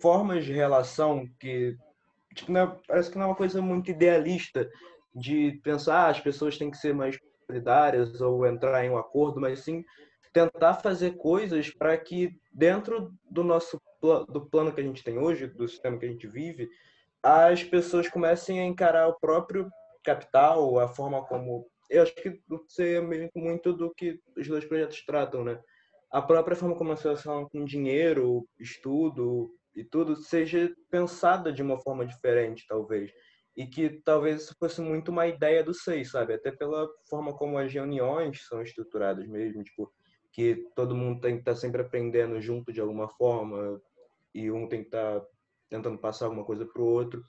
[0.00, 1.76] formas de relação que
[2.32, 4.70] tipo, é, parece que não é uma coisa muito idealista
[5.12, 9.40] de pensar ah, as pessoas têm que ser mais solidárias ou entrar em um acordo,
[9.40, 9.84] mas sim
[10.32, 15.48] tentar fazer coisas para que dentro do nosso do plano que a gente tem hoje,
[15.48, 16.68] do sistema que a gente vive,
[17.20, 19.68] as pessoas comecem a encarar o próprio
[20.02, 23.00] capital, a forma como eu acho que isso é
[23.34, 25.60] muito do que os dois projetos tratam, né?
[26.10, 31.78] A própria forma como pessoas falam com dinheiro, estudo, e tudo seja pensada de uma
[31.78, 33.10] forma diferente, talvez.
[33.56, 36.34] E que talvez isso fosse muito uma ideia do seis, sabe?
[36.34, 39.92] Até pela forma como as reuniões são estruturadas mesmo, tipo,
[40.32, 43.80] que todo mundo tem que estar tá sempre aprendendo junto de alguma forma
[44.32, 45.26] e um tem que estar tá
[45.68, 47.22] tentando passar alguma coisa para o outro.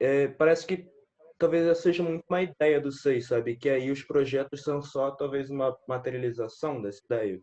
[0.00, 0.97] É, parece que
[1.38, 3.56] talvez essa seja muito uma ideia do seis, sabe?
[3.56, 7.40] Que aí os projetos são só talvez uma materialização dessa ideia.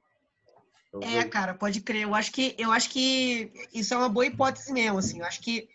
[1.01, 2.03] É, cara, pode crer.
[2.03, 5.19] Eu acho que eu acho que isso é uma boa hipótese mesmo, assim.
[5.19, 5.67] Eu acho que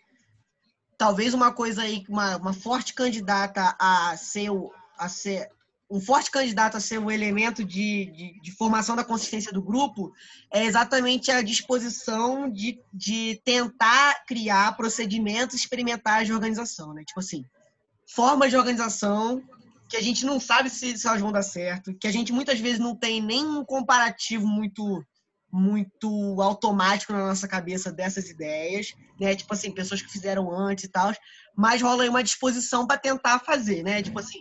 [0.97, 4.49] talvez uma coisa aí, uma, uma forte candidata a ser,
[4.97, 5.49] a ser
[5.89, 9.61] um forte candidato a ser o um elemento de, de, de, formação da consistência do
[9.61, 10.13] grupo
[10.49, 17.03] é exatamente a disposição de, de tentar criar procedimentos experimentais de organização, né?
[17.03, 17.45] Tipo assim,
[18.13, 19.41] formas de organização
[19.89, 22.59] que a gente não sabe se, se elas vão dar certo, que a gente muitas
[22.59, 25.03] vezes não tem nem um comparativo muito
[25.53, 29.35] muito automático na nossa cabeça dessas ideias, né?
[29.35, 31.11] Tipo assim, pessoas que fizeram antes e tal,
[31.57, 34.01] mas rola aí uma disposição para tentar fazer, né?
[34.01, 34.39] Tipo assim,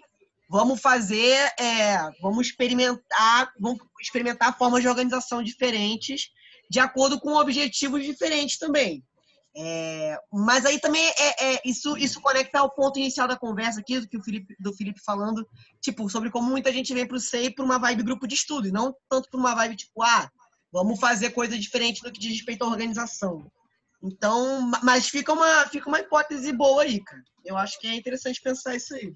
[0.48, 6.28] vamos fazer, é, vamos experimentar, vamos experimentar formas de organização diferentes,
[6.70, 9.02] de acordo com objetivos diferentes também.
[9.56, 13.98] É, mas aí também é, é, isso, isso conecta ao ponto inicial da conversa aqui,
[13.98, 15.46] do que o Felipe, do Felipe falando,
[15.80, 18.68] tipo, sobre como muita gente vem para o SEI por uma vibe grupo de estudo,
[18.68, 20.30] e não tanto por uma vibe tipo, ah,
[20.72, 23.50] Vamos fazer coisa diferente no que diz respeito à organização.
[24.02, 27.22] Então, mas fica uma, fica uma hipótese boa aí, cara.
[27.44, 29.14] Eu acho que é interessante pensar isso aí.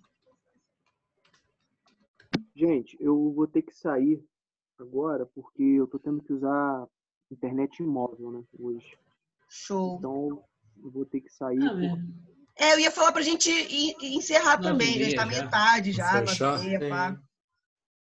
[2.55, 4.23] Gente, eu vou ter que sair
[4.79, 6.89] agora porque eu tô tendo que usar
[7.31, 8.99] internet imóvel, né, hoje.
[9.55, 9.97] Show.
[9.99, 10.43] Então,
[10.83, 11.63] eu vou ter que sair.
[11.63, 11.99] Ah, por...
[12.57, 13.51] É, eu ia falar pra gente
[14.03, 16.27] encerrar Não, também, já está metade já.
[16.27, 16.59] Fechar?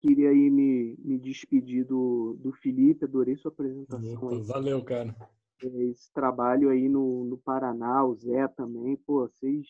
[0.01, 4.15] Queria aí me, me despedir do, do Felipe, adorei sua apresentação.
[4.15, 5.15] Opa, valeu, cara.
[5.61, 9.65] esse trabalho aí no, no Paraná, o Zé também, pô, vocês,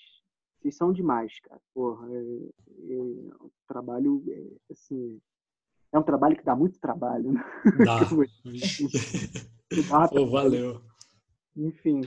[0.57, 1.61] vocês são demais, cara.
[1.71, 3.29] Porra, é, é um
[3.67, 5.21] trabalho, é, assim,
[5.91, 7.43] é um trabalho que dá muito trabalho, né?
[7.85, 7.99] Dá.
[10.09, 10.81] Pô, valeu.
[11.55, 12.01] Enfim,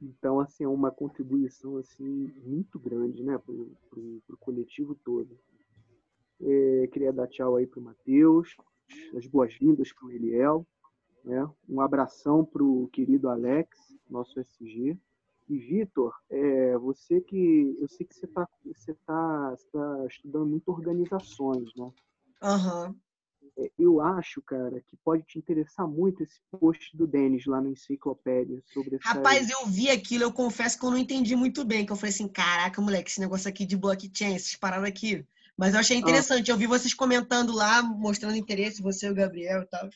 [0.00, 5.38] então, assim, é uma contribuição, assim, muito grande, né, para o coletivo todo.
[6.40, 8.56] É, queria dar tchau aí para o Matheus,
[9.16, 10.66] as boas-vindas para o Eliel,
[11.24, 11.48] né?
[11.68, 13.76] um abração para o querido Alex,
[14.08, 14.96] nosso SG.
[15.48, 20.70] E Vitor, é, você que eu sei que você está você tá, tá estudando muito
[20.70, 21.90] organizações, né?
[22.42, 22.88] Aham.
[22.88, 22.94] Uhum.
[23.76, 28.62] Eu acho, cara, que pode te interessar muito esse post do Denis lá no Enciclopédia
[28.72, 29.08] sobre essa...
[29.08, 32.10] Rapaz, eu vi aquilo, eu confesso que eu não entendi muito bem, que eu falei
[32.10, 35.26] assim, caraca, moleque, esse negócio aqui de blockchain, essas paradas aqui,
[35.56, 36.00] mas eu achei ah.
[36.00, 36.50] interessante.
[36.50, 36.54] Ah.
[36.54, 39.88] Eu vi vocês comentando lá, mostrando interesse, você e o Gabriel e tal.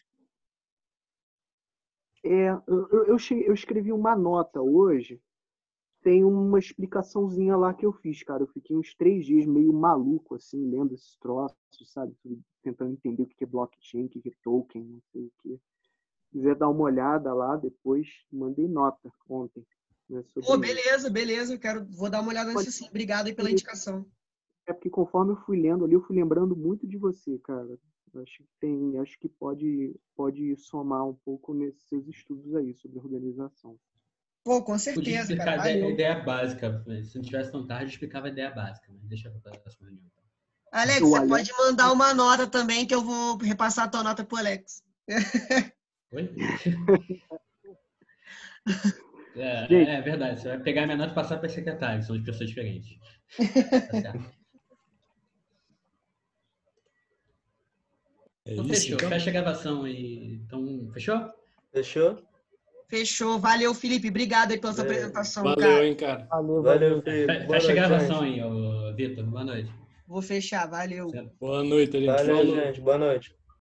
[2.25, 5.21] É, eu, eu, eu escrevi uma nota hoje.
[6.03, 8.43] Tem uma explicaçãozinha lá que eu fiz, cara.
[8.43, 11.57] Eu fiquei uns três dias meio maluco, assim, lendo esses troços,
[11.87, 12.15] sabe?
[12.63, 15.61] Tentando entender o que é blockchain, o que é token, não sei o que.
[16.23, 19.65] Se quiser dar uma olhada lá, depois mandei nota ontem.
[20.09, 21.55] Né, Pô, beleza, beleza.
[21.55, 22.89] Eu quero, vou dar uma olhada nisso sim.
[22.89, 24.05] Obrigado aí pela indicação.
[24.67, 27.79] É porque conforme eu fui lendo ali, eu fui lembrando muito de você, cara.
[28.15, 32.99] Acho que tem, acho que pode, pode somar um pouco nesses seus estudos aí sobre
[32.99, 33.79] organização.
[34.45, 35.63] Pô, com certeza, Podia explicar cara.
[35.63, 36.85] A ideia, a ideia básica.
[37.05, 39.87] Se não tivesse tão tarde, eu explicava a ideia básica, mas deixa para a próxima
[39.87, 40.05] reunião.
[40.07, 40.23] Então.
[40.73, 41.31] Alex, você Alex...
[41.31, 44.83] pode mandar uma nota também, que eu vou repassar a tua nota pro Alex.
[46.13, 46.29] Oi?
[49.37, 50.41] é, é, verdade.
[50.41, 52.99] Você vai pegar minha nota e passar para secretário, são de pessoas diferentes.
[53.91, 54.43] Tá certo.
[58.45, 58.97] É então, isso, fechou.
[58.97, 59.09] Então?
[59.09, 60.41] Fecha a gravação aí.
[60.45, 61.33] Então, fechou?
[61.73, 62.21] Fechou?
[62.93, 63.39] Fechou.
[63.39, 64.11] Valeu, Felipe.
[64.11, 64.87] Obrigado aí pela sua é.
[64.87, 65.87] apresentação, Valeu, cara.
[65.87, 66.27] hein, cara.
[66.31, 67.47] Valeu, valeu, Felipe.
[67.49, 68.41] Fecha a gravação gente.
[68.43, 69.25] aí, Vitor.
[69.25, 69.73] Boa noite.
[70.07, 70.69] Vou fechar.
[70.69, 71.11] Valeu.
[71.41, 72.05] Boa noite, gente.
[72.05, 72.81] Valeu, gente.
[72.83, 73.35] Boa noite.